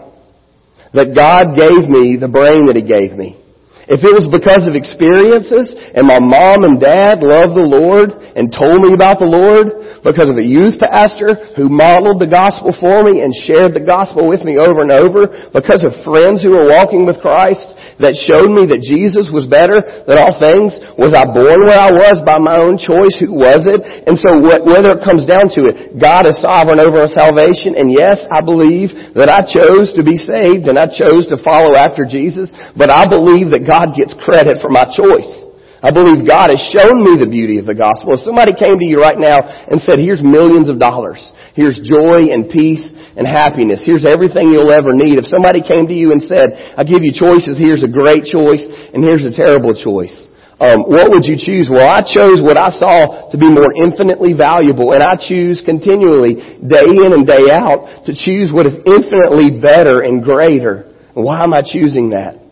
That 0.94 1.14
God 1.16 1.58
gave 1.58 1.90
me 1.90 2.16
the 2.16 2.30
brain 2.30 2.66
that 2.68 2.76
He 2.78 2.86
gave 2.86 3.18
me. 3.18 3.42
If 3.86 4.02
it 4.02 4.14
was 4.18 4.26
because 4.26 4.66
of 4.66 4.74
experiences 4.74 5.78
and 5.94 6.10
my 6.10 6.18
mom 6.18 6.66
and 6.66 6.82
dad 6.82 7.22
loved 7.22 7.54
the 7.54 7.66
Lord 7.66 8.10
and 8.34 8.50
told 8.50 8.82
me 8.82 8.98
about 8.98 9.22
the 9.22 9.30
Lord, 9.30 10.02
because 10.06 10.30
of 10.30 10.38
a 10.38 10.46
youth 10.46 10.78
pastor 10.78 11.34
who 11.58 11.66
modeled 11.66 12.22
the 12.22 12.30
gospel 12.30 12.70
for 12.78 13.02
me 13.02 13.26
and 13.26 13.34
shared 13.34 13.74
the 13.74 13.82
gospel 13.82 14.30
with 14.30 14.46
me 14.46 14.62
over 14.62 14.86
and 14.86 14.94
over, 14.94 15.50
because 15.50 15.82
of 15.82 15.98
friends 16.06 16.46
who 16.46 16.54
were 16.54 16.70
walking 16.70 17.10
with 17.10 17.18
Christ 17.26 17.66
that 17.98 18.14
showed 18.14 18.54
me 18.54 18.70
that 18.70 18.86
Jesus 18.86 19.34
was 19.34 19.50
better 19.50 19.82
than 20.06 20.22
all 20.22 20.38
things, 20.38 20.78
was 20.94 21.18
I 21.18 21.26
born 21.26 21.66
where 21.66 21.82
I 21.82 21.90
was 21.90 22.22
by 22.22 22.38
my 22.38 22.54
own 22.62 22.78
choice? 22.78 23.18
Who 23.18 23.34
was 23.34 23.66
it? 23.66 23.82
And 24.06 24.14
so 24.22 24.38
whether 24.46 24.94
it 24.94 25.02
comes 25.02 25.26
down 25.26 25.50
to 25.58 25.74
it, 25.74 25.98
God 25.98 26.30
is 26.30 26.38
sovereign 26.38 26.78
over 26.78 27.02
our 27.02 27.10
salvation 27.10 27.74
and 27.74 27.90
yes, 27.90 28.22
I 28.30 28.46
believe 28.46 28.94
that 29.18 29.34
I 29.34 29.42
chose 29.42 29.90
to 29.98 30.06
be 30.06 30.22
saved 30.22 30.70
and 30.70 30.78
I 30.78 30.86
chose 30.86 31.26
to 31.34 31.42
follow 31.42 31.74
after 31.74 32.06
Jesus, 32.06 32.54
but 32.78 32.94
I 32.94 33.10
believe 33.10 33.50
that 33.58 33.66
God 33.66 33.75
God 33.76 33.92
gets 33.92 34.16
credit 34.24 34.64
for 34.64 34.72
my 34.72 34.88
choice. 34.88 35.46
I 35.84 35.92
believe 35.92 36.24
God 36.26 36.50
has 36.50 36.64
shown 36.72 37.04
me 37.04 37.20
the 37.20 37.30
beauty 37.30 37.60
of 37.60 37.68
the 37.68 37.76
gospel. 37.76 38.16
If 38.16 38.24
somebody 38.24 38.56
came 38.56 38.80
to 38.80 38.88
you 38.88 38.98
right 38.98 39.20
now 39.20 39.38
and 39.38 39.84
said, 39.84 40.00
here's 40.00 40.24
millions 40.24 40.72
of 40.72 40.80
dollars, 40.80 41.20
here's 41.54 41.78
joy 41.78 42.32
and 42.32 42.48
peace 42.50 42.82
and 43.14 43.28
happiness, 43.28 43.84
here's 43.86 44.08
everything 44.08 44.50
you'll 44.50 44.74
ever 44.74 44.96
need. 44.96 45.20
If 45.20 45.28
somebody 45.28 45.62
came 45.62 45.86
to 45.86 45.94
you 45.94 46.16
and 46.16 46.24
said, 46.24 46.74
I 46.74 46.88
give 46.88 47.04
you 47.04 47.12
choices, 47.14 47.60
here's 47.60 47.84
a 47.84 47.92
great 47.92 48.26
choice 48.26 48.64
and 48.66 49.04
here's 49.04 49.28
a 49.28 49.36
terrible 49.36 49.76
choice. 49.76 50.16
Um, 50.56 50.88
what 50.88 51.12
would 51.12 51.28
you 51.28 51.36
choose? 51.36 51.68
Well, 51.68 51.86
I 51.86 52.00
chose 52.00 52.40
what 52.40 52.56
I 52.56 52.72
saw 52.72 53.28
to 53.28 53.36
be 53.36 53.52
more 53.52 53.76
infinitely 53.76 54.32
valuable, 54.32 54.96
and 54.96 55.04
I 55.04 55.20
choose 55.20 55.60
continually, 55.60 56.64
day 56.64 56.88
in 56.88 57.12
and 57.12 57.28
day 57.28 57.52
out, 57.52 58.08
to 58.08 58.16
choose 58.16 58.56
what 58.56 58.64
is 58.64 58.80
infinitely 58.88 59.60
better 59.60 60.00
and 60.00 60.24
greater. 60.24 60.96
why 61.12 61.44
am 61.44 61.52
I 61.54 61.60
choosing 61.60 62.16
that? 62.16 62.45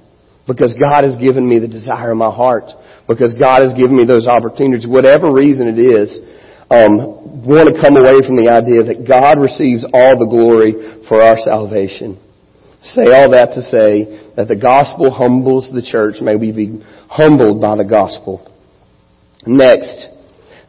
Because 0.45 0.75
God 0.75 1.03
has 1.07 1.15
given 1.17 1.47
me 1.47 1.59
the 1.59 1.67
desire 1.67 2.11
of 2.11 2.17
my 2.17 2.31
heart. 2.31 2.65
Because 3.07 3.33
God 3.39 3.63
has 3.63 3.73
given 3.73 3.95
me 3.95 4.05
those 4.05 4.27
opportunities. 4.27 4.87
Whatever 4.87 5.31
reason 5.31 5.67
it 5.67 5.79
is, 5.79 6.19
um, 6.71 7.45
want 7.45 7.67
to 7.67 7.75
come 7.79 7.95
away 7.95 8.19
from 8.25 8.35
the 8.35 8.49
idea 8.51 8.83
that 8.83 9.07
God 9.07 9.39
receives 9.39 9.85
all 9.93 10.15
the 10.17 10.27
glory 10.27 11.05
for 11.07 11.21
our 11.21 11.37
salvation. 11.37 12.19
Say 12.81 13.07
all 13.15 13.31
that 13.31 13.55
to 13.55 13.61
say 13.61 14.33
that 14.35 14.47
the 14.47 14.59
gospel 14.59 15.11
humbles 15.11 15.71
the 15.71 15.81
church. 15.81 16.15
May 16.19 16.35
we 16.35 16.51
be 16.51 16.83
humbled 17.07 17.61
by 17.61 17.77
the 17.77 17.87
gospel. 17.87 18.43
Next, 19.47 20.07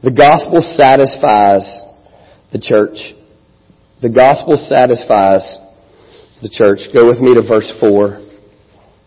the 0.03 0.13
gospel 0.13 0.63
satisfies 0.79 1.67
the 2.53 2.61
church. 2.63 2.99
The 4.03 4.11
gospel 4.11 4.55
satisfies 4.69 5.43
the 6.43 6.51
church. 6.53 6.87
Go 6.93 7.09
with 7.09 7.19
me 7.19 7.35
to 7.35 7.43
verse 7.43 7.73
4. 7.81 8.34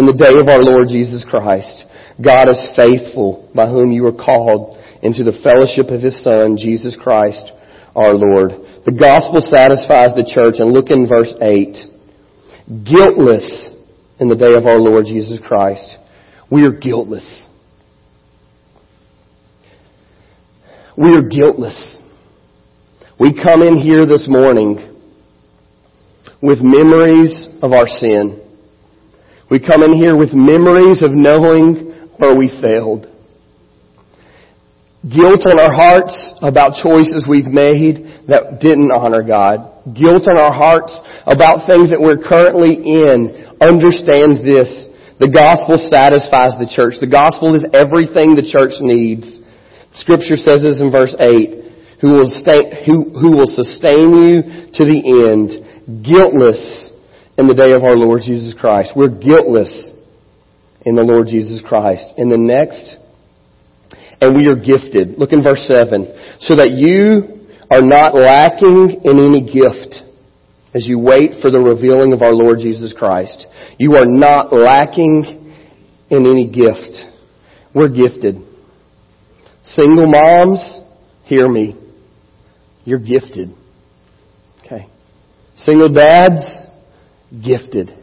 in 0.00 0.06
the 0.06 0.16
day 0.16 0.32
of 0.32 0.48
our 0.48 0.64
Lord 0.64 0.88
Jesus 0.88 1.26
Christ. 1.28 1.84
God 2.16 2.48
is 2.48 2.72
faithful 2.74 3.52
by 3.54 3.68
whom 3.68 3.92
you 3.92 4.06
are 4.06 4.16
called 4.16 4.80
into 5.02 5.24
the 5.24 5.36
fellowship 5.44 5.92
of 5.92 6.00
His 6.00 6.16
Son, 6.24 6.56
Jesus 6.56 6.96
Christ, 6.96 7.52
our 7.94 8.14
Lord. 8.16 8.52
The 8.88 8.96
gospel 8.96 9.44
satisfies 9.44 10.16
the 10.16 10.24
church, 10.24 10.56
and 10.56 10.72
look 10.72 10.88
in 10.88 11.06
verse 11.06 11.34
8. 11.36 11.76
Guiltless 12.88 13.76
in 14.18 14.28
the 14.28 14.40
day 14.40 14.56
of 14.56 14.64
our 14.64 14.80
Lord 14.80 15.04
Jesus 15.04 15.38
Christ. 15.46 15.98
We 16.50 16.64
are 16.64 16.72
guiltless. 16.72 17.48
We 20.96 21.12
are 21.12 21.28
guiltless. 21.28 21.98
We 23.18 23.36
come 23.36 23.60
in 23.60 23.76
here 23.76 24.06
this 24.06 24.24
morning 24.26 24.96
with 26.40 26.60
memories 26.62 27.48
of 27.60 27.72
our 27.72 27.86
sin. 27.86 28.39
We 29.50 29.58
come 29.58 29.82
in 29.82 29.98
here 29.98 30.14
with 30.14 30.30
memories 30.32 31.02
of 31.02 31.10
knowing 31.10 31.90
where 32.22 32.38
we 32.38 32.46
failed. 32.62 33.10
Guilt 35.02 35.42
on 35.42 35.58
our 35.58 35.74
hearts 35.74 36.14
about 36.38 36.78
choices 36.78 37.26
we've 37.26 37.50
made 37.50 38.28
that 38.30 38.62
didn't 38.62 38.92
honor 38.92 39.26
God. 39.26 39.90
Guilt 39.90 40.28
on 40.30 40.38
our 40.38 40.52
hearts 40.52 40.94
about 41.26 41.66
things 41.66 41.90
that 41.90 41.98
we're 41.98 42.22
currently 42.22 42.78
in. 42.78 43.50
Understand 43.58 44.44
this. 44.46 44.70
The 45.18 45.32
gospel 45.32 45.82
satisfies 45.90 46.54
the 46.60 46.70
church. 46.70 47.02
The 47.02 47.10
gospel 47.10 47.56
is 47.58 47.66
everything 47.74 48.38
the 48.38 48.46
church 48.46 48.78
needs. 48.78 49.40
Scripture 49.98 50.38
says 50.38 50.62
this 50.62 50.78
in 50.78 50.94
verse 50.94 51.16
8. 51.18 51.98
Who 52.06 52.14
will, 52.14 52.30
stay, 52.38 52.86
who, 52.86 53.10
who 53.18 53.34
will 53.34 53.50
sustain 53.50 54.14
you 54.14 54.36
to 54.78 54.82
the 54.86 55.00
end, 55.26 56.04
guiltless 56.06 56.89
in 57.40 57.46
the 57.46 57.54
day 57.54 57.72
of 57.74 57.82
our 57.82 57.96
Lord 57.96 58.20
Jesus 58.22 58.52
Christ. 58.52 58.92
We're 58.94 59.08
guiltless 59.08 59.90
in 60.84 60.94
the 60.94 61.02
Lord 61.02 61.28
Jesus 61.28 61.62
Christ. 61.66 62.04
In 62.18 62.28
the 62.28 62.36
next, 62.36 62.96
and 64.20 64.36
we 64.36 64.46
are 64.46 64.56
gifted. 64.56 65.18
Look 65.18 65.32
in 65.32 65.42
verse 65.42 65.64
7. 65.66 66.36
So 66.40 66.56
that 66.56 66.70
you 66.70 67.48
are 67.72 67.80
not 67.80 68.14
lacking 68.14 69.00
in 69.04 69.18
any 69.18 69.40
gift 69.40 70.02
as 70.74 70.86
you 70.86 70.98
wait 70.98 71.40
for 71.40 71.50
the 71.50 71.58
revealing 71.58 72.12
of 72.12 72.20
our 72.20 72.34
Lord 72.34 72.58
Jesus 72.60 72.92
Christ. 72.92 73.46
You 73.78 73.96
are 73.96 74.06
not 74.06 74.52
lacking 74.52 75.54
in 76.10 76.26
any 76.28 76.46
gift. 76.46 77.08
We're 77.74 77.88
gifted. 77.88 78.36
Single 79.64 80.08
moms, 80.08 80.80
hear 81.24 81.48
me. 81.48 81.74
You're 82.84 82.98
gifted. 82.98 83.54
Okay. 84.64 84.86
Single 85.56 85.88
dads, 85.88 86.59
gifted. 87.30 87.94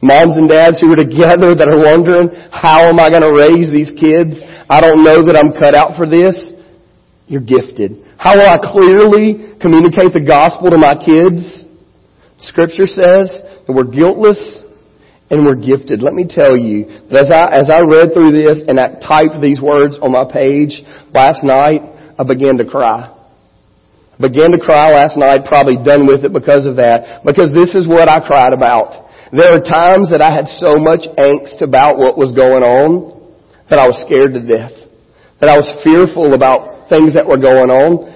Moms 0.00 0.36
and 0.36 0.48
dads 0.48 0.80
who 0.80 0.92
are 0.92 1.00
together 1.00 1.56
that 1.56 1.68
are 1.68 1.80
wondering, 1.80 2.28
how 2.52 2.88
am 2.88 3.00
I 3.00 3.08
going 3.08 3.24
to 3.24 3.32
raise 3.32 3.72
these 3.72 3.88
kids? 3.96 4.36
I 4.68 4.80
don't 4.80 5.04
know 5.04 5.24
that 5.24 5.36
I'm 5.36 5.56
cut 5.56 5.72
out 5.72 5.96
for 5.96 6.04
this. 6.04 6.36
You're 7.26 7.44
gifted. 7.44 8.04
How 8.20 8.36
will 8.36 8.48
I 8.48 8.60
clearly 8.60 9.56
communicate 9.60 10.12
the 10.12 10.20
gospel 10.20 10.68
to 10.68 10.76
my 10.76 10.92
kids? 10.92 11.64
Scripture 12.40 12.86
says 12.86 13.32
that 13.64 13.72
we're 13.72 13.88
guiltless 13.88 14.36
and 15.30 15.44
we're 15.44 15.56
gifted. 15.56 16.02
Let 16.02 16.12
me 16.12 16.28
tell 16.28 16.52
you 16.56 16.84
as 17.08 17.32
I, 17.32 17.48
as 17.56 17.72
I 17.72 17.80
read 17.88 18.12
through 18.12 18.36
this 18.36 18.60
and 18.68 18.76
I 18.78 19.00
typed 19.00 19.40
these 19.40 19.60
words 19.60 19.96
on 20.02 20.12
my 20.12 20.28
page 20.28 20.84
last 21.16 21.40
night, 21.40 21.80
I 22.18 22.24
began 22.24 22.58
to 22.58 22.64
cry. 22.64 23.13
Began 24.20 24.54
to 24.54 24.60
cry 24.62 24.94
last 24.94 25.18
night, 25.18 25.42
probably 25.44 25.76
done 25.82 26.06
with 26.06 26.22
it 26.22 26.32
because 26.32 26.66
of 26.66 26.76
that, 26.76 27.26
because 27.26 27.50
this 27.50 27.74
is 27.74 27.88
what 27.90 28.08
I 28.08 28.22
cried 28.22 28.54
about. 28.54 29.10
There 29.34 29.50
are 29.50 29.58
times 29.58 30.14
that 30.14 30.22
I 30.22 30.30
had 30.30 30.46
so 30.46 30.78
much 30.78 31.02
angst 31.18 31.58
about 31.58 31.98
what 31.98 32.14
was 32.14 32.30
going 32.30 32.62
on 32.62 33.10
that 33.66 33.82
I 33.82 33.90
was 33.90 33.98
scared 34.06 34.38
to 34.38 34.42
death. 34.46 34.70
That 35.42 35.50
I 35.50 35.58
was 35.58 35.66
fearful 35.82 36.38
about 36.38 36.86
things 36.86 37.18
that 37.18 37.26
were 37.26 37.42
going 37.42 37.66
on. 37.74 38.14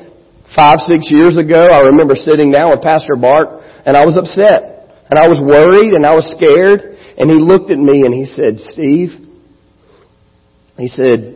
Five, 0.55 0.79
six 0.87 1.11
years 1.11 1.35
ago, 1.35 1.59
I 1.59 1.91
remember 1.91 2.15
sitting 2.15 2.55
down 2.55 2.71
with 2.71 2.87
Pastor 2.87 3.19
Bart 3.19 3.67
and 3.83 3.99
I 3.99 4.07
was 4.07 4.15
upset. 4.15 4.95
And 5.11 5.19
I 5.19 5.27
was 5.27 5.43
worried 5.43 5.99
and 5.99 6.07
I 6.07 6.15
was 6.15 6.31
scared. 6.31 6.95
And 7.19 7.27
he 7.27 7.43
looked 7.43 7.75
at 7.75 7.79
me 7.83 8.07
and 8.07 8.15
he 8.15 8.25
said, 8.31 8.63
Steve, 8.71 9.11
he 10.79 10.87
said, 10.87 11.35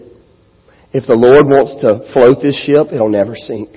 if 0.95 1.11
the 1.11 1.19
Lord 1.19 1.51
wants 1.51 1.83
to 1.83 2.07
float 2.13 2.39
this 2.39 2.55
ship, 2.63 2.95
it'll 2.95 3.11
never 3.11 3.35
sink. 3.35 3.71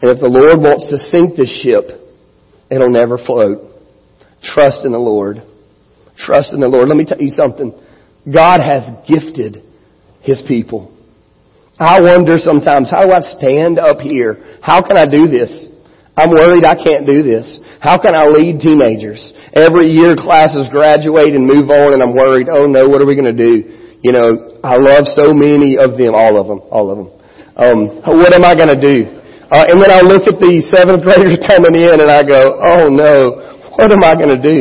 And 0.00 0.10
if 0.10 0.18
the 0.20 0.32
Lord 0.32 0.60
wants 0.60 0.88
to 0.88 0.96
sink 1.12 1.36
this 1.36 1.52
ship, 1.60 1.92
it'll 2.70 2.90
never 2.90 3.18
float. 3.18 3.68
Trust 4.42 4.84
in 4.84 4.92
the 4.92 4.98
Lord. 4.98 5.44
Trust 6.16 6.52
in 6.52 6.60
the 6.60 6.68
Lord. 6.68 6.88
Let 6.88 6.96
me 6.96 7.04
tell 7.04 7.20
you 7.20 7.32
something. 7.36 7.76
God 8.24 8.60
has 8.60 8.88
gifted 9.04 9.60
His 10.22 10.40
people. 10.48 10.96
I 11.80 12.00
wonder 12.00 12.36
sometimes, 12.36 12.90
how 12.90 13.04
do 13.04 13.12
I 13.12 13.20
stand 13.36 13.78
up 13.78 14.00
here? 14.00 14.60
How 14.60 14.80
can 14.80 14.96
I 14.96 15.04
do 15.08 15.28
this? 15.28 15.68
I'm 16.16 16.28
worried 16.28 16.64
I 16.64 16.76
can't 16.76 17.08
do 17.08 17.24
this. 17.24 17.60
How 17.80 17.96
can 17.96 18.12
I 18.14 18.24
lead 18.28 18.60
teenagers? 18.60 19.32
Every 19.56 19.88
year 19.88 20.12
classes 20.16 20.68
graduate 20.68 21.32
and 21.32 21.48
move 21.48 21.72
on 21.72 21.96
and 21.96 22.02
I'm 22.02 22.12
worried, 22.12 22.48
oh 22.52 22.68
no, 22.68 22.84
what 22.88 23.00
are 23.00 23.08
we 23.08 23.16
going 23.16 23.34
to 23.34 23.36
do? 23.36 23.96
You 24.04 24.12
know, 24.12 24.60
I 24.62 24.76
love 24.76 25.08
so 25.16 25.32
many 25.32 25.76
of 25.80 25.96
them, 25.96 26.12
all 26.12 26.36
of 26.36 26.46
them, 26.48 26.60
all 26.68 26.92
of 26.92 26.96
them. 27.00 27.08
Um, 27.56 27.80
what 28.04 28.32
am 28.34 28.44
I 28.44 28.54
going 28.54 28.68
to 28.68 28.80
do? 28.80 29.19
Uh, 29.50 29.66
and 29.66 29.82
then 29.82 29.90
I 29.90 30.00
look 30.00 30.30
at 30.30 30.38
the 30.38 30.62
seventh 30.70 31.02
graders 31.06 31.38
coming 31.42 31.74
in 31.74 31.98
and 31.98 32.10
I 32.10 32.22
go, 32.22 32.54
oh 32.62 32.86
no, 32.86 33.50
what 33.74 33.90
am 33.90 34.06
I 34.06 34.14
going 34.14 34.30
to 34.30 34.42
do? 34.42 34.58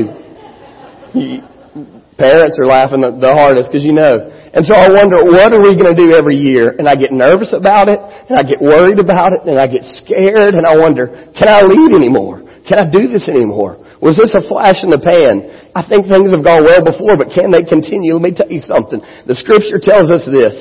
Parents 2.17 2.57
are 2.59 2.67
laughing 2.67 3.05
the 3.05 3.31
hardest 3.31 3.69
because 3.69 3.85
you 3.85 3.93
know. 3.93 4.27
And 4.49 4.65
so 4.65 4.73
I 4.73 4.89
wonder, 4.89 5.21
what 5.29 5.53
are 5.53 5.61
we 5.61 5.77
going 5.77 5.93
to 5.93 5.99
do 5.99 6.17
every 6.17 6.35
year? 6.35 6.73
And 6.73 6.89
I 6.89 6.97
get 6.97 7.13
nervous 7.13 7.53
about 7.53 7.85
it, 7.87 8.01
and 8.01 8.33
I 8.33 8.41
get 8.41 8.57
worried 8.57 8.97
about 8.97 9.31
it, 9.31 9.45
and 9.45 9.61
I 9.61 9.69
get 9.69 9.85
scared, 10.01 10.57
and 10.57 10.65
I 10.65 10.73
wonder, 10.73 11.29
can 11.37 11.47
I 11.47 11.61
lead 11.61 11.93
anymore? 11.93 12.41
Can 12.65 12.81
I 12.81 12.89
do 12.89 13.05
this 13.05 13.29
anymore? 13.29 13.77
Was 14.01 14.17
this 14.17 14.33
a 14.33 14.41
flash 14.41 14.81
in 14.81 14.89
the 14.89 14.97
pan? 14.97 15.69
I 15.77 15.85
think 15.85 16.09
things 16.09 16.33
have 16.33 16.41
gone 16.41 16.65
well 16.65 16.81
before, 16.81 17.13
but 17.13 17.29
can 17.29 17.53
they 17.53 17.61
continue? 17.61 18.17
Let 18.17 18.25
me 18.25 18.33
tell 18.33 18.49
you 18.49 18.61
something. 18.65 18.99
The 19.29 19.37
scripture 19.37 19.77
tells 19.77 20.09
us 20.09 20.25
this. 20.25 20.55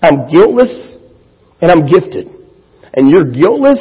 I'm 0.00 0.32
guiltless 0.32 0.96
and 1.60 1.68
I'm 1.68 1.84
gifted. 1.84 2.39
And 2.94 3.10
you're 3.10 3.30
guiltless 3.30 3.80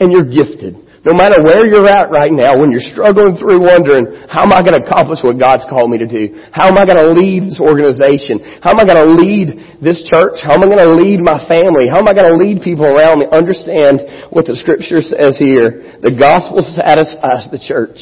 and 0.00 0.10
you're 0.10 0.26
gifted. 0.26 0.90
No 1.00 1.16
matter 1.16 1.40
where 1.40 1.64
you're 1.64 1.88
at 1.88 2.12
right 2.12 2.28
now, 2.28 2.60
when 2.60 2.68
you're 2.68 2.84
struggling 2.92 3.32
through 3.40 3.64
wondering, 3.64 4.28
how 4.28 4.44
am 4.44 4.52
I 4.52 4.60
going 4.60 4.76
to 4.76 4.84
accomplish 4.84 5.24
what 5.24 5.40
God's 5.40 5.64
called 5.64 5.88
me 5.88 5.96
to 5.96 6.04
do? 6.04 6.36
How 6.52 6.68
am 6.68 6.76
I 6.76 6.84
going 6.84 7.00
to 7.00 7.16
lead 7.16 7.48
this 7.48 7.56
organization? 7.56 8.60
How 8.60 8.76
am 8.76 8.80
I 8.80 8.84
going 8.84 9.00
to 9.00 9.12
lead 9.16 9.80
this 9.80 10.04
church? 10.04 10.44
How 10.44 10.60
am 10.60 10.62
I 10.64 10.68
going 10.68 10.84
to 10.84 10.92
lead 11.00 11.24
my 11.24 11.40
family? 11.48 11.88
How 11.88 12.04
am 12.04 12.08
I 12.08 12.12
going 12.12 12.28
to 12.28 12.36
lead 12.36 12.60
people 12.60 12.84
around 12.84 13.24
me? 13.24 13.32
Understand 13.32 14.28
what 14.28 14.44
the 14.44 14.52
scripture 14.60 15.00
says 15.00 15.40
here. 15.40 15.96
The 16.04 16.12
gospel 16.12 16.60
satisfies 16.60 17.48
the 17.48 17.64
church. 17.64 17.96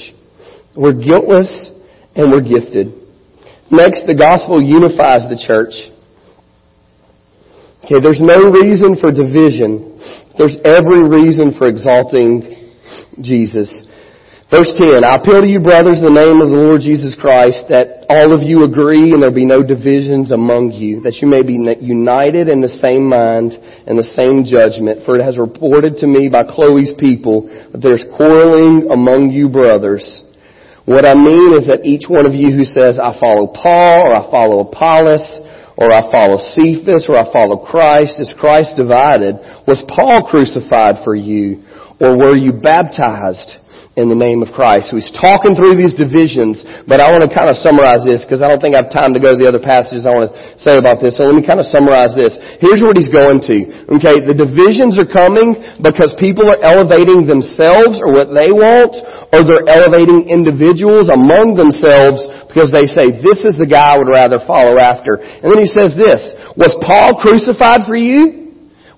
We're 0.75 0.99
guiltless 0.99 1.71
and 2.19 2.35
we're 2.35 2.43
gifted. 2.43 2.99
Next, 3.71 4.11
the 4.11 4.19
gospel 4.19 4.59
unifies 4.59 5.23
the 5.31 5.39
church. 5.39 5.71
Okay, 7.87 8.03
there's 8.03 8.19
no 8.19 8.51
reason 8.59 8.99
for 8.99 9.15
division. 9.15 10.03
There's 10.39 10.55
every 10.63 11.03
reason 11.03 11.51
for 11.59 11.67
exalting 11.67 12.71
Jesus. 13.19 13.67
Verse 14.49 14.71
10, 14.81 15.05
I 15.05 15.19
appeal 15.19 15.43
to 15.43 15.51
you 15.51 15.59
brothers 15.59 15.99
in 15.99 16.07
the 16.07 16.15
name 16.15 16.41
of 16.41 16.49
the 16.49 16.57
Lord 16.57 16.81
Jesus 16.81 17.19
Christ 17.19 17.69
that 17.69 18.07
all 18.09 18.33
of 18.33 18.41
you 18.41 18.63
agree 18.65 19.13
and 19.13 19.21
there 19.21 19.35
be 19.35 19.45
no 19.45 19.67
divisions 19.67 20.31
among 20.31 20.73
you, 20.73 21.03
that 21.03 21.21
you 21.21 21.27
may 21.27 21.43
be 21.43 21.59
united 21.83 22.47
in 22.47 22.63
the 22.63 22.71
same 22.81 23.11
mind 23.11 23.59
and 23.59 23.99
the 23.99 24.09
same 24.15 24.47
judgment. 24.47 25.03
For 25.05 25.19
it 25.19 25.27
has 25.27 25.37
reported 25.37 26.01
to 26.01 26.09
me 26.09 26.31
by 26.31 26.47
Chloe's 26.47 26.95
people 26.97 27.51
that 27.75 27.83
there's 27.83 28.07
quarreling 28.17 28.89
among 28.95 29.35
you 29.35 29.51
brothers. 29.51 30.07
What 30.87 31.05
I 31.05 31.13
mean 31.13 31.53
is 31.53 31.67
that 31.67 31.85
each 31.85 32.09
one 32.09 32.25
of 32.25 32.33
you 32.33 32.55
who 32.55 32.65
says, 32.65 32.97
I 32.97 33.13
follow 33.21 33.53
Paul 33.53 34.07
or 34.07 34.17
I 34.17 34.25
follow 34.33 34.65
Apollos 34.65 35.27
or 35.79 35.95
I 35.95 36.11
follow 36.11 36.43
Cephas 36.59 37.07
or 37.09 37.15
I 37.15 37.31
follow 37.31 37.63
Christ, 37.63 38.19
is 38.19 38.35
Christ 38.37 38.75
divided? 38.75 39.39
Was 39.63 39.87
Paul 39.87 40.27
crucified 40.27 41.05
for 41.05 41.15
you? 41.15 41.63
Or 42.01 42.15
were 42.15 42.35
you 42.39 42.55
baptized 42.55 43.59
in 43.99 44.07
the 44.07 44.15
name 44.15 44.47
of 44.47 44.55
Christ? 44.55 44.95
So 44.95 44.99
he's 44.99 45.11
talking 45.11 45.59
through 45.59 45.75
these 45.75 45.99
divisions, 45.99 46.63
but 46.87 47.03
I 47.03 47.11
want 47.11 47.27
to 47.27 47.31
kind 47.31 47.51
of 47.51 47.59
summarize 47.59 48.07
this 48.07 48.23
because 48.23 48.39
I 48.39 48.47
don't 48.47 48.63
think 48.63 48.79
I 48.79 48.87
have 48.87 48.95
time 48.95 49.11
to 49.15 49.21
go 49.21 49.35
to 49.35 49.39
the 49.39 49.51
other 49.51 49.59
passages 49.59 50.07
I 50.07 50.15
want 50.15 50.31
to 50.31 50.39
say 50.63 50.79
about 50.79 51.03
this. 51.03 51.19
So 51.19 51.27
let 51.27 51.35
me 51.35 51.43
kind 51.43 51.59
of 51.59 51.67
summarize 51.67 52.15
this. 52.15 52.39
Here's 52.63 52.79
what 52.79 52.95
he's 52.95 53.11
going 53.11 53.43
to. 53.51 53.59
Okay, 53.99 54.23
the 54.23 54.39
divisions 54.39 54.95
are 55.03 55.11
coming 55.11 55.59
because 55.83 56.15
people 56.23 56.47
are 56.47 56.63
elevating 56.63 57.27
themselves 57.27 57.99
or 57.99 58.15
what 58.15 58.31
they 58.31 58.55
want, 58.55 58.95
or 59.35 59.43
they're 59.43 59.67
elevating 59.67 60.31
individuals 60.31 61.11
among 61.11 61.59
themselves 61.59 62.23
because 62.47 62.73
they 62.73 62.89
say, 62.89 63.13
this 63.21 63.45
is 63.45 63.59
the 63.61 63.69
guy 63.69 63.93
I 63.93 63.99
would 63.99 64.09
rather 64.09 64.41
follow 64.47 64.81
after. 64.81 65.21
And 65.21 65.51
then 65.53 65.61
he 65.61 65.69
says 65.69 65.93
this, 65.99 66.23
was 66.57 66.73
Paul 66.81 67.21
crucified 67.21 67.85
for 67.85 67.99
you? 67.99 68.48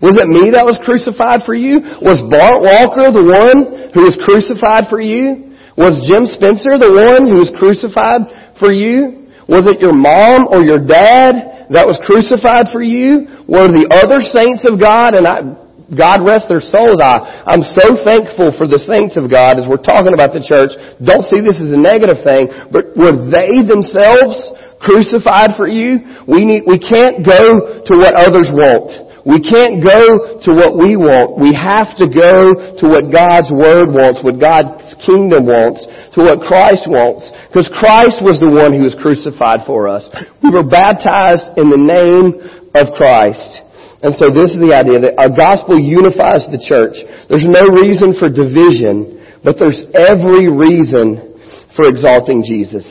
Was 0.01 0.17
it 0.17 0.33
me 0.33 0.49
that 0.57 0.65
was 0.65 0.81
crucified 0.81 1.45
for 1.45 1.53
you? 1.53 1.85
Was 2.01 2.25
Bart 2.33 2.65
Walker 2.65 3.13
the 3.13 3.21
one 3.21 3.93
who 3.93 4.09
was 4.09 4.17
crucified 4.25 4.89
for 4.89 4.97
you? 4.97 5.53
Was 5.77 6.01
Jim 6.09 6.25
Spencer 6.25 6.81
the 6.81 6.93
one 6.93 7.29
who 7.29 7.37
was 7.37 7.53
crucified 7.61 8.57
for 8.57 8.73
you? 8.73 9.29
Was 9.45 9.69
it 9.69 9.81
your 9.85 9.93
mom 9.93 10.49
or 10.49 10.65
your 10.65 10.81
dad 10.81 11.69
that 11.69 11.85
was 11.85 12.01
crucified 12.09 12.73
for 12.73 12.81
you? 12.81 13.29
Were 13.45 13.69
the 13.69 13.93
other 13.93 14.25
saints 14.25 14.65
of 14.65 14.81
God, 14.81 15.13
and 15.19 15.29
I, 15.29 15.45
God 15.91 16.23
rest 16.23 16.49
their 16.49 16.63
souls. 16.63 17.03
I, 17.03 17.45
I'm 17.51 17.67
so 17.77 17.99
thankful 18.01 18.55
for 18.55 18.71
the 18.71 18.79
saints 18.81 19.19
of 19.19 19.27
God 19.29 19.59
as 19.59 19.67
we're 19.67 19.83
talking 19.83 20.15
about 20.15 20.33
the 20.33 20.41
church. 20.41 20.73
Don't 21.03 21.27
see 21.27 21.43
this 21.43 21.59
as 21.59 21.75
a 21.75 21.81
negative 21.81 22.23
thing, 22.23 22.49
but 22.71 22.95
were 22.95 23.13
they 23.29 23.61
themselves 23.67 24.39
crucified 24.81 25.59
for 25.59 25.67
you? 25.67 26.25
We 26.25 26.47
need, 26.47 26.63
we 26.65 26.79
can't 26.79 27.27
go 27.27 27.85
to 27.85 27.93
what 27.99 28.15
others 28.17 28.49
want. 28.55 29.10
We 29.29 29.41
can't 29.45 29.85
go 29.85 30.41
to 30.41 30.51
what 30.57 30.81
we 30.81 30.97
want. 30.97 31.37
We 31.37 31.53
have 31.53 31.93
to 32.01 32.09
go 32.09 32.57
to 32.81 32.85
what 32.89 33.13
God's 33.13 33.53
Word 33.53 33.93
wants, 33.93 34.25
what 34.25 34.41
God's 34.41 34.97
kingdom 35.05 35.45
wants, 35.45 35.85
to 36.17 36.25
what 36.25 36.41
Christ 36.49 36.89
wants. 36.89 37.29
Because 37.53 37.69
Christ 37.77 38.25
was 38.25 38.41
the 38.41 38.49
one 38.49 38.73
who 38.73 38.89
was 38.89 38.97
crucified 38.97 39.69
for 39.69 39.93
us. 39.93 40.09
We 40.41 40.49
were 40.49 40.65
baptized 40.65 41.61
in 41.61 41.69
the 41.69 41.81
name 41.81 42.41
of 42.73 42.97
Christ. 42.97 43.61
And 44.01 44.17
so 44.17 44.33
this 44.33 44.57
is 44.57 44.61
the 44.61 44.73
idea 44.73 45.05
that 45.05 45.21
our 45.21 45.29
gospel 45.29 45.77
unifies 45.77 46.49
the 46.49 46.57
church. 46.57 46.97
There's 47.29 47.45
no 47.45 47.69
reason 47.77 48.17
for 48.17 48.33
division, 48.33 49.21
but 49.45 49.61
there's 49.61 49.85
every 49.93 50.49
reason 50.49 51.37
for 51.77 51.85
exalting 51.85 52.41
Jesus. 52.41 52.89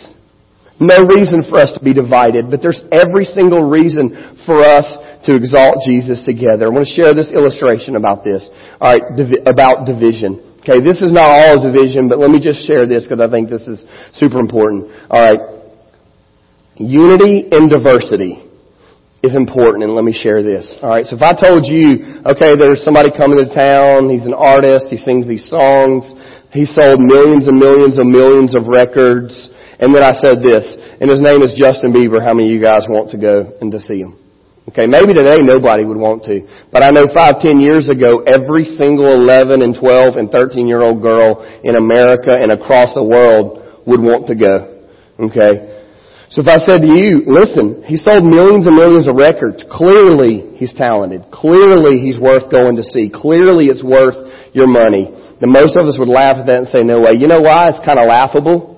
No 0.79 1.03
reason 1.03 1.43
for 1.43 1.59
us 1.59 1.75
to 1.75 1.83
be 1.83 1.93
divided, 1.93 2.49
but 2.49 2.63
there's 2.63 2.81
every 2.91 3.25
single 3.25 3.67
reason 3.67 4.15
for 4.47 4.63
us 4.63 4.87
to 5.27 5.35
exalt 5.35 5.83
Jesus 5.83 6.23
together. 6.23 6.67
I 6.67 6.69
want 6.71 6.87
to 6.87 6.95
share 6.95 7.13
this 7.13 7.35
illustration 7.35 7.99
about 7.99 8.23
this. 8.23 8.47
Alright, 8.79 9.19
divi- 9.19 9.43
about 9.43 9.83
division. 9.83 10.39
Okay, 10.63 10.79
this 10.79 11.03
is 11.03 11.11
not 11.11 11.27
all 11.27 11.59
division, 11.59 12.07
but 12.07 12.19
let 12.19 12.31
me 12.31 12.39
just 12.39 12.63
share 12.63 12.87
this 12.87 13.03
because 13.03 13.19
I 13.19 13.27
think 13.27 13.51
this 13.51 13.67
is 13.67 13.83
super 14.15 14.39
important. 14.39 14.87
Alright. 15.11 15.67
Unity 16.79 17.51
in 17.51 17.67
diversity 17.67 18.39
is 19.19 19.35
important 19.35 19.83
and 19.83 19.95
let 19.99 20.07
me 20.07 20.15
share 20.15 20.39
this. 20.39 20.63
Alright, 20.79 21.11
so 21.11 21.19
if 21.19 21.23
I 21.23 21.35
told 21.35 21.67
you, 21.67 22.23
okay, 22.23 22.55
there's 22.55 22.87
somebody 22.87 23.11
coming 23.11 23.43
to 23.43 23.51
town, 23.51 24.07
he's 24.07 24.23
an 24.23 24.33
artist, 24.33 24.87
he 24.87 24.95
sings 24.95 25.27
these 25.27 25.43
songs, 25.51 26.07
he 26.55 26.63
sold 26.63 27.03
millions 27.03 27.51
and 27.51 27.59
millions 27.59 27.99
and 27.99 28.07
millions 28.07 28.55
of 28.55 28.71
records, 28.71 29.51
and 29.79 29.95
then 29.95 30.03
I 30.03 30.11
said 30.19 30.43
this, 30.43 30.65
and 30.99 31.09
his 31.09 31.23
name 31.23 31.41
is 31.41 31.55
Justin 31.55 31.95
Bieber, 31.95 32.19
how 32.19 32.33
many 32.33 32.51
of 32.51 32.53
you 32.53 32.61
guys 32.61 32.83
want 32.87 33.11
to 33.11 33.17
go 33.17 33.57
and 33.61 33.71
to 33.71 33.79
see 33.79 33.99
him? 34.03 34.19
Okay, 34.69 34.85
maybe 34.85 35.17
today 35.17 35.41
nobody 35.41 35.81
would 35.81 35.97
want 35.97 36.21
to. 36.29 36.45
But 36.69 36.83
I 36.83 36.91
know 36.91 37.09
five, 37.09 37.41
ten 37.41 37.57
years 37.57 37.89
ago, 37.89 38.21
every 38.21 38.69
single 38.77 39.09
11 39.09 39.65
and 39.65 39.73
12 39.73 40.13
and 40.13 40.29
13 40.29 40.67
year 40.67 40.85
old 40.85 41.01
girl 41.01 41.41
in 41.63 41.73
America 41.73 42.37
and 42.37 42.53
across 42.53 42.93
the 42.93 43.01
world 43.01 43.81
would 43.87 43.97
want 43.97 44.29
to 44.29 44.37
go. 44.37 44.85
Okay? 45.17 45.79
So 46.29 46.45
if 46.45 46.47
I 46.47 46.61
said 46.61 46.85
to 46.85 46.91
you, 46.93 47.25
listen, 47.25 47.81
he 47.89 47.97
sold 47.97 48.21
millions 48.21 48.69
and 48.69 48.77
millions 48.77 49.09
of 49.09 49.17
records. 49.17 49.65
Clearly 49.65 50.53
he's 50.61 50.75
talented. 50.77 51.25
Clearly 51.33 51.97
he's 51.97 52.21
worth 52.21 52.53
going 52.53 52.77
to 52.77 52.85
see. 52.85 53.09
Clearly 53.09 53.73
it's 53.73 53.81
worth 53.81 54.13
your 54.53 54.69
money. 54.69 55.09
Then 55.41 55.49
most 55.49 55.73
of 55.73 55.89
us 55.89 55.97
would 55.97 56.11
laugh 56.11 56.37
at 56.37 56.45
that 56.45 56.57
and 56.61 56.69
say, 56.69 56.85
no 56.85 57.01
way. 57.01 57.17
You 57.17 57.25
know 57.25 57.41
why? 57.41 57.73
It's 57.73 57.81
kind 57.81 57.97
of 57.97 58.05
laughable. 58.05 58.68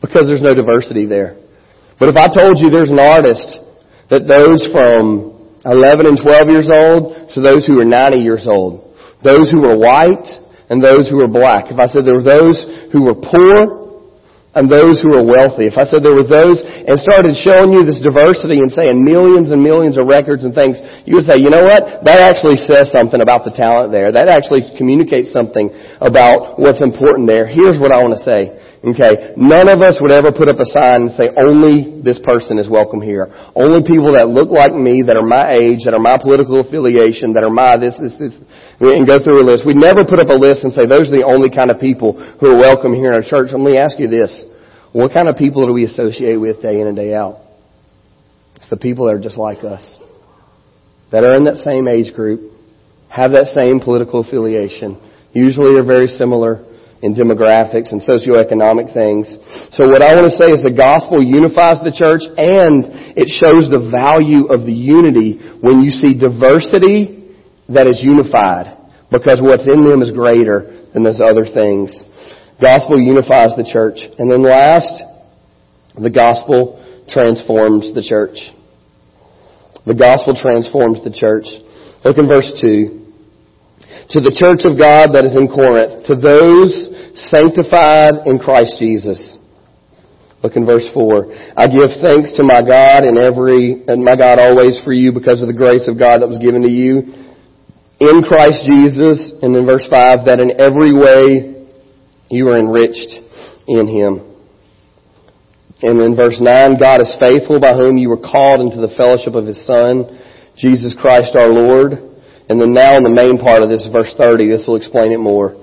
Because 0.00 0.26
there's 0.26 0.42
no 0.42 0.54
diversity 0.54 1.06
there. 1.06 1.36
But 1.98 2.08
if 2.08 2.16
I 2.16 2.28
told 2.32 2.56
you 2.58 2.70
there's 2.70 2.90
an 2.90 2.98
artist 2.98 3.60
that 4.08 4.24
those 4.24 4.64
from 4.72 5.60
11 5.64 6.08
and 6.08 6.16
12 6.16 6.48
years 6.48 6.68
old 6.72 7.30
to 7.36 7.40
those 7.44 7.68
who 7.68 7.78
are 7.80 7.84
90 7.84 8.18
years 8.18 8.48
old, 8.48 8.96
those 9.22 9.52
who 9.52 9.60
were 9.60 9.76
white 9.76 10.24
and 10.72 10.82
those 10.82 11.10
who 11.10 11.20
were 11.20 11.28
black. 11.28 11.68
If 11.68 11.78
I 11.78 11.86
said 11.86 12.08
there 12.08 12.16
were 12.16 12.24
those 12.24 12.56
who 12.92 13.04
were 13.04 13.18
poor 13.18 13.80
and 14.54 14.66
those 14.66 14.98
who 14.98 15.14
were 15.14 15.22
wealthy. 15.22 15.70
If 15.70 15.78
I 15.78 15.86
said 15.86 16.02
there 16.02 16.16
were 16.16 16.26
those 16.26 16.58
and 16.64 16.98
started 16.98 17.38
showing 17.38 17.70
you 17.70 17.86
this 17.86 18.02
diversity 18.02 18.58
and 18.58 18.72
saying 18.72 18.98
millions 18.98 19.54
and 19.54 19.62
millions 19.62 19.94
of 19.94 20.10
records 20.10 20.42
and 20.42 20.50
things, 20.50 20.80
you 21.06 21.20
would 21.20 21.28
say, 21.28 21.38
you 21.38 21.54
know 21.54 21.62
what? 21.62 22.02
That 22.02 22.18
actually 22.18 22.58
says 22.66 22.90
something 22.90 23.22
about 23.22 23.46
the 23.46 23.54
talent 23.54 23.94
there. 23.94 24.10
That 24.10 24.26
actually 24.26 24.74
communicates 24.74 25.30
something 25.30 25.70
about 26.02 26.58
what's 26.58 26.82
important 26.82 27.30
there. 27.30 27.46
Here's 27.46 27.78
what 27.78 27.94
I 27.94 28.02
want 28.02 28.18
to 28.18 28.24
say. 28.26 28.59
Okay, 28.80 29.36
none 29.36 29.68
of 29.68 29.84
us 29.84 30.00
would 30.00 30.10
ever 30.10 30.32
put 30.32 30.48
up 30.48 30.56
a 30.56 30.64
sign 30.64 31.04
and 31.04 31.12
say 31.12 31.28
only 31.36 32.00
this 32.00 32.16
person 32.24 32.56
is 32.56 32.64
welcome 32.64 33.04
here. 33.04 33.28
Only 33.52 33.84
people 33.84 34.16
that 34.16 34.32
look 34.32 34.48
like 34.48 34.72
me, 34.72 35.04
that 35.04 35.20
are 35.20 35.26
my 35.26 35.52
age, 35.52 35.84
that 35.84 35.92
are 35.92 36.00
my 36.00 36.16
political 36.16 36.64
affiliation, 36.64 37.36
that 37.36 37.44
are 37.44 37.52
my 37.52 37.76
this, 37.76 37.92
this, 38.00 38.16
this, 38.16 38.32
and 38.80 39.04
go 39.04 39.20
through 39.20 39.44
a 39.44 39.44
list. 39.44 39.68
We'd 39.68 39.76
never 39.76 40.08
put 40.08 40.16
up 40.16 40.32
a 40.32 40.38
list 40.40 40.64
and 40.64 40.72
say 40.72 40.88
those 40.88 41.12
are 41.12 41.16
the 41.20 41.28
only 41.28 41.52
kind 41.52 41.68
of 41.68 41.76
people 41.76 42.16
who 42.40 42.56
are 42.56 42.56
welcome 42.56 42.96
here 42.96 43.12
in 43.12 43.20
our 43.20 43.26
church. 43.26 43.52
Let 43.52 43.60
me 43.60 43.76
ask 43.76 44.00
you 44.00 44.08
this. 44.08 44.32
What 44.96 45.12
kind 45.12 45.28
of 45.28 45.36
people 45.36 45.68
do 45.68 45.76
we 45.76 45.84
associate 45.84 46.40
with 46.40 46.64
day 46.64 46.80
in 46.80 46.88
and 46.88 46.96
day 46.96 47.12
out? 47.12 47.36
It's 48.56 48.72
the 48.72 48.80
people 48.80 49.12
that 49.12 49.20
are 49.20 49.20
just 49.20 49.36
like 49.36 49.60
us. 49.60 49.84
That 51.12 51.28
are 51.28 51.36
in 51.36 51.44
that 51.44 51.60
same 51.68 51.84
age 51.84 52.16
group, 52.16 52.48
have 53.12 53.36
that 53.36 53.52
same 53.52 53.80
political 53.80 54.24
affiliation, 54.24 54.96
usually 55.36 55.76
they're 55.76 55.84
very 55.84 56.08
similar, 56.08 56.64
in 57.02 57.14
demographics 57.14 57.92
and 57.92 58.04
socioeconomic 58.04 58.92
things. 58.92 59.24
So 59.72 59.88
what 59.88 60.02
I 60.02 60.14
want 60.14 60.28
to 60.28 60.36
say 60.36 60.52
is 60.52 60.60
the 60.60 60.76
gospel 60.76 61.24
unifies 61.24 61.80
the 61.80 61.96
church 61.96 62.20
and 62.36 63.16
it 63.16 63.32
shows 63.40 63.72
the 63.72 63.88
value 63.88 64.52
of 64.52 64.68
the 64.68 64.76
unity 64.76 65.40
when 65.64 65.80
you 65.80 65.96
see 65.96 66.12
diversity 66.12 67.32
that 67.72 67.88
is 67.88 68.04
unified 68.04 68.76
because 69.08 69.40
what's 69.40 69.64
in 69.64 69.88
them 69.88 70.04
is 70.04 70.12
greater 70.12 70.84
than 70.92 71.02
those 71.02 71.24
other 71.24 71.48
things. 71.48 71.88
Gospel 72.60 73.00
unifies 73.00 73.56
the 73.56 73.64
church. 73.64 74.04
And 74.20 74.30
then 74.30 74.44
last, 74.44 75.00
the 75.96 76.12
gospel 76.12 76.76
transforms 77.08 77.94
the 77.96 78.04
church. 78.04 78.36
The 79.88 79.96
gospel 79.96 80.36
transforms 80.36 81.02
the 81.02 81.16
church. 81.16 81.48
Look 82.04 82.20
in 82.20 82.28
verse 82.28 82.52
2 82.60 83.00
to 84.10 84.18
the 84.18 84.34
church 84.34 84.66
of 84.66 84.74
God 84.74 85.14
that 85.14 85.22
is 85.22 85.38
in 85.38 85.46
Corinth, 85.46 86.10
to 86.10 86.18
those 86.18 86.89
sanctified 87.28 88.26
in 88.26 88.38
Christ 88.38 88.76
Jesus. 88.78 89.36
Look 90.42 90.56
in 90.56 90.64
verse 90.64 90.88
4. 90.94 91.52
I 91.56 91.68
give 91.68 91.92
thanks 92.00 92.32
to 92.40 92.42
my 92.42 92.62
God 92.64 93.04
and 93.04 93.18
every, 93.18 93.84
and 93.86 94.02
my 94.02 94.16
God 94.16 94.40
always 94.40 94.78
for 94.84 94.92
you 94.92 95.12
because 95.12 95.42
of 95.42 95.48
the 95.48 95.56
grace 95.56 95.86
of 95.86 95.98
God 95.98 96.22
that 96.22 96.28
was 96.28 96.38
given 96.38 96.62
to 96.62 96.70
you 96.70 97.04
in 98.00 98.22
Christ 98.24 98.64
Jesus. 98.64 99.36
And 99.42 99.54
in 99.54 99.66
verse 99.66 99.84
5, 99.90 100.24
that 100.24 100.40
in 100.40 100.56
every 100.56 100.96
way 100.96 101.68
you 102.30 102.48
are 102.48 102.56
enriched 102.56 103.20
in 103.68 103.84
Him. 103.84 104.24
And 105.82 106.00
in 106.00 106.16
verse 106.16 106.40
9, 106.40 106.80
God 106.80 107.02
is 107.02 107.12
faithful 107.20 107.60
by 107.60 107.72
whom 107.72 107.96
you 107.96 108.08
were 108.08 108.20
called 108.20 108.60
into 108.60 108.80
the 108.80 108.94
fellowship 108.96 109.34
of 109.34 109.44
His 109.44 109.60
Son, 109.66 110.08
Jesus 110.56 110.96
Christ 110.98 111.36
our 111.36 111.48
Lord 111.48 112.10
and 112.50 112.60
then 112.60 112.74
now 112.74 112.98
in 112.98 113.06
the 113.06 113.14
main 113.14 113.38
part 113.38 113.62
of 113.62 113.70
this, 113.70 113.86
verse 113.94 114.10
30, 114.18 114.50
this 114.50 114.66
will 114.66 114.74
explain 114.74 115.14
it 115.14 115.22
more. 115.22 115.54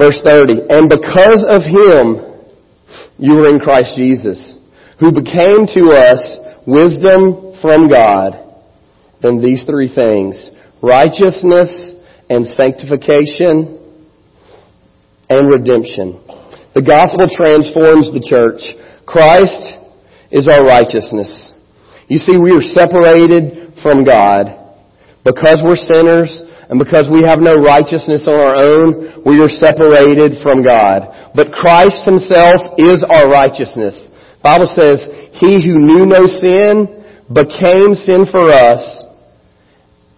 Verse 0.00 0.18
30, 0.24 0.64
and 0.70 0.88
because 0.88 1.44
of 1.44 1.60
Him, 1.60 2.24
you 3.18 3.36
are 3.44 3.48
in 3.52 3.60
Christ 3.60 3.92
Jesus, 3.96 4.56
who 4.98 5.12
became 5.12 5.68
to 5.76 5.92
us 5.92 6.38
wisdom 6.66 7.60
from 7.60 7.90
God. 7.92 8.32
Then 9.20 9.42
these 9.42 9.64
three 9.68 9.92
things, 9.94 10.50
righteousness 10.80 11.92
and 12.30 12.46
sanctification 12.46 13.76
and 15.28 15.42
redemption. 15.52 16.24
The 16.72 16.80
gospel 16.80 17.28
transforms 17.28 18.08
the 18.08 18.24
church. 18.24 18.62
Christ 19.04 19.76
is 20.30 20.48
our 20.48 20.64
righteousness. 20.64 21.52
You 22.08 22.16
see, 22.16 22.38
we 22.40 22.52
are 22.56 22.62
separated 22.62 23.76
from 23.82 24.04
God. 24.04 24.56
Because 25.24 25.60
we're 25.62 25.76
sinners 25.76 26.42
and 26.70 26.78
because 26.78 27.10
we 27.10 27.26
have 27.26 27.42
no 27.42 27.58
righteousness 27.58 28.22
on 28.30 28.38
our 28.38 28.54
own, 28.62 29.26
we 29.26 29.42
are 29.42 29.50
separated 29.50 30.38
from 30.38 30.62
God. 30.62 31.34
But 31.34 31.50
Christ 31.50 32.06
Himself 32.06 32.78
is 32.78 33.02
our 33.02 33.26
righteousness. 33.26 33.98
Bible 34.38 34.70
says, 34.78 35.02
He 35.42 35.58
who 35.66 35.82
knew 35.82 36.06
no 36.06 36.30
sin 36.30 36.86
became 37.26 37.98
sin 37.98 38.22
for 38.30 38.54
us 38.54 39.02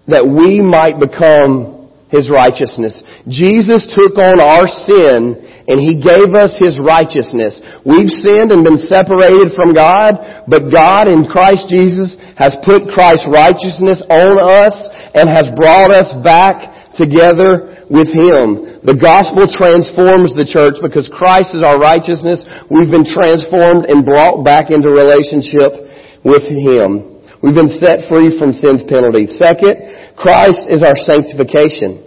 that 0.09 0.29
we 0.29 0.61
might 0.61 1.01
become 1.01 1.72
His 2.13 2.29
righteousness. 2.29 2.93
Jesus 3.25 3.89
took 3.97 4.21
on 4.21 4.37
our 4.37 4.69
sin 4.85 5.41
and 5.65 5.81
He 5.81 5.97
gave 5.97 6.37
us 6.37 6.53
His 6.61 6.77
righteousness. 6.77 7.57
We've 7.89 8.13
sinned 8.13 8.53
and 8.53 8.61
been 8.61 8.85
separated 8.85 9.57
from 9.57 9.73
God, 9.73 10.45
but 10.45 10.69
God 10.69 11.09
in 11.09 11.25
Christ 11.25 11.73
Jesus 11.73 12.13
has 12.37 12.53
put 12.69 12.93
Christ's 12.93 13.33
righteousness 13.33 14.05
on 14.13 14.37
us 14.45 14.77
and 15.17 15.33
has 15.33 15.49
brought 15.57 15.89
us 15.89 16.13
back 16.21 16.93
together 17.01 17.89
with 17.89 18.13
Him. 18.13 18.85
The 18.85 18.99
gospel 18.99 19.49
transforms 19.49 20.37
the 20.37 20.45
church 20.45 20.77
because 20.85 21.09
Christ 21.09 21.57
is 21.57 21.65
our 21.65 21.81
righteousness. 21.81 22.45
We've 22.69 22.93
been 22.93 23.09
transformed 23.09 23.89
and 23.89 24.05
brought 24.05 24.45
back 24.45 24.69
into 24.69 24.93
relationship 24.93 25.89
with 26.29 26.45
Him. 26.45 27.13
We've 27.43 27.59
been 27.59 27.75
set 27.83 28.07
free 28.07 28.31
from 28.39 28.55
sin's 28.55 28.87
penalty. 28.87 29.27
Second, 29.35 30.12
Christ 30.23 30.70
is 30.70 30.87
our 30.87 30.95
sanctification. 30.95 32.07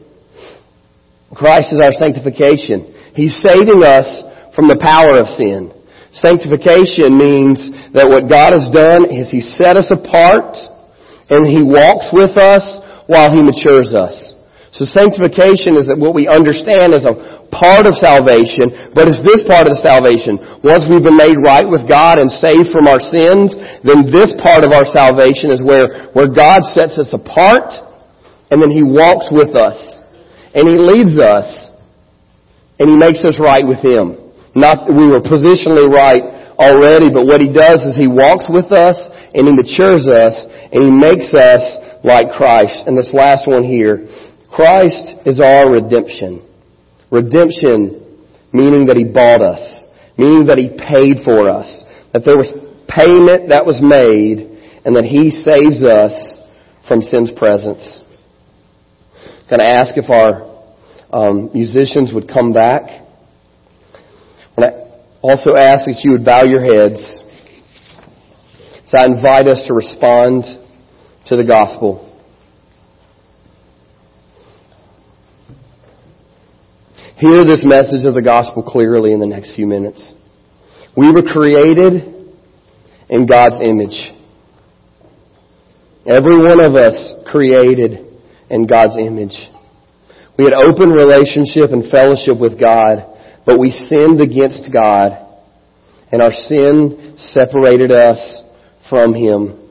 Christ 1.36 1.76
is 1.76 1.84
our 1.84 1.92
sanctification. 1.92 2.96
He's 3.12 3.36
saving 3.44 3.84
us 3.84 4.08
from 4.56 4.72
the 4.72 4.80
power 4.80 5.20
of 5.20 5.28
sin. 5.36 5.76
Sanctification 6.16 7.12
means 7.20 7.60
that 7.92 8.08
what 8.08 8.32
God 8.32 8.56
has 8.56 8.72
done 8.72 9.12
is 9.12 9.28
He 9.28 9.44
set 9.44 9.76
us 9.76 9.92
apart 9.92 10.56
and 11.28 11.44
He 11.44 11.60
walks 11.60 12.08
with 12.16 12.40
us 12.40 12.64
while 13.12 13.36
He 13.36 13.44
matures 13.44 13.92
us. 13.92 14.16
So 14.72 14.88
sanctification 14.88 15.76
is 15.76 15.92
that 15.92 16.00
what 16.00 16.16
we 16.16 16.32
understand 16.32 16.96
as 16.96 17.04
a 17.04 17.20
part 17.52 17.84
of 17.84 18.00
salvation, 18.00 18.96
but 18.96 19.12
it's 19.12 19.20
this 19.28 19.44
part 19.44 19.68
of 19.68 19.76
the 19.76 19.84
salvation. 19.84 20.40
Once 20.64 20.88
we've 20.88 21.04
been 21.04 21.20
made 21.20 21.36
right 21.44 21.68
with 21.68 21.84
God 21.84 22.20
and 22.20 22.32
saved 22.32 22.72
from 22.72 22.88
our 22.88 23.00
sins, 23.00 23.56
then 23.84 24.08
this 24.08 24.32
part 24.40 24.64
of 24.64 24.72
our 24.72 24.88
salvation 24.88 25.52
is 25.52 25.60
where, 25.60 26.12
where 26.16 26.32
God 26.32 26.64
sets 26.72 26.96
us 26.96 27.12
apart 27.12 27.85
and 28.56 28.64
then 28.64 28.72
He 28.72 28.88
walks 28.88 29.28
with 29.28 29.52
us 29.52 29.76
and 30.56 30.64
He 30.64 30.80
leads 30.80 31.20
us 31.20 31.76
and 32.80 32.88
He 32.88 32.96
makes 32.96 33.20
us 33.28 33.36
right 33.36 33.68
with 33.68 33.84
Him. 33.84 34.16
Not 34.56 34.88
that 34.88 34.96
we 34.96 35.12
were 35.12 35.20
positionally 35.20 35.92
right 35.92 36.56
already, 36.56 37.12
but 37.12 37.28
what 37.28 37.44
He 37.44 37.52
does 37.52 37.84
is 37.84 38.00
He 38.00 38.08
walks 38.08 38.48
with 38.48 38.72
us 38.72 38.96
and 39.36 39.44
He 39.44 39.52
matures 39.52 40.08
us 40.08 40.40
and 40.72 40.88
He 40.88 40.92
makes 40.96 41.36
us 41.36 41.60
like 42.08 42.32
Christ. 42.32 42.88
And 42.88 42.96
this 42.96 43.12
last 43.12 43.44
one 43.44 43.68
here, 43.68 44.08
Christ 44.48 45.20
is 45.28 45.44
our 45.44 45.68
redemption. 45.68 46.40
Redemption 47.12 48.08
meaning 48.56 48.88
that 48.88 48.96
He 48.96 49.04
bought 49.04 49.44
us, 49.44 49.60
meaning 50.16 50.48
that 50.48 50.56
He 50.56 50.72
paid 50.72 51.28
for 51.28 51.52
us, 51.52 51.68
that 52.16 52.24
there 52.24 52.40
was 52.40 52.56
payment 52.88 53.52
that 53.52 53.68
was 53.68 53.84
made 53.84 54.48
and 54.88 54.96
that 54.96 55.04
He 55.04 55.36
saves 55.44 55.84
us 55.84 56.40
from 56.88 57.02
sin's 57.02 57.36
presence. 57.36 58.00
Going 59.50 59.60
to 59.60 59.68
ask 59.68 59.96
if 59.96 60.10
our 60.10 60.56
um, 61.14 61.52
musicians 61.54 62.12
would 62.14 62.28
come 62.28 62.52
back. 62.52 62.82
And 64.58 64.66
I 64.66 64.70
also 65.22 65.56
ask 65.56 65.86
that 65.86 66.02
you 66.04 66.14
would 66.14 66.26
bow 66.26 66.44
your 66.44 66.66
heads. 66.66 67.22
So 68.88 68.98
I 68.98 69.06
invite 69.06 69.46
us 69.46 69.64
to 69.68 69.74
respond 69.74 70.44
to 71.28 71.36
the 71.36 71.44
gospel. 71.44 72.02
Hear 77.18 77.46
this 77.46 77.64
message 77.64 78.06
of 78.06 78.14
the 78.14 78.22
gospel 78.22 78.62
clearly 78.62 79.14
in 79.14 79.20
the 79.20 79.26
next 79.26 79.56
few 79.56 79.68
minutes. 79.68 80.16
We 80.98 81.12
were 81.14 81.22
created 81.22 82.34
in 83.10 83.26
God's 83.28 83.62
image. 83.62 84.12
Every 86.06 86.38
one 86.38 86.64
of 86.64 86.76
us 86.76 87.14
created 87.32 88.05
in 88.50 88.68
God's 88.68 88.98
image. 88.98 89.36
We 90.38 90.44
had 90.46 90.54
open 90.54 90.90
relationship 90.92 91.72
and 91.72 91.90
fellowship 91.90 92.40
with 92.40 92.60
God, 92.60 93.16
but 93.46 93.60
we 93.60 93.72
sinned 93.72 94.20
against 94.20 94.72
God, 94.72 95.16
and 96.12 96.22
our 96.22 96.32
sin 96.32 97.16
separated 97.18 97.92
us 97.92 98.42
from 98.90 99.14
Him. 99.14 99.62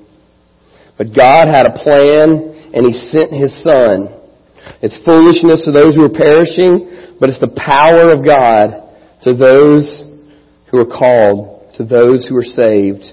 But 0.97 1.15
God 1.15 1.49
had 1.49 1.67
a 1.67 1.77
plan, 1.77 2.71
and 2.73 2.87
He 2.87 2.93
sent 2.93 3.33
His 3.33 3.53
Son. 3.63 4.09
It's 4.81 4.99
foolishness 5.05 5.65
to 5.65 5.73
those 5.73 5.95
who 5.95 6.05
are 6.05 6.09
perishing, 6.09 7.17
but 7.21 7.29
it's 7.29 7.41
the 7.41 7.55
power 7.55 8.13
of 8.13 8.25
God 8.25 8.85
to 9.23 9.35
those 9.35 10.09
who 10.71 10.79
are 10.79 10.87
called, 10.87 11.75
to 11.77 11.85
those 11.85 12.27
who 12.29 12.37
are 12.37 12.45
saved. 12.45 13.05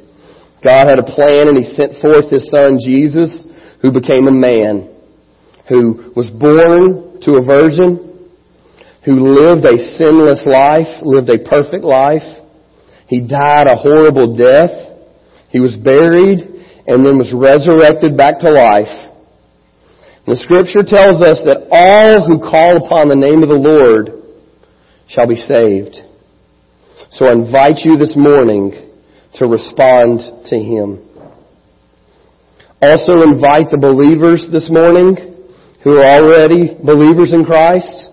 God 0.63 0.87
had 0.87 0.99
a 0.99 1.03
plan 1.03 1.47
and 1.47 1.57
He 1.57 1.73
sent 1.73 1.99
forth 2.01 2.29
His 2.29 2.49
Son 2.49 2.77
Jesus, 2.79 3.47
who 3.81 3.91
became 3.91 4.27
a 4.27 4.31
man, 4.31 4.90
who 5.71 6.11
was 6.19 6.27
born 6.35 7.15
to 7.23 7.39
a 7.39 7.45
virgin, 7.47 8.27
who 9.05 9.31
lived 9.31 9.63
a 9.63 9.79
sinless 9.95 10.43
life, 10.43 10.99
lived 11.01 11.31
a 11.31 11.47
perfect 11.47 11.85
life. 11.87 12.27
He 13.07 13.21
died 13.21 13.67
a 13.71 13.79
horrible 13.79 14.35
death. 14.35 14.99
He 15.47 15.59
was 15.63 15.79
buried 15.79 16.43
and 16.87 17.05
then 17.07 17.15
was 17.15 17.31
resurrected 17.31 18.17
back 18.17 18.39
to 18.39 18.51
life. 18.51 18.91
The 20.27 20.35
scripture 20.35 20.83
tells 20.83 21.23
us 21.23 21.39
that 21.47 21.71
all 21.71 22.27
who 22.27 22.43
call 22.43 22.85
upon 22.85 23.07
the 23.07 23.15
name 23.15 23.41
of 23.41 23.47
the 23.47 23.55
Lord 23.55 24.11
shall 25.07 25.27
be 25.27 25.39
saved. 25.39 25.95
So 27.11 27.27
I 27.27 27.31
invite 27.31 27.79
you 27.87 27.95
this 27.95 28.13
morning 28.17 28.75
to 29.35 29.47
respond 29.47 30.19
to 30.51 30.55
Him. 30.59 30.99
Also 32.83 33.23
invite 33.23 33.71
the 33.71 33.79
believers 33.79 34.49
this 34.51 34.67
morning 34.69 35.30
who 35.83 35.97
are 35.97 36.05
already 36.05 36.77
believers 36.83 37.33
in 37.33 37.43
Christ. 37.43 38.09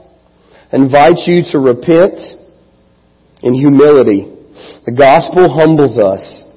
Invite 0.73 1.27
you 1.27 1.43
to 1.53 1.59
repent 1.59 2.17
in 3.43 3.55
humility. 3.55 4.29
The 4.85 4.93
gospel 4.93 5.49
humbles 5.49 5.99
us. 5.99 6.49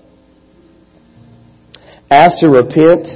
Ask 2.09 2.39
to 2.39 2.49
repent. 2.49 3.07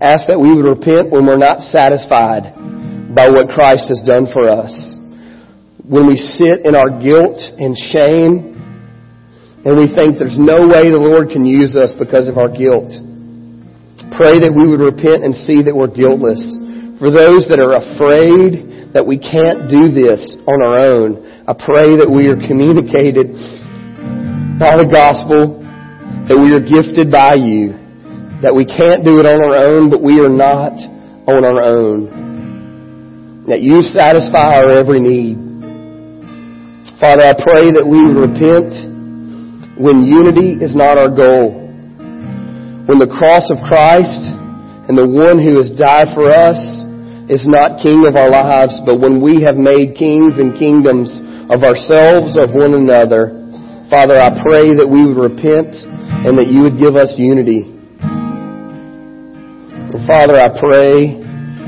Ask 0.00 0.26
that 0.26 0.38
we 0.38 0.54
would 0.54 0.66
repent 0.66 1.10
when 1.10 1.26
we're 1.26 1.38
not 1.38 1.60
satisfied 1.70 2.54
by 3.14 3.30
what 3.30 3.54
Christ 3.54 3.86
has 3.88 4.02
done 4.02 4.26
for 4.32 4.50
us. 4.50 4.74
When 5.86 6.06
we 6.06 6.16
sit 6.16 6.66
in 6.66 6.74
our 6.74 6.98
guilt 6.98 7.38
and 7.58 7.76
shame 7.94 8.54
and 9.64 9.78
we 9.78 9.88
think 9.94 10.18
there's 10.18 10.36
no 10.36 10.66
way 10.66 10.90
the 10.90 11.00
Lord 11.00 11.30
can 11.30 11.46
use 11.46 11.72
us 11.72 11.94
because 11.96 12.28
of 12.28 12.36
our 12.36 12.50
guilt. 12.50 12.90
Pray 14.12 14.36
that 14.42 14.52
we 14.52 14.68
would 14.68 14.82
repent 14.82 15.24
and 15.24 15.32
see 15.46 15.64
that 15.64 15.72
we're 15.72 15.88
guiltless. 15.88 16.42
For 16.98 17.10
those 17.10 17.50
that 17.50 17.58
are 17.58 17.74
afraid 17.74 18.94
that 18.94 19.02
we 19.02 19.18
can't 19.18 19.66
do 19.66 19.90
this 19.90 20.22
on 20.46 20.62
our 20.62 20.78
own, 20.86 21.26
I 21.42 21.50
pray 21.50 21.98
that 21.98 22.06
we 22.06 22.30
are 22.30 22.38
communicated 22.38 23.34
by 24.62 24.78
the 24.78 24.86
gospel, 24.86 25.58
that 26.30 26.38
we 26.38 26.54
are 26.54 26.62
gifted 26.62 27.10
by 27.10 27.34
you, 27.34 27.74
that 28.46 28.54
we 28.54 28.62
can't 28.62 29.02
do 29.02 29.18
it 29.18 29.26
on 29.26 29.42
our 29.42 29.58
own, 29.58 29.90
but 29.90 30.06
we 30.06 30.22
are 30.22 30.30
not 30.30 30.78
on 31.26 31.42
our 31.42 31.66
own. 31.66 33.44
That 33.50 33.58
you 33.58 33.82
satisfy 33.82 34.62
our 34.62 34.70
every 34.78 35.02
need. 35.02 35.34
Father, 37.02 37.26
I 37.26 37.34
pray 37.34 37.74
that 37.74 37.82
we 37.82 37.98
repent 38.06 38.70
when 39.82 40.06
unity 40.06 40.62
is 40.62 40.78
not 40.78 40.94
our 40.94 41.10
goal. 41.10 41.58
When 42.86 43.02
the 43.02 43.10
cross 43.10 43.50
of 43.50 43.58
Christ 43.66 44.30
and 44.86 44.94
the 44.94 45.08
one 45.08 45.42
who 45.42 45.58
has 45.58 45.74
died 45.74 46.14
for 46.14 46.30
us 46.30 46.73
is 47.28 47.44
not 47.48 47.80
king 47.80 48.04
of 48.04 48.16
our 48.16 48.28
lives, 48.28 48.76
but 48.84 49.00
when 49.00 49.20
we 49.24 49.40
have 49.42 49.56
made 49.56 49.96
kings 49.96 50.36
and 50.36 50.52
kingdoms 50.60 51.08
of 51.48 51.64
ourselves, 51.64 52.36
of 52.36 52.52
one 52.52 52.76
another, 52.76 53.32
Father, 53.88 54.16
I 54.16 54.32
pray 54.44 54.68
that 54.76 54.88
we 54.88 55.04
would 55.04 55.16
repent 55.16 55.72
and 56.24 56.36
that 56.36 56.48
you 56.48 56.64
would 56.64 56.80
give 56.80 56.96
us 56.96 57.16
unity. 57.16 57.68
And 59.92 60.00
Father, 60.08 60.36
I 60.40 60.52
pray 60.56 61.20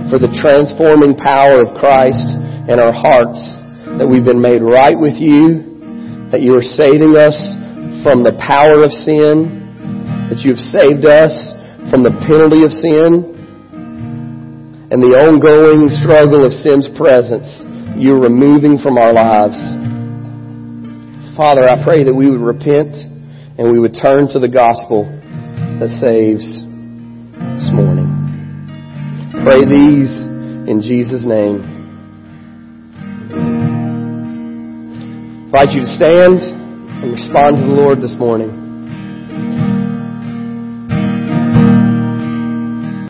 for 0.08 0.18
the 0.20 0.32
transforming 0.40 1.16
power 1.16 1.60
of 1.64 1.76
Christ 1.76 2.24
in 2.68 2.80
our 2.80 2.92
hearts, 2.92 3.38
that 4.00 4.08
we've 4.08 4.24
been 4.24 4.40
made 4.42 4.60
right 4.60 4.96
with 4.96 5.16
you, 5.16 5.62
that 6.32 6.42
you 6.42 6.56
are 6.56 6.64
saving 6.64 7.14
us 7.16 7.36
from 8.02 8.24
the 8.24 8.34
power 8.40 8.82
of 8.82 8.90
sin, 9.04 9.62
that 10.28 10.42
you've 10.42 10.60
saved 10.72 11.06
us 11.06 11.32
from 11.92 12.02
the 12.02 12.10
penalty 12.26 12.64
of 12.66 12.72
sin, 12.74 13.35
and 14.88 15.02
the 15.02 15.18
ongoing 15.18 15.90
struggle 15.98 16.46
of 16.46 16.52
sin's 16.62 16.86
presence 16.94 17.48
you're 17.98 18.20
removing 18.20 18.78
from 18.78 18.98
our 18.98 19.12
lives. 19.12 19.58
Father, 21.34 21.66
I 21.66 21.82
pray 21.82 22.04
that 22.04 22.14
we 22.14 22.30
would 22.30 22.40
repent 22.40 22.94
and 23.58 23.72
we 23.72 23.80
would 23.80 23.98
turn 24.00 24.28
to 24.30 24.38
the 24.38 24.46
gospel 24.46 25.04
that 25.82 25.90
saves 25.98 26.46
this 26.46 27.68
morning. 27.74 28.06
Pray 29.42 29.64
these 29.66 30.12
in 30.70 30.78
Jesus' 30.86 31.26
name. 31.26 31.66
I 35.50 35.62
invite 35.62 35.74
you 35.74 35.82
to 35.82 35.92
stand 35.98 36.38
and 37.02 37.12
respond 37.12 37.56
to 37.58 37.62
the 37.66 37.74
Lord 37.74 38.00
this 38.00 38.14
morning. 38.18 38.65